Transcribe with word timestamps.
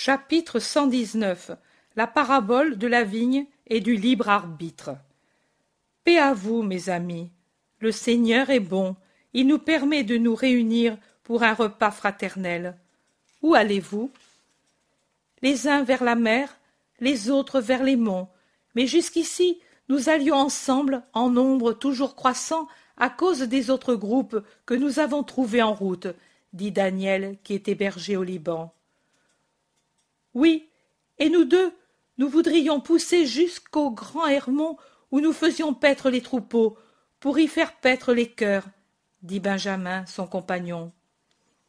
Chapitre 0.00 0.60
119 0.60 1.50
La 1.96 2.06
parabole 2.06 2.78
de 2.78 2.86
la 2.86 3.02
vigne 3.02 3.46
et 3.66 3.80
du 3.80 3.96
libre 3.96 4.28
arbitre. 4.28 4.90
Paix 6.04 6.18
à 6.18 6.34
vous, 6.34 6.62
mes 6.62 6.88
amis. 6.88 7.32
Le 7.80 7.90
Seigneur 7.90 8.48
est 8.48 8.60
bon. 8.60 8.94
Il 9.32 9.48
nous 9.48 9.58
permet 9.58 10.04
de 10.04 10.16
nous 10.16 10.36
réunir 10.36 10.96
pour 11.24 11.42
un 11.42 11.52
repas 11.52 11.90
fraternel. 11.90 12.78
Où 13.42 13.56
allez-vous? 13.56 14.12
Les 15.42 15.66
uns 15.66 15.82
vers 15.82 16.04
la 16.04 16.14
mer, 16.14 16.56
les 17.00 17.28
autres 17.28 17.60
vers 17.60 17.82
les 17.82 17.96
monts. 17.96 18.28
Mais 18.76 18.86
jusqu'ici, 18.86 19.58
nous 19.88 20.08
allions 20.08 20.36
ensemble, 20.36 21.02
en 21.12 21.28
nombre 21.28 21.72
toujours 21.72 22.14
croissant, 22.14 22.68
à 22.98 23.10
cause 23.10 23.40
des 23.40 23.68
autres 23.68 23.96
groupes 23.96 24.44
que 24.64 24.74
nous 24.74 25.00
avons 25.00 25.24
trouvés 25.24 25.62
en 25.62 25.74
route, 25.74 26.06
dit 26.52 26.70
Daniel, 26.70 27.36
qui 27.42 27.54
est 27.54 27.66
hébergé 27.66 28.16
au 28.16 28.22
Liban. 28.22 28.72
Oui, 30.38 30.68
et 31.18 31.30
nous 31.30 31.44
deux, 31.44 31.72
nous 32.16 32.28
voudrions 32.28 32.78
pousser 32.78 33.26
jusqu'au 33.26 33.90
grand 33.90 34.28
Hermon 34.28 34.76
où 35.10 35.18
nous 35.18 35.32
faisions 35.32 35.74
paître 35.74 36.10
les 36.10 36.20
troupeaux, 36.20 36.78
pour 37.18 37.40
y 37.40 37.48
faire 37.48 37.74
paître 37.74 38.12
les 38.12 38.30
cœurs, 38.30 38.64
dit 39.22 39.40
Benjamin, 39.40 40.06
son 40.06 40.28
compagnon. 40.28 40.92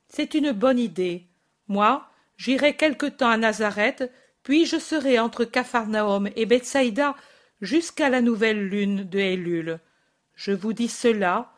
C'est 0.08 0.36
une 0.36 0.52
bonne 0.52 0.78
idée. 0.78 1.26
Moi, 1.68 2.08
j'irai 2.38 2.76
quelque 2.76 3.08
temps 3.08 3.32
à 3.32 3.38
Nazareth, 3.38 4.12
puis 4.44 4.68
je 4.68 4.78
serai 4.78 5.18
entre 5.18 5.46
Capharnaüm 5.46 6.30
et 6.36 6.46
Bethsaïda 6.46 7.16
jusqu'à 7.62 8.12
la 8.12 8.22
nouvelle 8.22 8.68
lune 8.68 9.04
de 9.04 9.18
Élul. 9.18 9.80
Je 10.36 10.52
vous 10.52 10.74
dis 10.74 10.90
cela 10.90 11.54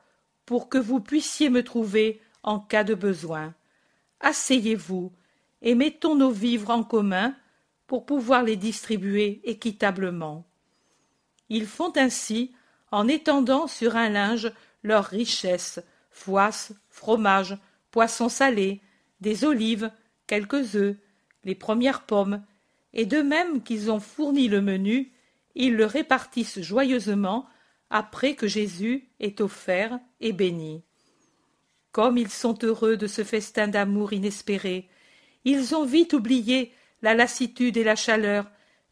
pour 0.46 0.70
que 0.70 0.77
vous 0.77 1.02
puissiez 1.02 1.49
me 1.49 1.62
trouver 1.62 2.21
en 2.41 2.62
cas 2.62 2.85
de 2.85 2.93
besoin. 2.93 3.54
Asseyez-vous, 4.21 5.12
et 5.61 5.75
mettons 5.75 6.15
nos 6.15 6.31
vivres 6.31 6.70
en 6.70 6.83
commun 6.83 7.35
pour 7.88 8.05
pouvoir 8.05 8.43
les 8.43 8.55
distribuer 8.55 9.41
équitablement. 9.43 10.45
Ils 11.49 11.68
font 11.68 11.91
ainsi 11.95 12.53
en 12.91 13.07
étendant 13.07 13.68
sur 13.68 13.95
un 13.95 14.09
linge 14.09 14.51
leurs 14.84 15.05
richesses, 15.05 15.79
foisses, 16.09 16.73
fromages, 16.90 17.57
poissons 17.91 18.29
salés, 18.29 18.81
des 19.20 19.43
olives, 19.43 19.91
quelques 20.27 20.76
œufs, 20.76 20.95
les 21.43 21.55
premières 21.55 22.03
pommes, 22.03 22.43
et 22.93 23.05
de 23.05 23.21
même 23.21 23.62
qu'ils 23.63 23.91
ont 23.91 23.99
fourni 23.99 24.48
le 24.48 24.62
menu, 24.62 25.12
ils 25.55 25.75
le 25.75 25.85
répartissent 25.85 26.62
joyeusement 26.62 27.48
après 27.90 28.35
que 28.35 28.48
Jésus 28.48 29.09
est 29.20 29.41
offert 29.41 29.99
et 30.20 30.34
béni. 30.34 30.84
Comme 31.91 32.18
ils 32.18 32.29
sont 32.29 32.57
heureux 32.63 32.96
de 32.96 33.07
ce 33.07 33.23
festin 33.23 33.68
d'amour 33.68 34.13
inespéré, 34.13 34.90
ils 35.45 35.75
ont 35.75 35.85
vite 35.85 36.13
oublié 36.13 36.73
la 37.01 37.13
lassitude 37.13 37.77
et 37.77 37.84
la 37.84 37.95
chaleur, 37.95 38.45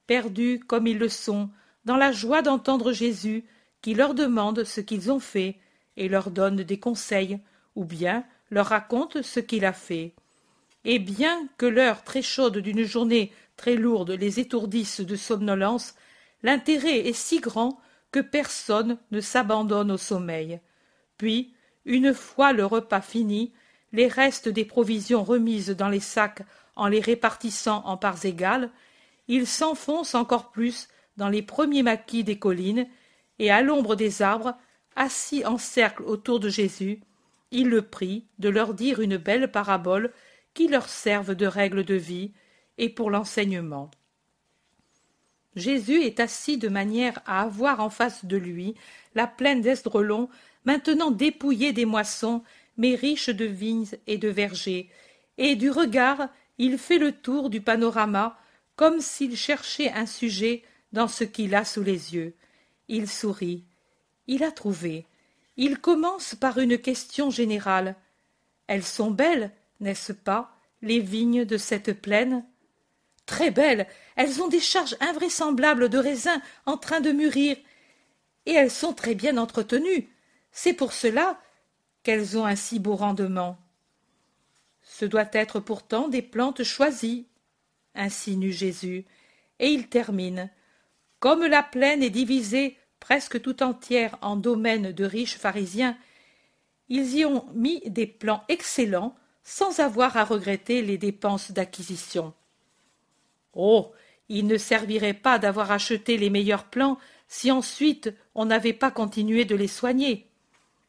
perdus 0.08 0.60
comme 0.66 0.88
ils 0.88 0.98
le 0.98 1.10
sont, 1.10 1.50
dans 1.86 1.98
la 1.98 2.12
joie 2.12 2.42
d'entendre 2.42 2.92
Jésus 2.92 3.46
qui 3.82 3.94
leur 3.94 4.14
demande 4.14 4.64
ce 4.64 4.82
qu'ils 4.82 5.12
ont 5.12 5.20
fait 5.20 5.58
et 5.98 6.10
leur 6.10 6.32
donne 6.32 6.64
des 6.64 6.80
conseils, 6.80 7.40
ou 7.76 7.86
bien 7.86 8.24
leur 8.52 8.68
raconte 8.68 9.22
ce 9.22 9.40
qu'il 9.40 9.66
a 9.66 9.74
fait. 9.74 10.14
Et 10.86 11.00
bien 11.00 11.48
que 11.58 11.66
l'heure 11.66 12.04
très 12.04 12.22
chaude 12.22 12.58
d'une 12.58 12.84
journée 12.84 13.32
très 13.58 13.76
lourde 13.76 14.12
les 14.12 14.40
étourdisse 14.40 15.02
de 15.02 15.16
somnolence, 15.16 15.96
l'intérêt 16.44 17.08
est 17.08 17.14
si 17.14 17.40
grand 17.40 17.80
que 18.12 18.20
personne 18.20 18.98
ne 19.12 19.22
s'abandonne 19.22 19.92
au 19.92 19.98
sommeil. 19.98 20.60
Puis, 21.18 21.54
une 21.86 22.14
fois 22.14 22.54
le 22.54 22.66
repas 22.66 23.02
fini, 23.02 23.52
les 23.92 24.08
restes 24.08 24.50
des 24.50 24.66
provisions 24.66 25.24
remises 25.24 25.70
dans 25.70 25.90
les 25.90 26.00
sacs 26.00 26.44
en 26.76 26.88
les 26.88 27.00
répartissant 27.00 27.84
en 27.86 27.98
parts 27.98 28.26
égales, 28.26 28.72
ils 29.28 29.48
s'enfoncent 29.48 30.16
encore 30.16 30.52
plus 30.52 30.88
dans 31.18 31.30
les 31.30 31.42
premiers 31.42 31.84
maquis 31.84 32.24
des 32.24 32.40
collines, 32.40 32.88
et 33.40 33.52
à 33.52 33.62
l'ombre 33.62 33.96
des 33.96 34.22
arbres, 34.22 34.56
assis 34.96 35.46
en 35.46 35.58
cercle 35.58 36.04
autour 36.04 36.40
de 36.40 36.50
Jésus, 36.50 37.02
il 37.52 37.70
le 37.70 37.82
prie 37.82 38.26
de 38.38 38.50
leur 38.50 38.74
dire 38.74 39.00
une 39.00 39.18
belle 39.18 39.52
parabole 39.52 40.12
qui 40.54 40.68
leur 40.68 40.90
serve 40.90 41.36
de 41.36 41.46
règle 41.46 41.84
de 41.84 41.96
vie 41.96 42.34
et 42.78 42.90
pour 42.90 43.10
l'enseignement. 43.10 43.90
Jésus 45.56 46.02
est 46.04 46.20
assis 46.20 46.58
de 46.58 46.70
manière 46.70 47.22
à 47.26 47.42
avoir 47.42 47.80
en 47.80 47.90
face 47.90 48.26
de 48.26 48.38
lui 48.38 48.76
la 49.16 49.28
plaine 49.28 49.62
d'Esdrelon, 49.62 50.30
maintenant 50.64 51.12
dépouillée 51.12 51.74
des 51.74 51.86
moissons 51.86 52.44
mais 52.80 52.96
riche 52.96 53.30
de 53.30 53.46
vignes 53.46 53.86
et 54.08 54.18
de 54.18 54.30
vergers, 54.30 54.90
et 55.38 55.56
du 55.56 55.70
regard 55.70 56.30
il 56.58 56.78
fait 56.78 56.98
le 56.98 57.12
tour 57.12 57.50
du 57.50 57.62
panorama 57.62 58.40
comme 58.76 59.02
s'il 59.02 59.36
cherchait 59.36 59.92
un 59.92 60.06
sujet 60.06 60.64
dans 60.94 61.10
ce 61.10 61.26
qu'il 61.26 61.54
a 61.56 61.66
sous 61.66 61.84
les 61.84 62.16
yeux. 62.16 62.34
Il 62.88 63.10
sourit. 63.10 63.66
Il 64.28 64.44
a 64.44 64.52
trouvé. 64.52 65.06
Il 65.58 65.80
commence 65.80 66.36
par 66.36 66.58
une 66.58 66.78
question 66.78 67.30
générale. 67.30 67.96
Elles 68.68 68.86
sont 68.86 69.12
belles, 69.12 69.52
n'est-ce 69.82 70.14
pas, 70.14 70.56
les 70.82 71.02
vignes 71.02 71.44
de 71.44 71.58
cette 71.58 72.02
plaine? 72.02 72.46
Très 73.26 73.52
belles. 73.52 73.88
Elles 74.16 74.42
ont 74.42 74.48
des 74.48 74.62
charges 74.62 74.96
invraisemblables 75.02 75.90
de 75.90 75.98
raisins 75.98 76.42
en 76.66 76.78
train 76.78 77.02
de 77.02 77.12
mûrir. 77.12 77.58
Et 78.46 78.54
elles 78.54 78.72
sont 78.72 78.94
très 78.94 79.16
bien 79.16 79.38
entretenues. 79.38 80.08
C'est 80.52 80.74
pour 80.74 80.94
cela 80.94 81.40
qu'elles 82.04 82.38
ont 82.38 82.46
un 82.46 82.56
si 82.56 82.80
beau 82.80 82.96
rendement. 82.96 83.58
Ce 84.82 85.06
doit 85.06 85.30
être 85.34 85.60
pourtant 85.60 86.08
des 86.08 86.22
plantes 86.22 86.64
choisies, 86.64 87.28
insinue 87.96 88.52
Jésus, 88.52 89.06
et 89.60 89.68
il 89.68 89.88
termine. 89.88 90.50
Comme 91.20 91.46
la 91.46 91.64
plaine 91.64 92.02
est 92.02 92.10
divisée 92.10 92.78
presque 93.00 93.42
tout 93.42 93.64
entière 93.64 94.18
en 94.22 94.36
domaines 94.36 94.92
de 94.92 95.06
riches 95.06 95.38
pharisiens, 95.38 95.98
ils 96.90 97.16
y 97.16 97.26
ont 97.26 97.46
mis 97.54 97.82
des 97.86 98.08
plants 98.08 98.44
excellents 98.50 99.16
sans 99.44 99.80
avoir 99.80 100.18
à 100.18 100.24
regretter 100.24 100.82
les 100.82 100.98
dépenses 100.98 101.52
d'acquisition. 101.52 102.34
Oh. 103.54 103.92
Il 104.32 104.46
ne 104.46 104.58
servirait 104.58 105.16
pas 105.16 105.40
d'avoir 105.40 105.72
acheté 105.72 106.16
les 106.16 106.30
meilleurs 106.30 106.66
plants 106.66 107.00
si 107.28 107.50
ensuite 107.50 108.14
on 108.36 108.46
n'avait 108.46 108.74
pas 108.74 108.92
continué 108.92 109.44
de 109.44 109.56
les 109.56 109.68
soigner. 109.68 110.29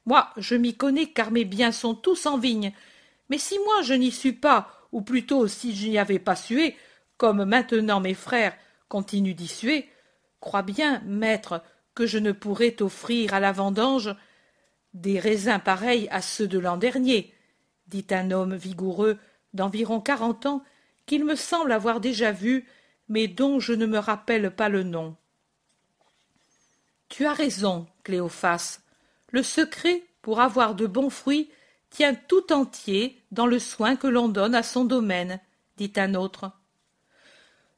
Moi, 0.07 0.31
je 0.37 0.55
m'y 0.55 0.77
connais 0.77 1.07
car 1.07 1.31
mes 1.31 1.45
biens 1.45 1.73
sont 1.73 1.95
tous 1.95 2.27
en 2.27 2.39
vigne. 2.39 2.73
Mais 3.29 3.39
si 3.39 3.59
moi 3.59 3.83
je 3.83 3.95
n'y 3.95 4.11
suis 4.11 4.33
pas, 4.33 4.71
ou 4.93 5.03
plutôt 5.03 5.47
si 5.47 5.75
je 5.75 5.89
n'y 5.89 5.99
avais 5.99 6.19
pas 6.19 6.37
sué, 6.37 6.77
comme 7.17 7.45
maintenant 7.45 8.01
mes 8.01 8.15
frères 8.15 8.57
continuent 8.89 9.35
d'y 9.35 9.49
suer, 9.49 9.89
crois 10.41 10.63
bien, 10.63 11.01
maître, 11.05 11.63
que 11.95 12.07
je 12.07 12.19
ne 12.19 12.33
pourrais 12.33 12.73
t'offrir 12.73 13.35
à 13.35 13.41
la 13.41 13.53
vendange 13.53 14.15
des 14.95 15.21
raisins 15.21 15.61
pareils 15.65 16.09
à 16.11 16.23
ceux 16.23 16.49
de 16.49 16.59
l'an 16.59 16.77
dernier, 16.77 17.33
dit 17.87 18.07
un 18.11 18.31
homme 18.31 18.57
vigoureux 18.57 19.19
d'environ 19.55 20.01
quarante 20.01 20.47
ans 20.47 20.63
qu'il 21.07 21.25
me 21.25 21.35
semble 21.35 21.73
avoir 21.73 22.01
déjà 22.01 22.33
vu, 22.33 22.67
mais 23.09 23.29
dont 23.29 23.61
je 23.61 23.73
ne 23.73 23.87
me 23.87 23.99
rappelle 23.99 24.51
pas 24.55 24.69
le 24.69 24.83
nom. 24.83 25.17
Tu 27.09 27.27
as 27.27 27.33
raison, 27.33 27.87
Cléophas, 28.05 28.81
le 29.31 29.43
secret 29.43 30.03
pour 30.23 30.41
avoir 30.41 30.75
de 30.75 30.87
bons 30.87 31.11
fruits 31.11 31.51
tient 31.91 32.15
tout 32.15 32.53
entier 32.53 33.21
dans 33.31 33.47
le 33.47 33.59
soin 33.59 33.97
que 33.97 34.07
l'on 34.07 34.29
donne 34.29 34.55
à 34.55 34.63
son 34.63 34.85
domaine, 34.85 35.41
dit 35.77 35.93
un 35.97 36.15
autre. 36.15 36.53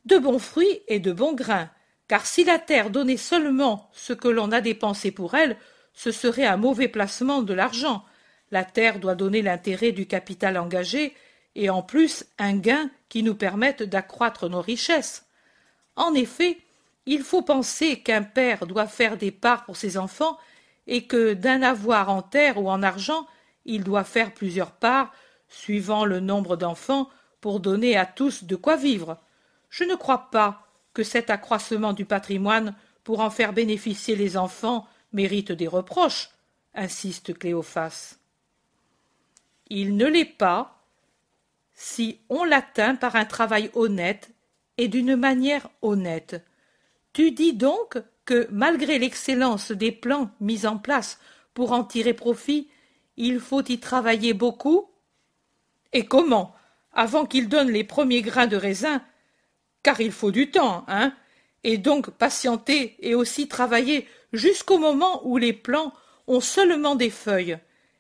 De 0.05 0.19
bons 0.19 0.39
fruits 0.39 0.81
et 0.89 0.99
de 0.99 1.13
bons 1.13 1.35
grains, 1.35 1.71
car 2.09 2.27
si 2.27 2.45
la 2.45 2.59
terre 2.59 2.91
donnait 2.91 3.17
seulement 3.17 3.91
ce 3.95 4.13
que 4.13 4.29
l'on 4.29 4.53
a 4.53 4.61
dépensé 4.61 5.13
pour 5.13 5.35
elle, 5.35 5.57
ce 5.95 6.11
serait 6.11 6.47
un 6.47 6.57
mauvais 6.57 6.89
placement 6.89 7.43
de 7.43 7.55
l'argent. 7.55 8.05
La 8.51 8.65
terre 8.65 8.99
doit 8.99 9.15
donner 9.15 9.41
l'intérêt 9.41 9.93
du 9.93 10.07
capital 10.07 10.59
engagé, 10.59 11.15
et 11.55 11.71
en 11.71 11.83
plus 11.83 12.25
un 12.39 12.57
gain 12.57 12.91
qui 13.09 13.23
nous 13.23 13.35
permette 13.35 13.83
d'accroître 13.83 14.49
nos 14.49 14.63
richesses. 14.63 15.27
En 15.97 16.15
effet, 16.15 16.59
il 17.07 17.23
faut 17.23 17.43
penser 17.43 18.01
qu'un 18.01 18.23
père 18.23 18.67
doit 18.67 18.87
faire 18.87 19.17
des 19.17 19.31
parts 19.31 19.65
pour 19.65 19.77
ses 19.77 19.99
enfants 19.99 20.39
et 20.87 21.07
que 21.07 21.35
d'un 21.35 21.63
avoir 21.63 22.09
en 22.09 22.23
terre 22.23 22.59
ou 22.59 22.69
en 22.69 22.83
argent, 22.83 23.27
il 23.65 23.85
doit 23.85 24.05
faire 24.05 24.35
plusieurs 24.35 24.73
parts, 24.73 25.13
suivant 25.49 26.05
le 26.05 26.21
nombre 26.21 26.57
d'enfants, 26.57 27.09
pour 27.41 27.61
donner 27.61 27.97
à 27.97 28.07
tous 28.07 28.45
de 28.45 28.57
quoi 28.57 28.77
vivre. 28.77 29.19
Je 29.69 29.85
ne 29.85 29.95
crois 29.95 30.31
pas 30.31 30.67
que 30.95 31.03
cet 31.03 31.31
accroissement 31.31 31.93
du 31.93 32.05
patrimoine 32.05 32.75
pour 33.05 33.21
en 33.21 33.31
faire 33.31 33.53
bénéficier 33.53 34.17
les 34.17 34.37
enfants 34.37 34.87
mérite 35.13 35.53
des 35.53 35.69
reproches, 35.69 36.31
insiste 36.75 37.37
Cléophas. 37.39 38.17
Il 39.69 39.97
ne 39.97 40.07
l'est 40.07 40.25
pas 40.25 40.83
si 41.75 42.21
on 42.29 42.45
l'atteint 42.45 42.95
par 42.95 43.17
un 43.17 43.25
travail 43.25 43.71
honnête 43.75 44.31
et 44.79 44.89
d'une 44.89 45.17
manière 45.17 45.69
honnête. 45.81 46.45
Tu 47.13 47.33
dis 47.33 47.53
donc 47.53 47.99
malgré 48.51 48.99
l'excellence 48.99 49.73
des 49.73 49.93
plans 49.93 50.31
mis 50.41 50.67
en 50.67 50.79
place 50.79 51.19
pour 51.55 51.73
en 51.73 51.85
tirer 51.85 52.15
profit, 52.15 52.69
il 53.17 53.41
faut 53.41 53.63
y 53.65 53.79
travailler 53.79 54.35
beaucoup. 54.35 54.91
Et 55.93 56.05
comment? 56.05 56.55
Avant 56.93 57.27
qu'il 57.27 57.49
donne 57.49 57.71
les 57.71 57.85
premiers 57.85 58.23
grains 58.23 58.47
de 58.47 58.57
raisin, 58.57 59.03
car 59.83 60.01
il 60.01 60.13
faut 60.13 60.31
du 60.31 60.51
temps, 60.51 60.85
hein, 60.89 61.13
et 61.65 61.79
donc 61.79 62.11
patienter 62.11 62.97
et 63.01 63.15
aussi 63.15 63.49
travailler 63.49 64.07
jusqu'au 64.33 64.79
moment 64.79 65.27
où 65.27 65.37
les 65.37 65.53
plants 65.53 65.93
ont 66.27 66.41
seulement 66.41 66.95
des 66.95 67.11
feuilles, 67.11 67.59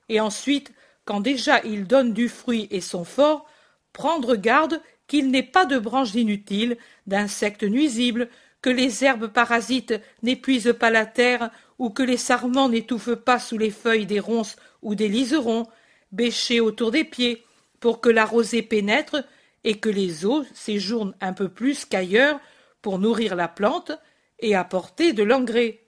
et 0.09 0.21
ensuite, 0.21 0.73
quand 1.05 1.21
déjà 1.21 1.61
ils 1.65 1.87
donnent 1.87 2.13
du 2.13 2.29
fruit 2.29 2.69
et 2.71 2.81
sont 2.81 3.05
forts, 3.05 3.47
prendre 3.93 4.37
garde 4.37 4.81
qu'il 5.07 5.31
n'ait 5.31 5.43
pas 5.43 5.67
de 5.67 5.79
branches 5.79 6.15
inutiles, 6.15 6.79
d'insectes 7.07 7.65
nuisibles, 7.65 8.29
que 8.63 8.71
les 8.71 9.05
herbes 9.05 9.27
parasites 9.27 10.01
n'épuisent 10.23 10.75
pas 10.79 10.91
la 10.91 11.05
terre, 11.05 11.51
ou 11.79 11.91
que 11.91 12.05
les 12.05 12.17
sarments 12.17 12.69
n'étouffent 12.69 13.17
pas 13.17 13.41
sous 13.41 13.59
les 13.59 13.73
feuilles 13.73 14.07
des 14.07 14.21
ronces 14.21 14.57
ou 14.83 14.95
des 14.95 15.09
liserons, 15.09 15.67
bêchés 16.13 16.61
autour 16.61 16.93
des 16.93 17.05
pieds, 17.05 17.45
pour 17.81 18.01
que 18.01 18.09
la 18.09 18.25
rosée 18.25 18.63
pénètre 18.63 19.25
et 19.65 19.79
que 19.79 19.89
les 19.89 20.25
eaux 20.25 20.45
séjournent 20.55 21.15
un 21.21 21.33
peu 21.33 21.49
plus 21.49 21.85
qu'ailleurs 21.85 22.41
pour 22.83 22.99
nourrir 23.01 23.35
la 23.35 23.49
plante 23.49 23.93
et 24.39 24.55
apporter 24.55 25.13
de 25.13 25.25
l'engrais. 25.25 25.81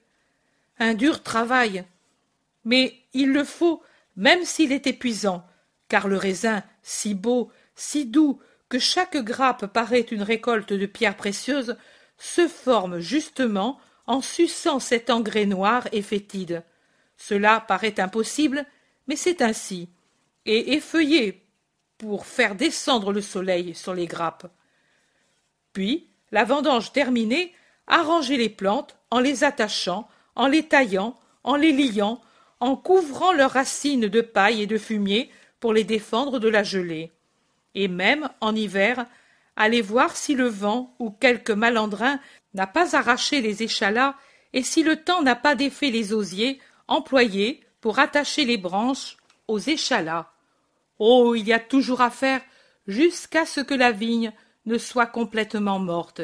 Un 0.78 0.94
dur 0.94 1.22
travail. 1.22 1.84
Mais 2.64 2.94
il 3.12 3.32
le 3.32 3.44
faut, 3.44 3.82
même 4.16 4.44
s'il 4.44 4.72
est 4.72 4.88
épuisant, 4.88 5.46
car 5.88 6.08
le 6.08 6.16
raisin, 6.16 6.64
si 6.82 7.14
beau, 7.14 7.52
si 7.76 8.06
doux, 8.06 8.40
que 8.68 8.78
chaque 8.80 9.16
grappe 9.18 9.66
paraît 9.66 10.00
une 10.00 10.22
récolte 10.22 10.72
de 10.72 10.86
pierres 10.86 11.16
précieuses, 11.16 11.76
se 12.18 12.48
forme 12.48 12.98
justement 12.98 13.78
en 14.06 14.20
suçant 14.20 14.80
cet 14.80 15.10
engrais 15.10 15.46
noir 15.46 15.88
et 15.92 16.02
fétide. 16.02 16.62
Cela 17.16 17.60
paraît 17.60 18.00
impossible, 18.00 18.66
mais 19.06 19.16
c'est 19.16 19.42
ainsi, 19.42 19.88
et 20.46 20.74
effeuillé 20.74 21.42
pour 21.98 22.26
faire 22.26 22.54
descendre 22.54 23.12
le 23.12 23.22
soleil 23.22 23.74
sur 23.74 23.94
les 23.94 24.06
grappes. 24.06 24.46
Puis, 25.72 26.08
la 26.32 26.44
vendange 26.44 26.92
terminée, 26.92 27.54
arranger 27.86 28.36
les 28.36 28.48
plantes 28.48 28.96
en 29.10 29.20
les 29.20 29.44
attachant, 29.44 30.08
en 30.34 30.46
les 30.46 30.66
taillant, 30.66 31.16
en 31.44 31.56
les 31.56 31.72
liant, 31.72 32.20
en 32.60 32.76
couvrant 32.76 33.32
leurs 33.32 33.52
racines 33.52 34.08
de 34.08 34.20
paille 34.20 34.62
et 34.62 34.66
de 34.66 34.78
fumier 34.78 35.30
pour 35.60 35.72
les 35.72 35.84
défendre 35.84 36.38
de 36.38 36.48
la 36.48 36.62
gelée. 36.62 37.12
Et 37.74 37.88
même, 37.88 38.28
en 38.40 38.54
hiver, 38.54 39.06
aller 39.56 39.82
voir 39.82 40.16
si 40.16 40.34
le 40.34 40.48
vent 40.48 40.94
ou 40.98 41.10
quelque 41.10 41.52
malandrin 41.52 42.20
n'a 42.54 42.66
pas 42.66 42.96
arraché 42.96 43.40
les 43.40 43.62
échalas 43.62 44.16
et 44.52 44.62
si 44.62 44.82
le 44.82 44.96
temps 44.96 45.22
n'a 45.22 45.34
pas 45.34 45.54
défait 45.54 45.90
les 45.90 46.12
osiers 46.12 46.60
employés 46.88 47.60
pour 47.80 47.98
attacher 47.98 48.44
les 48.44 48.56
branches 48.56 49.16
aux 49.48 49.58
échalas. 49.58 50.30
Oh, 50.98 51.34
il 51.34 51.46
y 51.46 51.52
a 51.52 51.58
toujours 51.58 52.00
à 52.00 52.10
faire 52.10 52.40
jusqu'à 52.86 53.46
ce 53.46 53.60
que 53.60 53.74
la 53.74 53.92
vigne 53.92 54.32
ne 54.66 54.78
soit 54.78 55.06
complètement 55.06 55.78
morte. 55.78 56.22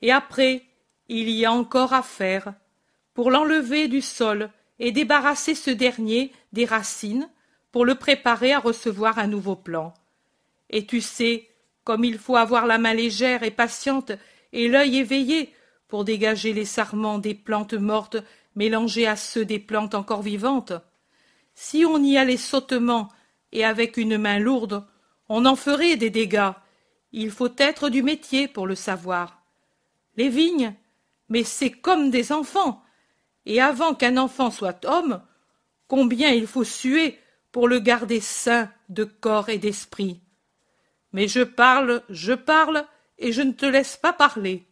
Et 0.00 0.10
après, 0.10 0.64
il 1.08 1.30
y 1.30 1.44
a 1.44 1.52
encore 1.52 1.92
à 1.92 2.02
faire 2.02 2.54
pour 3.14 3.30
l'enlever 3.30 3.88
du 3.88 4.00
sol 4.00 4.50
et 4.78 4.92
débarrasser 4.92 5.54
ce 5.54 5.70
dernier 5.70 6.32
des 6.52 6.64
racines 6.64 7.28
pour 7.70 7.84
le 7.84 7.94
préparer 7.94 8.52
à 8.52 8.58
recevoir 8.58 9.18
un 9.18 9.26
nouveau 9.26 9.56
plant. 9.56 9.94
Et 10.70 10.86
tu 10.86 11.00
sais, 11.00 11.48
comme 11.84 12.04
il 12.04 12.18
faut 12.18 12.36
avoir 12.36 12.66
la 12.66 12.78
main 12.78 12.94
légère 12.94 13.42
et 13.42 13.50
patiente 13.50 14.12
et 14.52 14.68
l'œil 14.68 14.98
éveillé 14.98 15.52
pour 15.88 16.04
dégager 16.04 16.52
les 16.52 16.64
sarments 16.64 17.18
des 17.18 17.34
plantes 17.34 17.74
mortes 17.74 18.16
mélangés 18.54 19.06
à 19.06 19.16
ceux 19.16 19.44
des 19.44 19.58
plantes 19.58 19.94
encore 19.94 20.22
vivantes. 20.22 20.72
Si 21.54 21.84
on 21.84 22.02
y 22.02 22.16
allait 22.16 22.36
sottement 22.36 23.08
et 23.52 23.64
avec 23.64 23.96
une 23.96 24.18
main 24.18 24.38
lourde, 24.38 24.86
on 25.28 25.44
en 25.46 25.56
ferait 25.56 25.96
des 25.96 26.10
dégâts. 26.10 26.52
Il 27.12 27.30
faut 27.30 27.54
être 27.58 27.88
du 27.88 28.02
métier 28.02 28.48
pour 28.48 28.66
le 28.66 28.74
savoir. 28.74 29.42
Les 30.16 30.28
vignes, 30.28 30.74
mais 31.28 31.44
c'est 31.44 31.70
comme 31.70 32.10
des 32.10 32.32
enfants. 32.32 32.82
Et 33.44 33.60
avant 33.60 33.94
qu'un 33.94 34.16
enfant 34.16 34.50
soit 34.50 34.84
homme, 34.84 35.22
combien 35.88 36.30
il 36.30 36.46
faut 36.46 36.64
suer 36.64 37.18
pour 37.50 37.68
le 37.68 37.80
garder 37.80 38.20
sain 38.20 38.70
de 38.88 39.04
corps 39.04 39.48
et 39.50 39.58
d'esprit. 39.58 40.20
Mais 41.12 41.28
je 41.28 41.42
parle, 41.42 42.02
je 42.08 42.32
parle, 42.32 42.86
et 43.18 43.32
je 43.32 43.42
ne 43.42 43.52
te 43.52 43.66
laisse 43.66 43.96
pas 43.96 44.12
parler. 44.12 44.66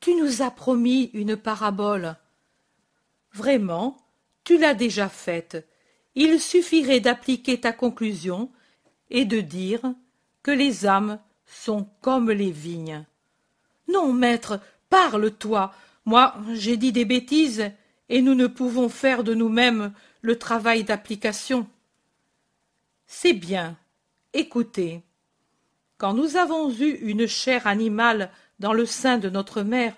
Tu 0.00 0.14
nous 0.14 0.42
as 0.42 0.50
promis 0.50 1.10
une 1.12 1.36
parabole. 1.36 2.16
Vraiment, 3.32 3.96
tu 4.44 4.58
l'as 4.58 4.74
déjà 4.74 5.08
faite. 5.08 5.66
Il 6.14 6.40
suffirait 6.40 7.00
d'appliquer 7.00 7.60
ta 7.60 7.72
conclusion 7.72 8.50
et 9.10 9.24
de 9.24 9.40
dire 9.40 9.82
que 10.42 10.50
les 10.50 10.86
âmes 10.86 11.18
sont 11.46 11.88
comme 12.00 12.30
les 12.30 12.50
vignes. 12.50 13.04
Non, 13.88 14.12
maître, 14.12 14.60
parle 14.88 15.30
toi. 15.32 15.74
Moi, 16.04 16.34
j'ai 16.52 16.76
dit 16.76 16.92
des 16.92 17.04
bêtises, 17.04 17.70
et 18.08 18.22
nous 18.22 18.34
ne 18.34 18.46
pouvons 18.46 18.88
faire 18.88 19.22
de 19.22 19.34
nous-mêmes 19.34 19.92
le 20.22 20.38
travail 20.38 20.84
d'application. 20.84 21.68
C'est 23.06 23.32
bien. 23.32 23.76
Écoutez. 24.32 25.02
Quand 25.98 26.14
nous 26.14 26.36
avons 26.36 26.70
eu 26.70 26.98
une 27.02 27.26
chair 27.26 27.66
animale 27.66 28.30
dans 28.60 28.72
le 28.72 28.86
sein 28.86 29.18
de 29.18 29.28
notre 29.28 29.62
mère, 29.62 29.96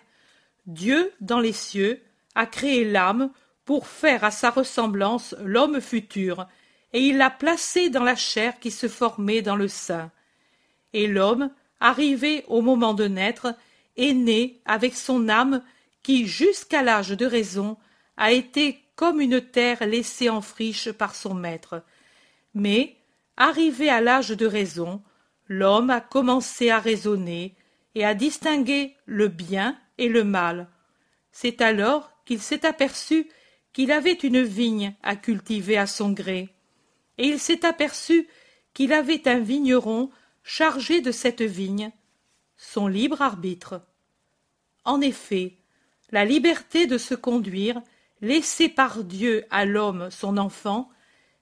Dieu, 0.66 1.12
dans 1.20 1.38
les 1.38 1.52
cieux, 1.52 2.00
a 2.34 2.46
créé 2.46 2.90
l'âme 2.90 3.30
pour 3.66 3.86
faire 3.86 4.24
à 4.24 4.30
sa 4.30 4.48
ressemblance 4.48 5.34
l'homme 5.42 5.82
futur, 5.82 6.46
et 6.94 7.00
il 7.00 7.18
l'a 7.18 7.28
placé 7.28 7.90
dans 7.90 8.04
la 8.04 8.16
chair 8.16 8.58
qui 8.58 8.70
se 8.70 8.88
formait 8.88 9.42
dans 9.42 9.56
le 9.56 9.68
sein. 9.68 10.10
Et 10.94 11.06
l'homme, 11.06 11.50
arrivé 11.78 12.44
au 12.48 12.62
moment 12.62 12.94
de 12.94 13.08
naître, 13.08 13.54
est 13.98 14.14
né 14.14 14.62
avec 14.64 14.94
son 14.94 15.28
âme 15.28 15.62
qui, 16.02 16.26
jusqu'à 16.26 16.82
l'âge 16.82 17.10
de 17.10 17.26
raison, 17.26 17.76
a 18.16 18.32
été 18.32 18.82
comme 18.96 19.20
une 19.20 19.42
terre 19.42 19.86
laissée 19.86 20.30
en 20.30 20.40
friche 20.40 20.90
par 20.90 21.14
son 21.14 21.34
maître. 21.34 21.82
Mais, 22.54 22.96
arrivé 23.36 23.88
à 23.88 24.00
l'âge 24.00 24.30
de 24.30 24.46
raison, 24.46 25.02
l'homme 25.48 25.90
a 25.90 26.00
commencé 26.00 26.70
à 26.70 26.78
raisonner 26.78 27.54
et 27.94 28.04
à 28.04 28.14
distinguer 28.14 28.96
le 29.06 29.28
bien 29.28 29.78
et 29.98 30.08
le 30.08 30.24
mal. 30.24 30.68
C'est 31.30 31.60
alors 31.60 32.12
qu'il 32.24 32.40
s'est 32.40 32.66
aperçu 32.66 33.28
qu'il 33.72 33.90
avait 33.90 34.12
une 34.12 34.42
vigne 34.42 34.94
à 35.02 35.16
cultiver 35.16 35.78
à 35.78 35.86
son 35.86 36.12
gré, 36.12 36.50
et 37.18 37.26
il 37.26 37.38
s'est 37.38 37.64
aperçu 37.64 38.28
qu'il 38.74 38.92
avait 38.92 39.28
un 39.28 39.38
vigneron 39.38 40.10
chargé 40.42 41.00
de 41.00 41.12
cette 41.12 41.42
vigne, 41.42 41.90
son 42.56 42.86
libre 42.86 43.22
arbitre. 43.22 43.82
En 44.84 45.00
effet, 45.00 45.56
la 46.10 46.24
liberté 46.24 46.86
de 46.86 46.98
se 46.98 47.14
conduire, 47.14 47.80
laissée 48.20 48.68
par 48.68 49.04
Dieu 49.04 49.44
à 49.50 49.64
l'homme 49.64 50.10
son 50.10 50.36
enfant, 50.36 50.90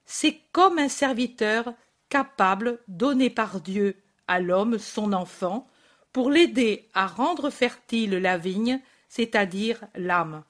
c'est 0.05 0.39
comme 0.51 0.79
un 0.79 0.89
serviteur 0.89 1.73
capable, 2.11 2.77
donné 2.89 3.31
par 3.31 3.61
Dieu 3.61 3.95
à 4.27 4.39
l'homme 4.39 4.77
son 4.77 5.13
enfant, 5.13 5.67
pour 6.13 6.29
l'aider 6.29 6.89
à 6.93 7.07
rendre 7.07 7.49
fertile 7.49 8.17
la 8.17 8.37
vigne, 8.37 8.81
c'est-à-dire 9.07 9.81
l'âme. 9.95 10.43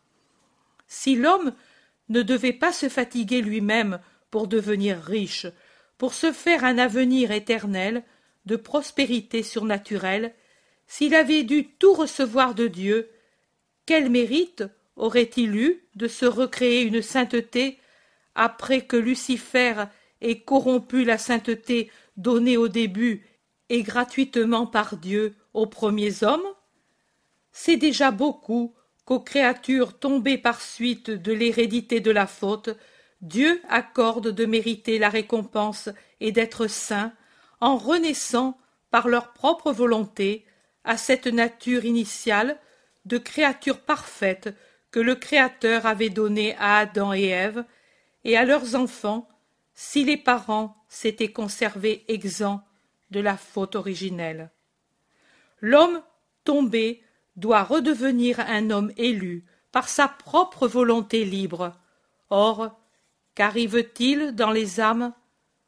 Si 0.88 1.16
l'homme 1.16 1.54
ne 2.10 2.24
devait 2.24 2.52
pas 2.52 2.74
se 2.74 2.90
fatiguer 2.90 3.42
lui-même 3.42 4.00
pour 4.32 4.48
devenir 4.48 5.00
riche, 5.00 5.46
pour 5.98 6.14
se 6.16 6.32
faire 6.32 6.66
un 6.66 6.80
avenir 6.80 7.32
éternel, 7.32 8.04
de 8.46 8.56
prospérité 8.56 9.44
surnaturelle, 9.44 10.34
s'il 10.88 11.14
avait 11.14 11.44
dû 11.44 11.68
tout 11.68 11.94
recevoir 11.94 12.56
de 12.56 12.68
Dieu, 12.68 13.12
quel 13.86 14.10
mérite 14.10 14.64
aurait-il 14.96 15.56
eu 15.56 15.84
de 15.96 16.08
se 16.08 16.26
recréer 16.26 16.82
une 16.82 17.04
sainteté 17.04 17.78
après 18.34 18.82
que 18.82 18.98
Lucifer 18.98 19.86
ait 20.22 20.40
corrompu 20.40 21.04
la 21.04 21.18
sainteté 21.18 21.92
donnée 22.18 22.58
au 22.58 22.68
début 22.68 23.26
et 23.70 23.84
gratuitement 23.84 24.68
par 24.68 24.98
Dieu 24.98 25.36
aux 25.54 25.68
premiers 25.68 26.24
hommes 26.24 26.46
C'est 27.52 27.78
déjà 27.78 28.12
beaucoup 28.12 28.76
qu'aux 29.06 29.20
créatures 29.20 29.98
tombées 29.98 30.38
par 30.38 30.62
suite 30.62 31.10
de 31.10 31.34
l'hérédité 31.34 32.00
de 32.00 32.12
la 32.12 32.28
faute, 32.28 32.70
Dieu 33.22 33.62
accorde 33.70 34.30
de 34.30 34.46
mériter 34.46 35.00
la 35.00 35.10
récompense 35.10 35.90
et 36.20 36.32
d'être 36.32 36.68
saints 36.68 37.14
en 37.60 37.78
renaissant 37.78 38.58
par 38.90 39.08
leur 39.08 39.34
propre 39.34 39.72
volonté 39.72 40.46
à 40.84 40.98
cette 40.98 41.28
nature 41.28 41.86
initiale 41.86 42.58
de 43.06 43.18
créature 43.18 43.80
parfaite 43.80 44.54
que 44.92 45.00
le 45.00 45.16
Créateur 45.16 45.86
avait 45.86 46.10
donnée 46.10 46.56
à 46.58 46.78
Adam 46.78 47.14
et 47.14 47.28
Ève 47.28 47.64
et 48.24 48.38
à 48.38 48.46
leurs 48.46 48.76
enfants 48.76 49.28
si 49.84 50.04
les 50.04 50.16
parents 50.16 50.78
s'étaient 50.88 51.32
conservés 51.32 52.06
exempts 52.08 52.64
de 53.10 53.20
la 53.20 53.36
faute 53.36 53.76
originelle. 53.76 54.52
L'homme 55.60 56.04
tombé 56.44 57.02
doit 57.36 57.64
redevenir 57.64 58.40
un 58.42 58.70
homme 58.70 58.92
élu 58.96 59.44
par 59.72 59.90
sa 59.90 60.08
propre 60.08 60.68
volonté 60.68 61.26
libre. 61.26 61.72
Or, 62.30 62.80
qu'arrive-t-il 63.34 64.36
dans 64.36 64.52
les 64.52 64.80
âmes? 64.80 65.14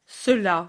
Cela. 0.06 0.68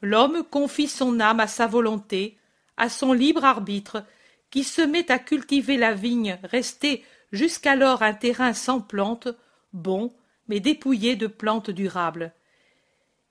L'homme 0.00 0.44
confie 0.44 0.88
son 0.88 1.18
âme 1.18 1.40
à 1.40 1.48
sa 1.48 1.66
volonté, 1.66 2.38
à 2.76 2.88
son 2.88 3.12
libre 3.12 3.44
arbitre, 3.44 4.04
qui 4.48 4.62
se 4.62 4.80
met 4.80 5.10
à 5.10 5.18
cultiver 5.18 5.76
la 5.76 5.92
vigne 5.92 6.38
restée 6.44 7.04
jusqu'alors 7.32 8.02
un 8.02 8.14
terrain 8.14 8.54
sans 8.54 8.80
plantes, 8.80 9.28
bon, 9.72 10.14
mais 10.46 10.60
dépouillé 10.60 11.16
de 11.16 11.26
plantes 11.26 11.70
durables. 11.70 12.32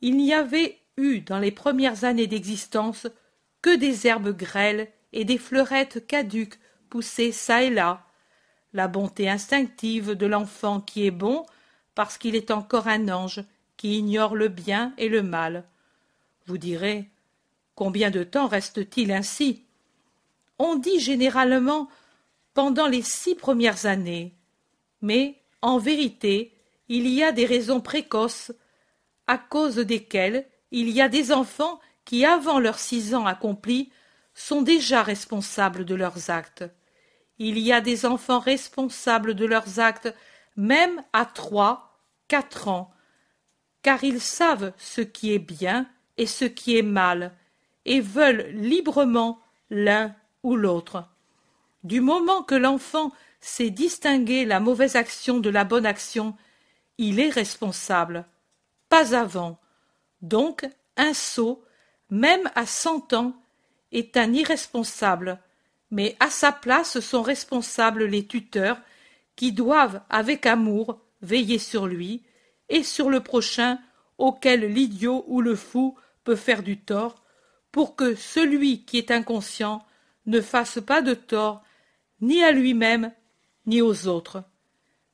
Il 0.01 0.17
n'y 0.17 0.33
avait 0.33 0.79
eu 0.97 1.21
dans 1.21 1.39
les 1.39 1.51
premières 1.51 2.03
années 2.03 2.27
d'existence 2.27 3.07
que 3.61 3.75
des 3.75 4.07
herbes 4.07 4.35
grêles 4.35 4.89
et 5.13 5.25
des 5.25 5.37
fleurettes 5.37 6.05
caduques 6.07 6.59
poussées 6.89 7.31
çà 7.31 7.63
et 7.63 7.69
là. 7.69 8.05
La 8.73 8.87
bonté 8.87 9.29
instinctive 9.29 10.11
de 10.11 10.25
l'enfant 10.25 10.79
qui 10.79 11.05
est 11.05 11.11
bon 11.11 11.45
parce 11.95 12.17
qu'il 12.17 12.35
est 12.35 12.51
encore 12.51 12.87
un 12.87 13.09
ange 13.09 13.43
qui 13.77 13.97
ignore 13.97 14.35
le 14.35 14.47
bien 14.47 14.93
et 14.97 15.09
le 15.09 15.23
mal. 15.23 15.65
Vous 16.45 16.57
direz 16.57 17.09
combien 17.75 18.11
de 18.11 18.23
temps 18.23 18.47
reste-t-il 18.47 19.11
ainsi? 19.11 19.63
On 20.57 20.75
dit 20.75 20.99
généralement 20.99 21.89
pendant 22.53 22.87
les 22.87 23.01
six 23.01 23.35
premières 23.35 23.85
années, 23.85 24.33
mais 25.01 25.41
en 25.61 25.77
vérité 25.77 26.53
il 26.89 27.07
y 27.07 27.23
a 27.23 27.31
des 27.31 27.45
raisons 27.45 27.81
précoces 27.81 28.51
à 29.29 29.37
cause 29.37 29.75
desquelles 29.75 30.47
il 30.71 30.89
y 30.89 31.01
a 31.01 31.07
des 31.07 31.31
enfants 31.31 31.79
qui, 32.03 32.25
avant 32.25 32.59
leurs 32.59 32.79
six 32.79 33.13
ans 33.13 33.27
accomplis, 33.27 33.91
sont 34.33 34.63
déjà 34.63 35.03
responsables 35.03 35.85
de 35.85 35.93
leurs 35.93 36.31
actes. 36.31 36.65
Il 37.37 37.59
y 37.59 37.71
a 37.71 37.79
des 37.79 38.07
enfants 38.07 38.39
responsables 38.39 39.35
de 39.35 39.45
leurs 39.45 39.79
actes 39.79 40.11
même 40.57 41.03
à 41.13 41.25
trois, 41.25 41.99
quatre 42.27 42.69
ans, 42.69 42.91
car 43.83 44.03
ils 44.03 44.19
savent 44.19 44.73
ce 44.77 45.01
qui 45.01 45.31
est 45.31 45.39
bien 45.39 45.87
et 46.17 46.25
ce 46.25 46.45
qui 46.45 46.75
est 46.75 46.81
mal, 46.81 47.31
et 47.85 48.01
veulent 48.01 48.47
librement 48.53 49.39
l'un 49.69 50.15
ou 50.41 50.55
l'autre. 50.55 51.07
Du 51.83 52.01
moment 52.01 52.41
que 52.41 52.55
l'enfant 52.55 53.11
sait 53.41 53.69
distinguer 53.69 54.43
la 54.45 54.59
mauvaise 54.59 54.95
action 54.95 55.39
de 55.39 55.51
la 55.51 55.65
bonne 55.65 55.85
action, 55.85 56.35
il 56.97 57.19
est 57.19 57.29
responsable. 57.29 58.25
Pas 58.89 59.15
avant. 59.15 59.59
Donc, 60.21 60.67
un 60.97 61.13
sot, 61.13 61.63
même 62.09 62.49
à 62.55 62.65
cent 62.65 63.13
ans, 63.13 63.33
est 63.91 64.17
un 64.17 64.33
irresponsable, 64.33 65.39
mais 65.91 66.15
à 66.19 66.29
sa 66.29 66.51
place 66.51 66.99
sont 66.99 67.21
responsables 67.21 68.05
les 68.05 68.25
tuteurs 68.25 68.79
qui 69.35 69.51
doivent, 69.51 70.01
avec 70.09 70.45
amour, 70.45 70.99
veiller 71.21 71.59
sur 71.59 71.87
lui 71.87 72.23
et 72.67 72.83
sur 72.83 73.09
le 73.09 73.21
prochain 73.21 73.79
auquel 74.17 74.71
l'idiot 74.73 75.23
ou 75.27 75.41
le 75.41 75.55
fou 75.55 75.97
peut 76.23 76.35
faire 76.35 76.61
du 76.61 76.77
tort, 76.77 77.23
pour 77.71 77.95
que 77.95 78.15
celui 78.15 78.83
qui 78.83 78.97
est 78.97 79.11
inconscient 79.11 79.85
ne 80.25 80.41
fasse 80.41 80.79
pas 80.85 81.01
de 81.01 81.13
tort 81.13 81.63
ni 82.21 82.43
à 82.43 82.51
lui-même 82.51 83.13
ni 83.65 83.81
aux 83.81 84.07
autres. 84.07 84.43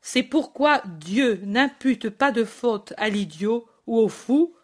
C'est 0.07 0.21
pourquoi 0.21 0.83
Dieu 0.85 1.41
n'impute 1.45 2.11
pas 2.11 2.31
de 2.31 2.43
faute 2.43 2.93
à 2.97 3.09
l'idiot 3.09 3.67
ou 3.87 3.97
au 3.97 4.07
fou, 4.07 4.55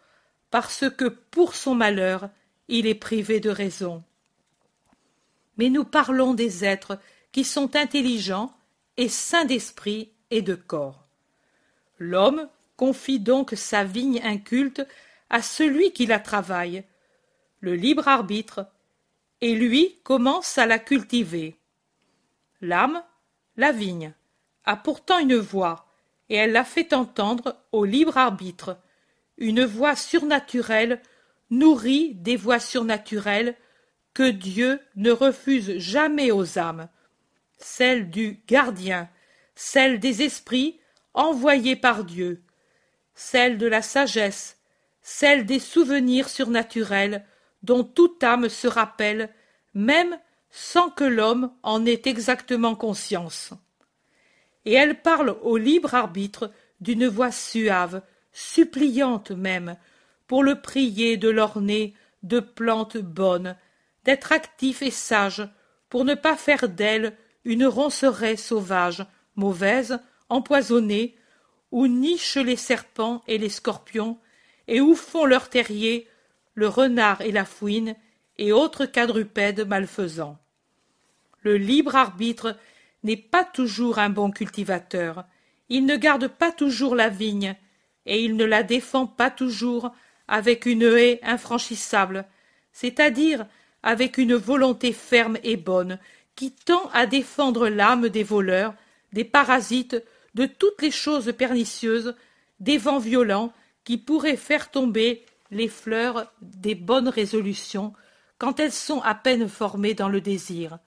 parce 0.52 0.88
que 0.88 1.06
pour 1.06 1.56
son 1.56 1.74
malheur 1.74 2.30
il 2.68 2.86
est 2.86 2.94
privé 2.94 3.40
de 3.40 3.50
raison. 3.50 4.04
Mais 5.56 5.68
nous 5.68 5.82
parlons 5.82 6.32
des 6.32 6.64
êtres 6.64 6.96
qui 7.32 7.42
sont 7.42 7.74
intelligents 7.74 8.54
et 8.96 9.08
sains 9.08 9.44
d'esprit 9.44 10.12
et 10.30 10.42
de 10.42 10.54
corps. 10.54 11.08
L'homme 11.98 12.48
confie 12.76 13.18
donc 13.18 13.54
sa 13.56 13.82
vigne 13.82 14.20
inculte 14.22 14.86
à 15.28 15.42
celui 15.42 15.92
qui 15.92 16.06
la 16.06 16.20
travaille, 16.20 16.84
le 17.58 17.74
libre 17.74 18.06
arbitre, 18.06 18.68
et 19.40 19.56
lui 19.56 19.98
commence 20.04 20.56
à 20.56 20.66
la 20.66 20.78
cultiver. 20.78 21.56
L'âme, 22.60 23.02
la 23.56 23.72
vigne, 23.72 24.14
a 24.64 24.76
pourtant 24.76 25.18
une 25.18 25.36
voix, 25.36 25.86
et 26.28 26.36
elle 26.36 26.52
la 26.52 26.64
fait 26.64 26.92
entendre 26.92 27.56
au 27.72 27.84
libre 27.84 28.16
arbitre, 28.16 28.78
une 29.38 29.64
voix 29.64 29.96
surnaturelle 29.96 31.00
nourrie 31.50 32.14
des 32.14 32.36
voix 32.36 32.60
surnaturelles 32.60 33.56
que 34.14 34.30
Dieu 34.30 34.80
ne 34.96 35.10
refuse 35.10 35.78
jamais 35.78 36.30
aux 36.30 36.58
âmes, 36.58 36.88
celle 37.58 38.10
du 38.10 38.42
gardien, 38.46 39.08
celle 39.54 40.00
des 40.00 40.22
esprits 40.22 40.80
envoyés 41.14 41.76
par 41.76 42.04
Dieu, 42.04 42.42
celle 43.14 43.58
de 43.58 43.66
la 43.66 43.82
sagesse, 43.82 44.58
celle 45.02 45.44
des 45.46 45.58
souvenirs 45.58 46.28
surnaturels 46.28 47.24
dont 47.62 47.84
toute 47.84 48.22
âme 48.24 48.48
se 48.48 48.66
rappelle, 48.66 49.30
même 49.74 50.18
sans 50.50 50.90
que 50.90 51.04
l'homme 51.04 51.52
en 51.62 51.86
ait 51.86 52.02
exactement 52.04 52.74
conscience. 52.74 53.52
Et 54.64 54.74
elle 54.74 55.00
parle 55.00 55.36
au 55.42 55.56
libre 55.56 55.94
arbitre 55.94 56.50
d'une 56.80 57.08
voix 57.08 57.32
suave, 57.32 58.02
suppliante 58.32 59.30
même, 59.30 59.76
pour 60.26 60.42
le 60.42 60.60
prier 60.60 61.16
de 61.16 61.28
l'orner 61.28 61.94
de 62.22 62.40
plantes 62.40 62.96
bonnes, 62.96 63.56
d'être 64.04 64.32
actif 64.32 64.82
et 64.82 64.90
sage, 64.90 65.46
pour 65.88 66.04
ne 66.04 66.14
pas 66.14 66.36
faire 66.36 66.68
d'elle 66.68 67.16
une 67.44 67.66
ronceraie 67.66 68.36
sauvage, 68.36 69.04
mauvaise, 69.36 69.98
empoisonnée, 70.28 71.16
où 71.70 71.86
nichent 71.86 72.36
les 72.36 72.56
serpents 72.56 73.22
et 73.26 73.38
les 73.38 73.48
scorpions, 73.48 74.18
et 74.68 74.80
où 74.80 74.94
font 74.94 75.24
leur 75.24 75.48
terrier 75.48 76.08
le 76.54 76.68
renard 76.68 77.20
et 77.20 77.32
la 77.32 77.44
fouine, 77.44 77.96
et 78.38 78.52
autres 78.52 78.86
quadrupèdes 78.86 79.66
malfaisants. 79.66 80.38
Le 81.40 81.56
libre 81.56 81.96
arbitre 81.96 82.56
n'est 83.02 83.16
pas 83.16 83.44
toujours 83.44 83.98
un 83.98 84.10
bon 84.10 84.30
cultivateur, 84.30 85.24
il 85.68 85.86
ne 85.86 85.96
garde 85.96 86.28
pas 86.28 86.52
toujours 86.52 86.94
la 86.94 87.08
vigne, 87.08 87.56
et 88.06 88.22
il 88.22 88.36
ne 88.36 88.44
la 88.44 88.62
défend 88.62 89.06
pas 89.06 89.30
toujours 89.30 89.92
avec 90.28 90.66
une 90.66 90.82
haie 90.82 91.20
infranchissable, 91.22 92.26
c'est-à-dire 92.72 93.46
avec 93.82 94.18
une 94.18 94.34
volonté 94.34 94.92
ferme 94.92 95.38
et 95.42 95.56
bonne, 95.56 95.98
qui 96.36 96.52
tend 96.52 96.88
à 96.92 97.06
défendre 97.06 97.68
l'âme 97.68 98.08
des 98.08 98.22
voleurs, 98.22 98.74
des 99.12 99.24
parasites, 99.24 100.02
de 100.34 100.46
toutes 100.46 100.80
les 100.80 100.90
choses 100.90 101.32
pernicieuses, 101.36 102.14
des 102.60 102.78
vents 102.78 102.98
violents 102.98 103.52
qui 103.84 103.98
pourraient 103.98 104.36
faire 104.36 104.70
tomber 104.70 105.24
les 105.50 105.68
fleurs 105.68 106.32
des 106.40 106.74
bonnes 106.74 107.08
résolutions 107.08 107.92
quand 108.38 108.58
elles 108.58 108.72
sont 108.72 109.00
à 109.02 109.14
peine 109.14 109.48
formées 109.48 109.94
dans 109.94 110.08
le 110.08 110.20
désir. 110.20 110.78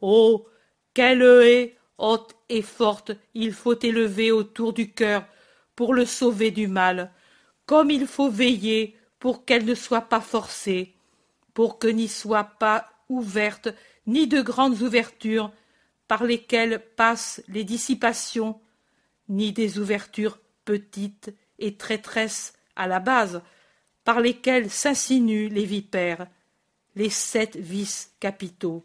Oh. 0.00 0.46
Quelle 0.94 1.22
haie 1.22 1.76
haute 1.98 2.36
et 2.48 2.62
forte 2.62 3.10
il 3.34 3.52
faut 3.52 3.78
élever 3.80 4.30
autour 4.30 4.72
du 4.72 4.92
cœur 4.92 5.26
pour 5.74 5.92
le 5.92 6.04
sauver 6.06 6.52
du 6.52 6.68
mal, 6.68 7.12
comme 7.66 7.90
il 7.90 8.06
faut 8.06 8.30
veiller 8.30 8.96
pour 9.18 9.44
qu'elle 9.44 9.64
ne 9.64 9.74
soit 9.74 10.02
pas 10.02 10.20
forcée, 10.20 10.94
pour 11.52 11.80
que 11.80 11.88
n'y 11.88 12.06
soient 12.06 12.44
pas 12.44 12.90
ouvertes 13.08 13.70
ni 14.06 14.28
de 14.28 14.40
grandes 14.40 14.82
ouvertures 14.82 15.50
par 16.06 16.22
lesquelles 16.22 16.80
passent 16.96 17.42
les 17.48 17.64
dissipations, 17.64 18.60
ni 19.28 19.52
des 19.52 19.80
ouvertures 19.80 20.38
petites 20.64 21.34
et 21.58 21.76
traîtresses 21.76 22.52
à 22.76 22.86
la 22.86 23.00
base, 23.00 23.42
par 24.04 24.20
lesquelles 24.20 24.70
s'insinuent 24.70 25.48
les 25.48 25.64
vipères, 25.64 26.28
les 26.94 27.10
sept 27.10 27.56
vices 27.56 28.12
capitaux. 28.20 28.84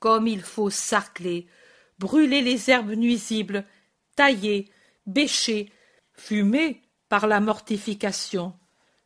Comme 0.00 0.26
il 0.26 0.42
faut 0.42 0.70
sarcler, 0.70 1.46
brûler 1.98 2.42
les 2.42 2.70
herbes 2.70 2.92
nuisibles, 2.92 3.64
tailler, 4.16 4.70
bêcher, 5.06 5.70
fumer 6.14 6.82
par 7.08 7.26
la 7.26 7.40
mortification, 7.40 8.54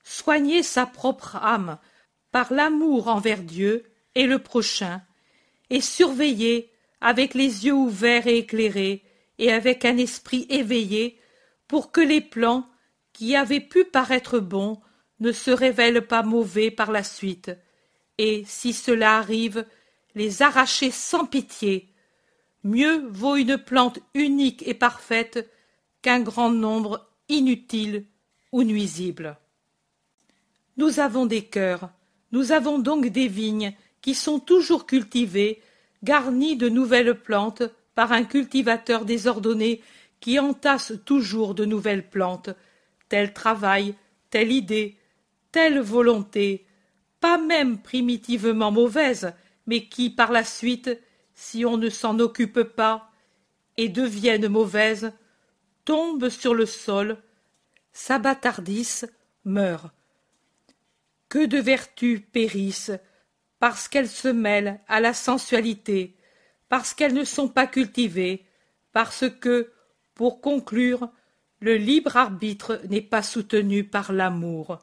soigner 0.03 0.63
sa 0.63 0.87
propre 0.87 1.37
âme 1.37 1.79
par 2.31 2.53
l'amour 2.53 3.09
envers 3.09 3.43
Dieu 3.43 3.85
et 4.15 4.27
le 4.27 4.39
prochain, 4.39 5.03
et 5.71 5.81
surveiller 5.81 6.71
avec 7.01 7.35
les 7.35 7.67
yeux 7.67 7.75
ouverts 7.75 8.27
et 8.27 8.39
éclairés, 8.39 9.03
et 9.39 9.53
avec 9.53 9.85
un 9.85 9.97
esprit 9.97 10.47
éveillé, 10.49 11.19
pour 11.67 11.91
que 11.91 12.01
les 12.01 12.21
plans 12.21 12.69
qui 13.13 13.35
avaient 13.37 13.61
pu 13.61 13.85
paraître 13.85 14.39
bons 14.39 14.81
ne 15.21 15.33
se 15.33 15.51
révèlent 15.51 16.07
pas 16.07 16.23
mauvais 16.23 16.71
par 16.71 16.93
la 16.93 17.03
suite, 17.03 17.51
et 18.19 18.45
si 18.47 18.73
cela 18.73 19.19
arrive, 19.19 19.67
les 20.15 20.43
arracher 20.43 20.91
sans 20.91 21.27
pitié. 21.27 21.89
Mieux 22.63 23.07
vaut 23.09 23.37
une 23.37 23.59
plante 23.59 23.99
unique 24.15 24.67
et 24.67 24.75
parfaite 24.75 25.51
qu'un 26.03 26.21
grand 26.21 26.51
nombre 26.51 27.09
inutile 27.29 28.05
ou 28.53 28.63
nuisible. 28.63 29.37
Nous 30.77 31.01
avons 31.01 31.27
des 31.27 31.43
cœurs, 31.43 31.91
nous 32.33 32.53
avons 32.53 32.79
donc 32.79 33.07
des 33.07 33.29
vignes 33.29 33.75
qui 34.01 34.15
sont 34.15 34.41
toujours 34.41 34.87
cultivées, 34.87 35.63
garnies 36.03 36.57
de 36.57 36.69
nouvelles 36.69 37.21
plantes 37.21 37.63
par 37.95 38.13
un 38.13 38.25
cultivateur 38.25 39.05
désordonné 39.05 39.83
qui 40.21 40.39
entasse 40.39 40.93
toujours 41.05 41.55
de 41.55 41.65
nouvelles 41.65 42.09
plantes, 42.09 42.51
tel 43.09 43.33
travail, 43.33 43.95
telle 44.31 44.53
idée, 44.53 44.97
telle 45.53 45.81
volonté, 45.81 46.67
pas 47.21 47.39
même 47.39 47.79
primitivement 47.79 48.73
mauvaise, 48.73 49.33
mais 49.67 49.89
qui 49.89 50.11
par 50.11 50.33
la 50.33 50.45
suite, 50.45 50.91
si 51.35 51.65
on 51.65 51.77
ne 51.77 51.91
s'en 51.91 52.19
occupe 52.19 52.63
pas, 52.63 53.11
et 53.77 53.89
deviennent 53.89 54.49
mauvaises, 54.49 55.13
tombent 55.85 56.29
sur 56.29 56.55
le 56.55 56.67
sol, 56.67 57.19
s'abâtardissent, 57.93 59.07
meurent. 59.45 59.93
Que 61.29 61.47
de 61.47 61.59
vertus 61.59 62.23
périssent, 62.33 62.93
parce 63.59 63.89
qu'elles 63.89 64.09
se 64.09 64.29
mêlent 64.29 64.81
à 64.89 65.01
la 65.01 65.15
sensualité, 65.15 66.17
parce 66.69 66.95
qu'elles 66.95 67.15
ne 67.15 67.25
sont 67.25 67.49
pas 67.49 67.67
cultivées, 67.67 68.47
parce 68.93 69.25
que, 69.29 69.73
pour 70.15 70.41
conclure, 70.41 71.09
le 71.61 71.77
libre 71.77 72.17
arbitre 72.17 72.81
n'est 72.89 73.01
pas 73.01 73.23
soutenu 73.23 73.85
par 73.85 74.13
l'amour. 74.13 74.79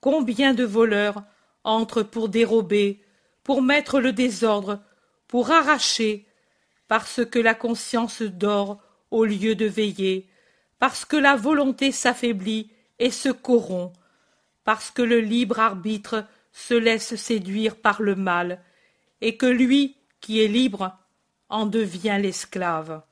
Combien 0.00 0.54
de 0.54 0.64
voleurs 0.64 1.22
entrent 1.64 2.02
pour 2.02 2.28
dérober, 2.28 3.03
pour 3.44 3.62
mettre 3.62 4.00
le 4.00 4.12
désordre, 4.12 4.82
pour 5.28 5.50
arracher, 5.50 6.26
parce 6.88 7.24
que 7.24 7.38
la 7.38 7.54
conscience 7.54 8.22
dort 8.22 8.80
au 9.10 9.24
lieu 9.24 9.54
de 9.54 9.66
veiller, 9.66 10.28
parce 10.78 11.04
que 11.04 11.16
la 11.16 11.36
volonté 11.36 11.92
s'affaiblit 11.92 12.70
et 12.98 13.10
se 13.10 13.28
corrompt, 13.28 13.94
parce 14.64 14.90
que 14.90 15.02
le 15.02 15.20
libre 15.20 15.60
arbitre 15.60 16.26
se 16.52 16.74
laisse 16.74 17.16
séduire 17.16 17.76
par 17.76 18.02
le 18.02 18.14
mal, 18.14 18.62
et 19.20 19.36
que 19.36 19.46
lui, 19.46 19.96
qui 20.20 20.42
est 20.42 20.48
libre, 20.48 20.96
en 21.48 21.66
devient 21.66 22.18
l'esclave. 22.20 23.02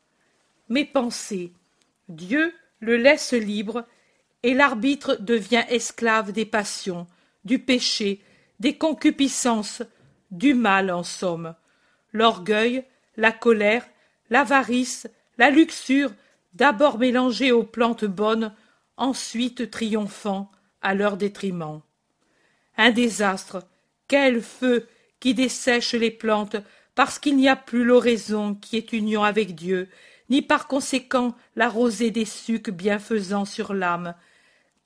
Mais 0.69 0.85
pensez, 0.85 1.53
Dieu 2.09 2.55
le 2.81 2.97
laisse 2.97 3.33
libre, 3.33 3.85
et 4.43 4.55
l'arbitre 4.55 5.17
devient 5.21 5.65
esclave 5.69 6.33
des 6.33 6.47
passions, 6.47 7.07
du 7.45 7.59
péché, 7.59 8.21
des 8.61 8.77
concupiscences, 8.77 9.83
du 10.33 10.55
mal 10.55 10.91
en 10.91 11.05
somme. 11.05 11.55
L'orgueil, 12.13 12.85
la 13.17 13.31
colère, 13.31 13.87
l'avarice, 14.31 15.07
la 15.39 15.51
luxure, 15.51 16.13
d'abord 16.55 16.99
mélangées 16.99 17.53
aux 17.53 17.63
plantes 17.63 18.05
bonnes, 18.05 18.53
ensuite 18.97 19.71
triomphant 19.71 20.51
à 20.81 20.95
leur 20.95 21.17
détriment. 21.17 21.81
Un 22.77 22.91
désastre, 22.91 23.65
quel 24.09 24.43
feu 24.43 24.89
qui 25.21 25.35
dessèche 25.35 25.93
les 25.95 26.11
plantes 26.11 26.57
parce 26.95 27.19
qu'il 27.19 27.37
n'y 27.37 27.49
a 27.49 27.57
plus 27.57 27.85
l'oraison 27.85 28.55
qui 28.55 28.77
est 28.77 28.93
union 28.93 29.25
avec 29.25 29.55
Dieu, 29.55 29.89
ni 30.29 30.43
par 30.43 30.67
conséquent 30.67 31.35
la 31.57 31.69
rosée 31.69 32.11
des 32.11 32.25
sucs 32.25 32.71
bienfaisants 32.71 33.45
sur 33.45 33.73
l'âme. 33.73 34.15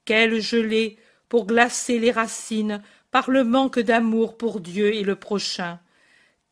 Quelle 0.05 0.41
gelée 0.41 0.99
pour 1.29 1.47
glacer 1.47 1.99
les 1.99 2.13
racines 2.13 2.83
par 3.17 3.31
le 3.31 3.45
manque 3.45 3.79
d'amour 3.79 4.37
pour 4.37 4.61
Dieu 4.61 4.95
et 4.95 5.03
le 5.03 5.17
prochain. 5.17 5.81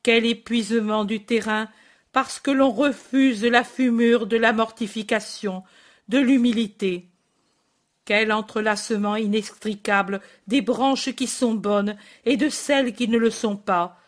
Quel 0.03 0.25
épuisement 0.25 1.05
du 1.05 1.23
terrain 1.23 1.69
parce 2.11 2.41
que 2.41 2.51
l'on 2.51 2.71
refuse 2.71 3.45
la 3.45 3.65
fumure 3.65 4.27
de 4.27 4.39
la 4.39 4.55
mortification, 4.55 5.63
de 6.09 6.19
l'humilité. 6.19 7.11
Quel 8.07 8.33
entrelacement 8.33 9.17
inextricable 9.17 10.23
des 10.47 10.63
branches 10.63 11.15
qui 11.15 11.27
sont 11.27 11.53
bonnes 11.53 11.99
et 12.25 12.39
de 12.39 12.49
celles 12.49 12.95
qui 12.95 13.09
ne 13.09 13.19
le 13.19 13.29
sont 13.29 13.59
pas, 13.59 14.01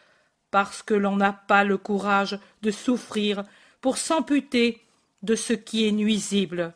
parce 0.51 0.83
que 0.83 0.95
l'on 0.95 1.17
n'a 1.17 1.35
pas 1.35 1.63
le 1.63 1.77
courage 1.77 2.39
de 2.63 2.71
souffrir 2.71 3.45
pour 3.83 3.99
s'amputer 3.99 4.81
de 5.23 5.35
ce 5.35 5.53
qui 5.53 5.87
est 5.87 5.93
nuisible. 5.93 6.73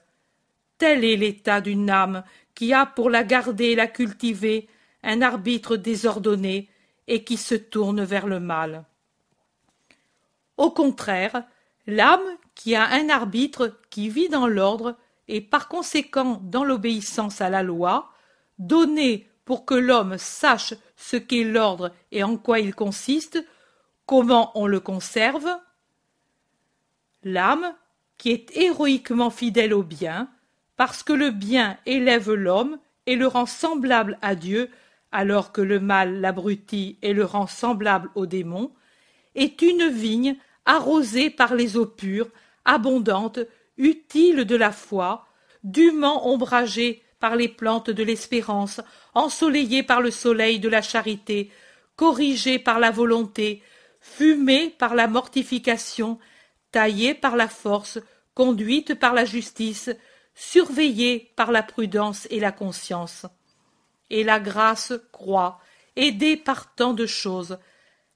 Tel 0.77 1.07
est 1.07 1.17
l'état 1.17 1.63
d'une 1.63 1.89
âme 1.89 2.23
qui 2.55 2.75
a 2.75 2.85
pour 2.85 3.09
la 3.09 3.25
garder 3.25 3.69
et 3.69 3.77
la 3.77 3.87
cultiver 3.87 4.69
un 5.03 5.23
arbitre 5.23 5.77
désordonné 5.77 6.69
et 7.07 7.25
qui 7.25 7.37
se 7.37 7.55
tourne 7.55 8.03
vers 8.03 8.27
le 8.27 8.41
mal. 8.41 8.85
Au 10.57 10.71
contraire, 10.71 11.45
l'âme 11.87 12.21
qui 12.55 12.75
a 12.75 12.87
un 12.87 13.09
arbitre 13.09 13.79
qui 13.91 14.09
vit 14.09 14.29
dans 14.29 14.47
l'ordre 14.47 14.97
et 15.29 15.41
par 15.41 15.69
conséquent 15.69 16.41
dans 16.43 16.65
l'obéissance 16.65 17.41
à 17.41 17.49
la 17.49 17.63
loi, 17.63 18.13
donnée 18.59 19.29
pour 19.45 19.65
que 19.65 19.75
l'homme 19.75 20.19
sache 20.19 20.75
ce 20.97 21.17
qu'est 21.17 21.45
l'ordre 21.45 21.93
et 22.13 22.23
en 22.23 22.37
quoi 22.37 22.61
il 22.61 22.75
consiste, 22.75 23.45
comment 24.07 24.53
on 24.55 24.67
le 24.67 24.81
conserve, 24.81 25.49
l'âme 27.23 27.75
qui 28.19 28.31
est 28.31 28.57
héroïquement 28.57 29.31
fidèle 29.31 29.73
au 29.73 29.83
bien, 29.83 30.29
parce 30.77 31.03
que 31.03 31.13
le 31.13 31.31
bien 31.31 31.79
élève 31.87 32.33
l'homme 32.33 32.79
et 33.07 33.17
le 33.17 33.27
rend 33.27 33.47
semblable 33.47 34.19
à 34.21 34.35
Dieu, 34.35 34.71
alors 35.13 35.53
que 35.53 35.61
le 35.61 35.81
mal 35.81 36.21
l'abrutit 36.21 36.99
et 37.03 37.13
le 37.13 37.25
rend 37.25 37.47
semblable 37.47 38.11
au 38.15 38.27
démon, 38.27 38.73
est 39.35 39.63
une 39.63 39.89
vigne 39.89 40.37
arrosée 40.65 41.31
par 41.31 41.55
les 41.55 41.77
eaux 41.77 41.87
pures, 41.87 42.29
abondante, 42.65 43.41
utile 43.77 44.45
de 44.45 44.57
la 44.57 44.73
foi, 44.73 45.27
dûment 45.65 46.29
ombragée 46.29 47.03
par 47.19 47.37
les 47.37 47.49
plantes 47.49 47.91
de 47.91 48.03
l'espérance, 48.03 48.81
ensoleillée 49.15 49.83
par 49.83 50.01
le 50.01 50.11
soleil 50.11 50.59
de 50.59 50.69
la 50.69 50.83
charité, 50.83 51.51
corrigée 51.97 52.59
par 52.59 52.79
la 52.79 52.91
volonté, 52.91 53.63
fumée 54.01 54.71
par 54.71 54.95
la 54.95 55.07
mortification, 55.07 56.19
taillée 56.73 57.15
par 57.15 57.37
la 57.37 57.49
force, 57.49 57.99
conduite 58.35 58.95
par 58.95 59.13
la 59.13 59.25
justice, 59.25 59.91
surveillée 60.35 61.33
par 61.37 61.53
la 61.53 61.63
prudence 61.63 62.27
et 62.31 62.41
la 62.41 62.53
conscience. 62.53 63.27
Et 64.11 64.25
la 64.25 64.41
grâce 64.41 64.93
croît, 65.13 65.61
aidée 65.97 66.37
par 66.37 66.75
tant 66.75 66.93
de 66.93 67.07
choses. 67.07 67.59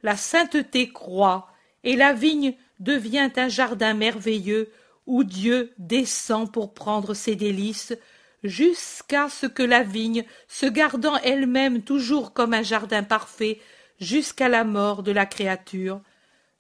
La 0.03 0.17
sainteté 0.17 0.93
croît, 0.93 1.49
et 1.85 1.97
la 1.97 2.13
vigne 2.13 2.55
devient 2.81 3.31
un 3.37 3.49
jardin 3.49 3.95
merveilleux 3.95 4.73
où 5.07 5.23
Dieu 5.23 5.73
descend 5.79 6.51
pour 6.51 6.75
prendre 6.75 7.15
ses 7.15 7.37
délices, 7.37 7.95
jusqu'à 8.43 9.29
ce 9.29 9.47
que 9.47 9.63
la 9.63 9.83
vigne, 9.83 10.25
se 10.49 10.67
gardant 10.67 11.17
elle-même 11.19 11.83
toujours 11.83 12.33
comme 12.33 12.55
un 12.55 12.63
jardin 12.63 13.03
parfait, 13.03 13.61
jusqu'à 14.01 14.49
la 14.49 14.65
mort 14.65 15.03
de 15.03 15.13
la 15.13 15.27
créature, 15.27 16.01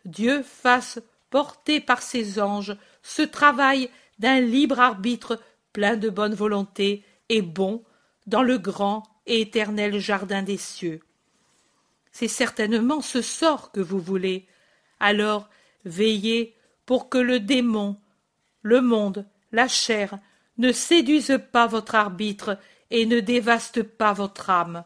Dieu 0.04 0.42
fasse 0.42 1.00
porter 1.30 1.80
par 1.80 2.02
ses 2.02 2.40
anges 2.40 2.76
ce 3.02 3.22
travail 3.22 3.90
d'un 4.18 4.40
libre 4.40 4.80
arbitre 4.80 5.40
plein 5.72 5.96
de 5.96 6.08
bonne 6.08 6.34
volonté 6.34 7.04
et 7.28 7.42
bon 7.42 7.82
dans 8.26 8.42
le 8.42 8.58
grand 8.58 9.02
éternel 9.26 9.98
jardin 9.98 10.42
des 10.42 10.56
cieux. 10.56 11.00
C'est 12.12 12.28
certainement 12.28 13.00
ce 13.00 13.22
sort 13.22 13.72
que 13.72 13.80
vous 13.80 14.00
voulez. 14.00 14.46
Alors 15.00 15.48
veillez 15.84 16.54
pour 16.86 17.08
que 17.08 17.18
le 17.18 17.40
démon, 17.40 17.96
le 18.62 18.80
monde, 18.80 19.26
la 19.52 19.68
chair, 19.68 20.18
ne 20.58 20.72
séduisent 20.72 21.40
pas 21.52 21.66
votre 21.66 21.94
arbitre 21.94 22.58
et 22.90 23.06
ne 23.06 23.20
dévastent 23.20 23.82
pas 23.82 24.12
votre 24.12 24.50
âme. 24.50 24.84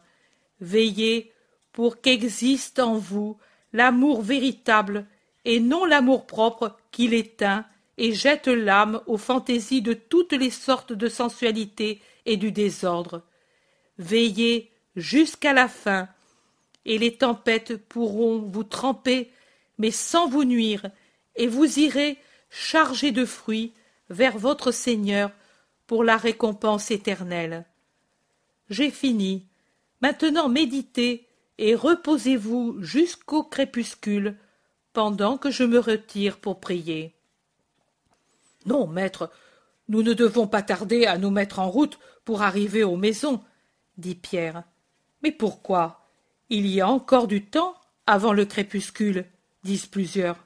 Veillez 0.61 1.33
pour 1.73 2.01
qu'existe 2.01 2.79
en 2.79 2.95
vous 2.95 3.39
l'amour 3.73 4.23
véritable 4.23 5.07
et 5.45 5.61
non 5.61 5.85
l'amour-propre 5.85 6.77
qui 6.91 7.09
l'éteint 7.09 7.65
et 7.99 8.15
jette 8.15 8.49
l'âme 8.49 9.01
aux 9.07 9.19
fantaisies 9.19 9.83
de 9.83 9.93
toutes 9.93 10.33
les 10.33 10.51
sortes 10.51 10.93
de 10.93 11.09
sensualité 11.09 12.01
et 12.27 12.37
du 12.37 12.53
désordre. 12.53 13.23
Veillez 13.99 14.71
jusqu'à 14.97 15.53
la 15.53 15.69
fin, 15.69 16.09
et 16.85 16.99
les 16.99 17.17
tempêtes 17.17 17.77
pourront 17.77 18.39
vous 18.41 18.65
tremper, 18.65 19.31
mais 19.79 19.91
sans 19.91 20.29
vous 20.29 20.45
nuire, 20.45 20.91
et 21.37 21.47
vous 21.47 21.79
irez 21.79 22.19
chargés 22.51 23.13
de 23.13 23.25
fruits 23.25 23.73
vers 24.11 24.39
votre 24.39 24.73
Seigneur 24.73 25.31
pour 25.87 26.05
la 26.05 26.17
récompense 26.17 26.91
éternelle. 26.91 27.65
J'ai 28.71 28.91
fini. 28.91 29.47
Maintenant 30.01 30.49
méditez 30.49 31.27
et 31.59 31.75
reposez-vous 31.75 32.81
jusqu'au 32.81 33.43
crépuscule, 33.43 34.37
pendant 34.93 35.39
que 35.39 35.51
je 35.51 35.65
me 35.65 35.79
retire 35.79 36.39
pour 36.39 36.61
prier. 36.61 37.15
Non, 38.67 38.87
maître, 38.87 39.31
nous 39.89 40.03
ne 40.03 40.13
devons 40.13 40.47
pas 40.47 40.63
tarder 40.63 41.07
à 41.07 41.19
nous 41.19 41.31
mettre 41.31 41.59
en 41.59 41.71
route 41.71 41.99
pour 42.25 42.43
arriver 42.43 42.85
aux 42.85 42.97
maisons, 42.97 43.43
dit 43.99 44.15
Pierre. 44.15 44.63
Mais 45.23 45.33
pourquoi? 45.33 46.09
Il 46.49 46.67
y 46.67 46.81
a 46.81 46.89
encore 46.89 47.27
du 47.27 47.45
temps 47.45 47.75
avant 48.07 48.33
le 48.33 48.47
crépuscule, 48.47 49.27
disent 49.65 49.87
plusieurs. 49.87 50.37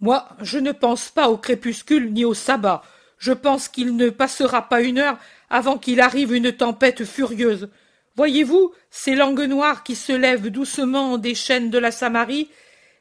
Moi, 0.00 0.28
je 0.40 0.58
ne 0.58 0.72
pense 0.72 1.10
pas 1.10 1.28
au 1.28 1.36
crépuscule 1.36 2.12
ni 2.12 2.24
au 2.24 2.32
sabbat. 2.32 2.82
Je 3.18 3.32
pense 3.32 3.68
qu'il 3.68 3.96
ne 3.96 4.08
passera 4.10 4.68
pas 4.68 4.80
une 4.80 4.98
heure 4.98 5.18
avant 5.50 5.78
qu'il 5.78 6.00
arrive 6.00 6.34
une 6.34 6.52
tempête 6.52 7.04
furieuse. 7.04 7.68
Voyez-vous 8.14 8.72
ces 8.90 9.14
langues 9.14 9.46
noires 9.46 9.82
qui 9.82 9.94
se 9.94 10.12
lèvent 10.12 10.48
doucement 10.48 11.18
des 11.18 11.34
chaînes 11.34 11.70
de 11.70 11.78
la 11.78 11.90
Samarie, 11.90 12.50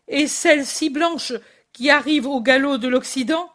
et 0.08 0.28
celles 0.28 0.66
si 0.66 0.90
blanches 0.90 1.34
qui 1.74 1.90
arrivent 1.90 2.28
au 2.28 2.42
galop 2.42 2.78
de 2.78 2.88
l'Occident 2.88 3.52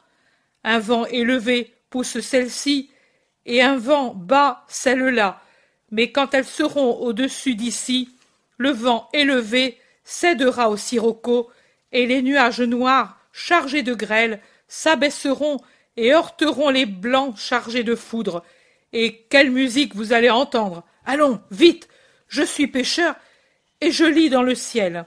Un 0.65 0.79
vent 0.79 1.07
élevé 1.07 1.75
pousse 1.91 2.21
celle-ci, 2.21 2.91
et 3.47 3.63
un 3.63 3.77
vent 3.77 4.15
bas 4.15 4.65
celle-là. 4.69 5.43
Mais 5.91 6.13
quand 6.13 6.35
elles 6.35 6.45
seront 6.45 6.97
au-dessus 7.01 7.55
d'ici, 7.55 8.11
le 8.59 8.71
vent 8.71 9.09
élevé 9.13 9.79
cédera 10.05 10.71
au 10.71 10.77
sirocco, 10.77 11.51
et 11.93 12.07
les 12.07 12.23
nuages 12.23 12.61
noirs, 12.61 13.19
chargés 13.33 13.83
de 13.83 13.95
grêle, 13.95 14.41
s'abaisseront 14.69 15.59
et 15.97 16.13
heurteront 16.13 16.71
les 16.71 16.87
blancs 16.87 17.37
chargés 17.37 17.85
de 17.85 17.95
foudre. 17.95 18.45
Et 18.93 19.27
quelle 19.29 19.51
musique 19.51 19.95
vous 19.95 20.13
allez 20.13 20.31
entendre. 20.31 20.85
Allons, 21.05 21.41
vite. 21.51 21.89
Je 22.29 22.43
suis 22.43 22.69
pêcheur, 22.69 23.17
et 23.81 23.91
je 23.91 24.05
lis 24.05 24.31
dans 24.31 24.43
le 24.43 24.55
ciel. 24.55 25.07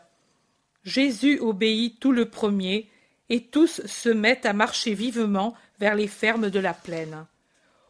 Jésus 0.83 1.39
obéit 1.39 1.99
tout 1.99 2.11
le 2.11 2.29
premier, 2.29 2.89
et 3.29 3.45
tous 3.45 3.85
se 3.85 4.09
mettent 4.09 4.45
à 4.45 4.53
marcher 4.53 4.93
vivement 4.93 5.55
vers 5.79 5.95
les 5.95 6.07
fermes 6.07 6.49
de 6.49 6.59
la 6.59 6.73
plaine. 6.73 7.25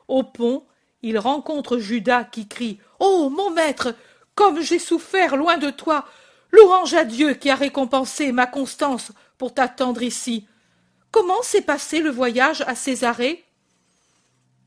Au 0.08 0.24
pont, 0.24 0.64
il 1.04 1.20
rencontre 1.20 1.78
Judas 1.78 2.24
qui 2.24 2.48
crie 2.48 2.80
Oh, 3.00 3.30
mon 3.30 3.52
maître, 3.52 3.96
comme 4.34 4.62
j'ai 4.62 4.80
souffert 4.80 5.36
loin 5.36 5.58
de 5.58 5.70
toi 5.70 6.06
Louange 6.52 6.94
à 6.94 7.04
Dieu 7.04 7.34
qui 7.34 7.50
a 7.50 7.56
récompensé 7.56 8.32
ma 8.32 8.46
constance 8.46 9.12
pour 9.38 9.54
t'attendre 9.54 10.04
ici. 10.04 10.48
Comment 11.12 11.42
s'est 11.42 11.62
passé 11.62 12.00
le 12.00 12.12
voyage 12.12 12.62
à 12.62 12.76
Césarée 12.76 13.44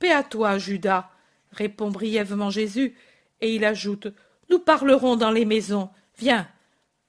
Paix 0.00 0.12
à 0.12 0.22
toi, 0.22 0.58
Judas, 0.58 1.10
répond 1.52 1.90
brièvement 1.90 2.50
Jésus, 2.50 2.96
et 3.40 3.54
il 3.54 3.64
ajoute 3.64 4.08
Nous 4.50 4.58
parlerons 4.58 5.16
dans 5.16 5.30
les 5.30 5.44
maisons. 5.44 5.88
Viens, 6.18 6.48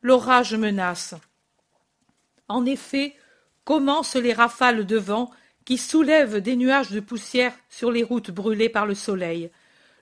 l'orage 0.01 0.53
menace. 0.53 1.15
En 2.47 2.65
effet, 2.65 3.15
commencent 3.65 4.15
les 4.15 4.33
rafales 4.33 4.85
de 4.85 4.97
vent 4.97 5.31
qui 5.67 5.77
soulèvent 5.77 6.37
des 6.37 6.55
nuages 6.55 6.91
de 6.91 7.01
poussière 7.01 7.53
sur 7.69 7.91
les 7.91 8.01
routes 8.01 8.31
brûlées 8.31 8.69
par 8.69 8.85
le 8.85 8.95
soleil. 8.95 9.49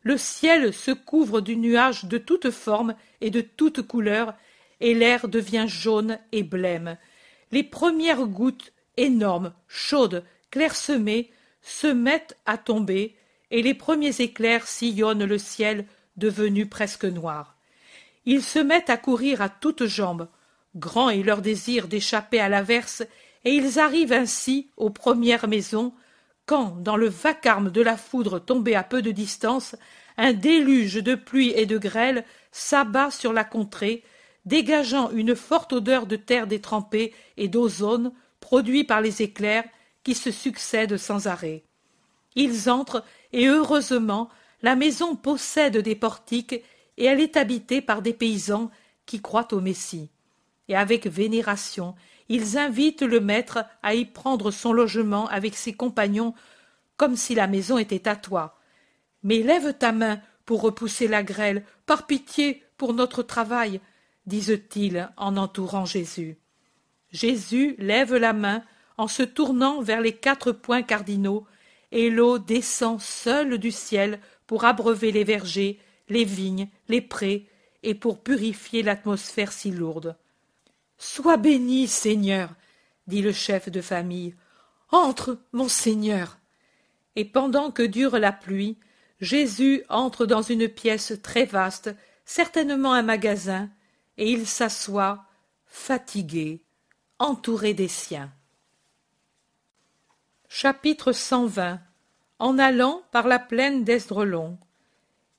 Le 0.03 0.15
ciel 0.15 0.71
se 0.71 0.91
couvre 0.91 1.41
du 1.41 1.57
nuage 1.57 2.05
de 2.05 2.19
toutes 2.19 2.51
formes 2.51 2.93
et 3.19 3.31
de 3.31 3.41
toutes 3.41 3.81
couleurs, 3.81 4.35
et 4.79 4.93
l'air 4.93 5.27
devient 5.27 5.65
jaune 5.67 6.19
et 6.31 6.43
blême. 6.43 6.97
Les 7.51 7.63
premières 7.63 8.27
gouttes, 8.27 8.73
énormes, 8.95 9.53
chaudes, 9.67 10.23
clairsemées, 10.51 11.31
se 11.63 11.87
mettent 11.87 12.37
à 12.45 12.59
tomber, 12.59 13.15
et 13.49 13.63
les 13.63 13.73
premiers 13.73 14.21
éclairs 14.21 14.67
sillonnent 14.67 15.25
le 15.25 15.39
ciel 15.39 15.87
devenu 16.15 16.67
presque 16.67 17.05
noir. 17.05 17.57
Ils 18.27 18.43
se 18.43 18.59
mettent 18.59 18.91
à 18.91 18.97
courir 18.97 19.41
à 19.41 19.49
toutes 19.49 19.85
jambes. 19.87 20.27
Grand 20.75 21.09
est 21.09 21.23
leur 21.23 21.41
désir 21.41 21.87
d'échapper 21.87 22.39
à 22.39 22.49
l'averse, 22.49 23.01
et 23.45 23.51
ils 23.51 23.79
arrivent 23.79 24.13
ainsi 24.13 24.69
aux 24.75 24.89
premières 24.89 25.47
maisons, 25.47 25.93
quand, 26.45 26.81
dans 26.81 26.97
le 26.97 27.07
vacarme 27.07 27.71
de 27.71 27.81
la 27.81 27.97
foudre 27.97 28.39
tombée 28.39 28.75
à 28.75 28.83
peu 28.83 29.01
de 29.01 29.11
distance, 29.11 29.75
un 30.17 30.33
déluge 30.33 30.95
de 30.95 31.15
pluie 31.15 31.53
et 31.55 31.65
de 31.65 31.77
grêle 31.77 32.25
s'abat 32.51 33.11
sur 33.11 33.33
la 33.33 33.43
contrée, 33.43 34.03
dégageant 34.45 35.09
une 35.11 35.35
forte 35.35 35.73
odeur 35.73 36.05
de 36.05 36.15
terre 36.15 36.47
détrempée 36.47 37.13
et 37.37 37.47
d'ozone 37.47 38.11
produit 38.39 38.83
par 38.83 39.01
les 39.01 39.21
éclairs 39.21 39.65
qui 40.03 40.13
se 40.13 40.31
succèdent 40.31 40.97
sans 40.97 41.27
arrêt. 41.27 41.63
Ils 42.35 42.69
entrent, 42.69 43.03
et 43.33 43.47
heureusement, 43.47 44.29
la 44.61 44.75
maison 44.75 45.15
possède 45.15 45.77
des 45.77 45.95
portiques, 45.95 46.61
et 46.97 47.05
elle 47.05 47.19
est 47.19 47.37
habitée 47.37 47.81
par 47.81 48.01
des 48.01 48.13
paysans 48.13 48.71
qui 49.05 49.21
croient 49.21 49.53
au 49.53 49.61
Messie. 49.61 50.09
Et 50.67 50.75
avec 50.75 51.07
vénération, 51.07 51.95
ils 52.29 52.57
invitent 52.57 53.03
le 53.03 53.19
maître 53.19 53.65
à 53.83 53.93
y 53.93 54.05
prendre 54.05 54.51
son 54.51 54.73
logement 54.73 55.27
avec 55.27 55.55
ses 55.55 55.73
compagnons, 55.73 56.33
comme 56.97 57.15
si 57.15 57.35
la 57.35 57.47
maison 57.47 57.77
était 57.77 58.07
à 58.07 58.15
toi. 58.15 58.57
Mais 59.23 59.39
lève 59.39 59.73
ta 59.73 59.91
main 59.91 60.19
pour 60.45 60.61
repousser 60.61 61.07
la 61.07 61.23
grêle, 61.23 61.63
par 61.85 62.07
pitié 62.07 62.63
pour 62.77 62.93
notre 62.93 63.23
travail, 63.23 63.81
disent-ils 64.25 65.09
en 65.17 65.37
entourant 65.37 65.85
Jésus. 65.85 66.37
Jésus 67.11 67.75
lève 67.77 68.15
la 68.15 68.33
main 68.33 68.63
en 68.97 69.07
se 69.07 69.23
tournant 69.23 69.81
vers 69.81 70.01
les 70.01 70.13
quatre 70.13 70.51
points 70.51 70.83
cardinaux, 70.83 71.45
et 71.91 72.09
l'eau 72.09 72.39
descend 72.39 72.99
seule 72.99 73.57
du 73.57 73.71
ciel 73.71 74.19
pour 74.47 74.65
abreuver 74.65 75.11
les 75.11 75.23
vergers, 75.23 75.79
les 76.09 76.25
vignes, 76.25 76.67
les 76.87 77.01
prés, 77.01 77.47
et 77.83 77.95
pour 77.95 78.21
purifier 78.21 78.83
l'atmosphère 78.83 79.51
si 79.51 79.71
lourde. 79.71 80.15
Sois 81.05 81.37
béni, 81.37 81.87
Seigneur, 81.87 82.49
dit 83.05 83.21
le 83.21 83.31
chef 83.31 83.69
de 83.69 83.79
famille. 83.79 84.33
Entre, 84.89 85.37
mon 85.53 85.67
Seigneur. 85.67 86.39
Et 87.15 87.25
pendant 87.25 87.69
que 87.69 87.83
dure 87.83 88.17
la 88.17 88.31
pluie, 88.31 88.79
Jésus 89.21 89.83
entre 89.87 90.25
dans 90.25 90.41
une 90.41 90.67
pièce 90.67 91.13
très 91.21 91.45
vaste, 91.45 91.95
certainement 92.25 92.91
un 92.91 93.03
magasin, 93.03 93.69
et 94.17 94.31
il 94.31 94.47
s'assoit, 94.47 95.25
fatigué, 95.67 96.63
entouré 97.19 97.75
des 97.75 97.87
siens. 97.87 98.31
Chapitre 100.49 101.11
120 101.11 101.81
En 102.39 102.57
allant 102.57 103.03
par 103.11 103.27
la 103.27 103.37
plaine 103.37 103.83
d'Esdrelon. 103.83 104.57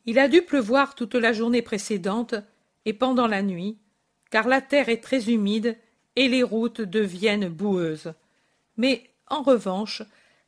Il 0.04 0.20
a 0.20 0.28
dû 0.28 0.42
pleuvoir 0.42 0.94
toute 0.94 1.16
la 1.16 1.32
journée 1.32 1.62
précédente 1.62 2.36
et 2.84 2.92
pendant 2.92 3.26
la 3.26 3.42
nuit, 3.42 3.78
car 4.36 4.48
la 4.48 4.60
terre 4.60 4.90
est 4.90 5.02
très 5.02 5.30
humide 5.30 5.78
et 6.14 6.28
les 6.28 6.42
routes 6.42 6.82
deviennent 6.82 7.48
boueuses. 7.48 8.12
Mais, 8.76 9.08
en 9.28 9.40
revanche, 9.40 10.02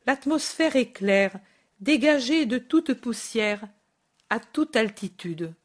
l'atmosphère 0.05 0.75
est 0.75 0.91
claire, 0.91 1.39
dégagée 1.79 2.45
de 2.45 2.59
toute 2.59 2.93
poussière, 2.93 3.63
à 4.29 4.39
toute 4.39 4.75
altitude. 4.75 5.55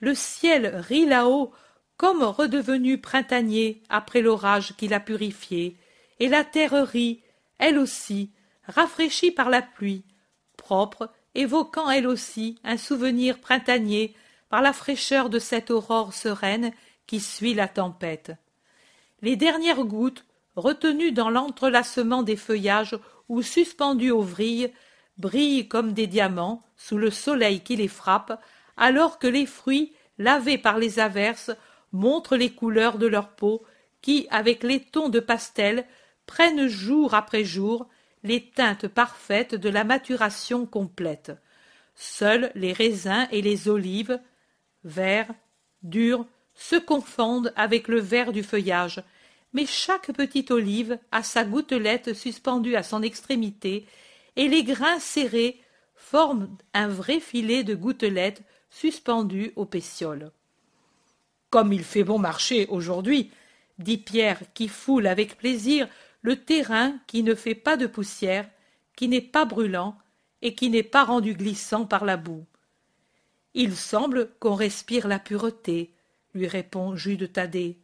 Le 0.00 0.12
ciel 0.12 0.74
rit 0.74 1.06
là-haut 1.06 1.52
comme 1.96 2.24
redevenu 2.24 2.98
printanier 2.98 3.80
après 3.88 4.22
l'orage 4.22 4.74
qui 4.76 4.88
l'a 4.88 4.98
purifié, 4.98 5.76
et 6.18 6.26
la 6.26 6.42
terre 6.42 6.84
rit, 6.84 7.22
elle 7.58 7.78
aussi, 7.78 8.32
rafraîchie 8.66 9.30
par 9.30 9.50
la 9.50 9.62
pluie, 9.62 10.02
propre, 10.56 11.12
évoquant 11.36 11.88
elle 11.90 12.08
aussi 12.08 12.58
un 12.64 12.76
souvenir 12.76 13.38
printanier 13.38 14.16
par 14.48 14.62
la 14.62 14.72
fraîcheur 14.72 15.30
de 15.30 15.38
cette 15.38 15.70
aurore 15.70 16.12
sereine 16.12 16.72
qui 17.12 17.20
suit 17.20 17.52
la 17.52 17.68
tempête. 17.68 18.32
Les 19.20 19.36
dernières 19.36 19.84
gouttes, 19.84 20.24
retenues 20.56 21.12
dans 21.12 21.28
l'entrelacement 21.28 22.22
des 22.22 22.36
feuillages 22.36 22.98
ou 23.28 23.42
suspendues 23.42 24.10
aux 24.10 24.22
vrilles, 24.22 24.72
brillent 25.18 25.68
comme 25.68 25.92
des 25.92 26.06
diamants 26.06 26.62
sous 26.74 26.96
le 26.96 27.10
soleil 27.10 27.60
qui 27.60 27.76
les 27.76 27.86
frappe, 27.86 28.42
alors 28.78 29.18
que 29.18 29.26
les 29.26 29.44
fruits, 29.44 29.92
lavés 30.16 30.56
par 30.56 30.78
les 30.78 31.00
averses, 31.00 31.50
montrent 31.92 32.38
les 32.38 32.54
couleurs 32.54 32.96
de 32.96 33.08
leur 33.08 33.28
peau, 33.28 33.62
qui, 34.00 34.26
avec 34.30 34.62
les 34.62 34.80
tons 34.80 35.10
de 35.10 35.20
pastel, 35.20 35.84
prennent 36.24 36.66
jour 36.66 37.12
après 37.12 37.44
jour 37.44 37.90
les 38.24 38.48
teintes 38.48 38.88
parfaites 38.88 39.54
de 39.54 39.68
la 39.68 39.84
maturation 39.84 40.64
complète. 40.64 41.30
Seuls 41.94 42.50
les 42.54 42.72
raisins 42.72 43.28
et 43.30 43.42
les 43.42 43.68
olives, 43.68 44.18
verts, 44.82 45.34
durs, 45.82 46.24
se 46.54 46.76
confondent 46.76 47.52
avec 47.56 47.88
le 47.88 48.00
vert 48.00 48.32
du 48.32 48.42
feuillage, 48.42 49.02
mais 49.52 49.66
chaque 49.66 50.12
petite 50.12 50.50
olive 50.50 50.98
a 51.10 51.22
sa 51.22 51.44
gouttelette 51.44 52.14
suspendue 52.14 52.76
à 52.76 52.82
son 52.82 53.02
extrémité, 53.02 53.86
et 54.36 54.48
les 54.48 54.64
grains 54.64 54.98
serrés 54.98 55.60
forment 55.94 56.56
un 56.74 56.88
vrai 56.88 57.20
filet 57.20 57.64
de 57.64 57.74
gouttelettes 57.74 58.42
suspendues 58.70 59.52
aux 59.56 59.66
pétioles. 59.66 60.32
Comme 61.50 61.72
il 61.72 61.84
fait 61.84 62.04
bon 62.04 62.18
marché 62.18 62.66
aujourd'hui, 62.68 63.30
dit 63.78 63.98
Pierre, 63.98 64.40
qui 64.54 64.68
foule 64.68 65.06
avec 65.06 65.36
plaisir 65.36 65.88
le 66.22 66.36
terrain 66.36 66.98
qui 67.06 67.22
ne 67.22 67.34
fait 67.34 67.54
pas 67.54 67.76
de 67.76 67.86
poussière, 67.86 68.48
qui 68.96 69.08
n'est 69.08 69.20
pas 69.20 69.44
brûlant 69.44 69.96
et 70.40 70.54
qui 70.54 70.70
n'est 70.70 70.82
pas 70.82 71.04
rendu 71.04 71.34
glissant 71.34 71.84
par 71.84 72.04
la 72.04 72.16
boue. 72.16 72.44
Il 73.54 73.76
semble 73.76 74.30
qu'on 74.38 74.54
respire 74.54 75.08
la 75.08 75.18
pureté, 75.18 75.92
lui 76.34 76.46
répond 76.46 76.96
Jude 76.96 77.32
Thaddée. 77.32 77.78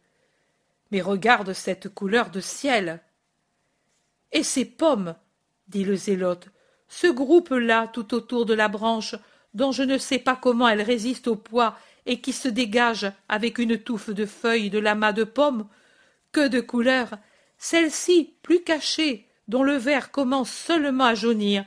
Mais 0.91 1.01
regarde 1.01 1.53
cette 1.53 1.89
couleur 1.89 2.29
de 2.29 2.39
ciel. 2.39 3.01
Et 4.31 4.43
ces 4.43 4.65
pommes, 4.65 5.15
dit 5.67 5.83
le 5.83 5.95
zélote, 5.95 6.47
ce 6.87 7.07
groupe-là 7.07 7.87
tout 7.87 8.13
autour 8.13 8.45
de 8.45 8.53
la 8.53 8.67
branche, 8.67 9.15
dont 9.53 9.71
je 9.71 9.83
ne 9.83 9.97
sais 9.97 10.19
pas 10.19 10.35
comment 10.35 10.67
elle 10.67 10.81
résiste 10.81 11.27
au 11.27 11.35
poids 11.35 11.77
et 12.05 12.21
qui 12.21 12.33
se 12.33 12.47
dégage 12.47 13.11
avec 13.27 13.59
une 13.59 13.77
touffe 13.77 14.09
de 14.09 14.25
feuilles 14.25 14.69
de 14.69 14.79
l'amas 14.79 15.13
de 15.13 15.23
pommes, 15.23 15.67
que 16.31 16.47
de 16.47 16.59
couleurs, 16.59 17.11
celle-ci 17.57 18.33
plus 18.41 18.63
cachée, 18.63 19.27
dont 19.47 19.63
le 19.63 19.75
vert 19.75 20.11
commence 20.11 20.51
seulement 20.51 21.05
à 21.05 21.15
jaunir, 21.15 21.65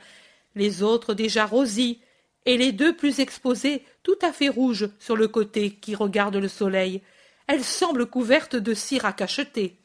les 0.55 0.83
autres 0.83 1.13
déjà 1.13 1.45
rosies, 1.45 1.99
et 2.45 2.57
les 2.57 2.71
deux 2.71 2.95
plus 2.95 3.19
exposées 3.19 3.85
tout 4.03 4.17
à 4.21 4.33
fait 4.33 4.49
rouges 4.49 4.89
sur 4.99 5.15
le 5.15 5.27
côté 5.27 5.71
qui 5.71 5.95
regarde 5.95 6.35
le 6.35 6.47
soleil. 6.47 7.01
Elles 7.47 7.63
semblent 7.63 8.05
couvertes 8.05 8.55
de 8.55 8.73
cire 8.73 9.05
à 9.05 9.13
cacheter. 9.13 9.77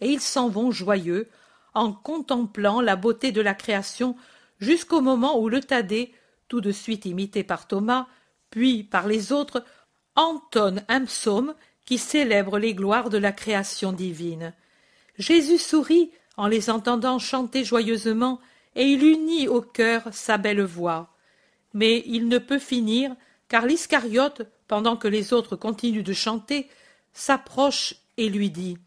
Et 0.00 0.10
ils 0.10 0.20
s'en 0.20 0.48
vont 0.48 0.70
joyeux, 0.70 1.28
en 1.74 1.92
contemplant 1.92 2.80
la 2.80 2.96
beauté 2.96 3.32
de 3.32 3.40
la 3.40 3.54
création, 3.54 4.16
jusqu'au 4.58 5.00
moment 5.00 5.40
où 5.40 5.48
le 5.48 5.60
Thaddée, 5.60 6.12
tout 6.48 6.60
de 6.60 6.72
suite 6.72 7.04
imité 7.06 7.42
par 7.42 7.66
Thomas, 7.66 8.06
puis 8.50 8.84
par 8.84 9.06
les 9.06 9.32
autres, 9.32 9.64
entonne 10.14 10.84
un 10.88 11.04
psaume 11.04 11.54
qui 11.84 11.98
célèbre 11.98 12.58
les 12.58 12.74
gloires 12.74 13.10
de 13.10 13.18
la 13.18 13.32
création 13.32 13.92
divine. 13.92 14.52
Jésus 15.18 15.58
sourit 15.58 16.10
en 16.36 16.46
les 16.46 16.70
entendant 16.70 17.18
chanter 17.18 17.64
joyeusement, 17.64 18.40
et 18.78 18.84
il 18.84 19.02
unit 19.02 19.48
au 19.48 19.60
cœur 19.60 20.04
sa 20.12 20.38
belle 20.38 20.62
voix. 20.62 21.12
Mais 21.74 22.02
il 22.06 22.28
ne 22.28 22.38
peut 22.38 22.60
finir, 22.60 23.14
car 23.48 23.66
l'Iscariote, 23.66 24.42
pendant 24.68 24.96
que 24.96 25.08
les 25.08 25.32
autres 25.32 25.56
continuent 25.56 26.04
de 26.04 26.12
chanter, 26.12 26.68
s'approche 27.12 27.96
et 28.16 28.28
lui 28.28 28.50
dit 28.50 28.78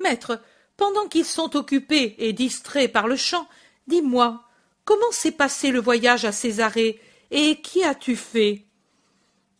Maître, 0.00 0.40
pendant 0.76 1.08
qu'ils 1.08 1.24
sont 1.24 1.56
occupés 1.56 2.14
et 2.18 2.32
distraits 2.32 2.92
par 2.92 3.08
le 3.08 3.16
chant, 3.16 3.48
dis-moi, 3.88 4.44
comment 4.84 5.10
s'est 5.10 5.32
passé 5.32 5.72
le 5.72 5.80
voyage 5.80 6.24
à 6.24 6.30
Césarée, 6.30 7.00
et 7.32 7.60
qui 7.60 7.82
as-tu 7.82 8.14
fait 8.14 8.62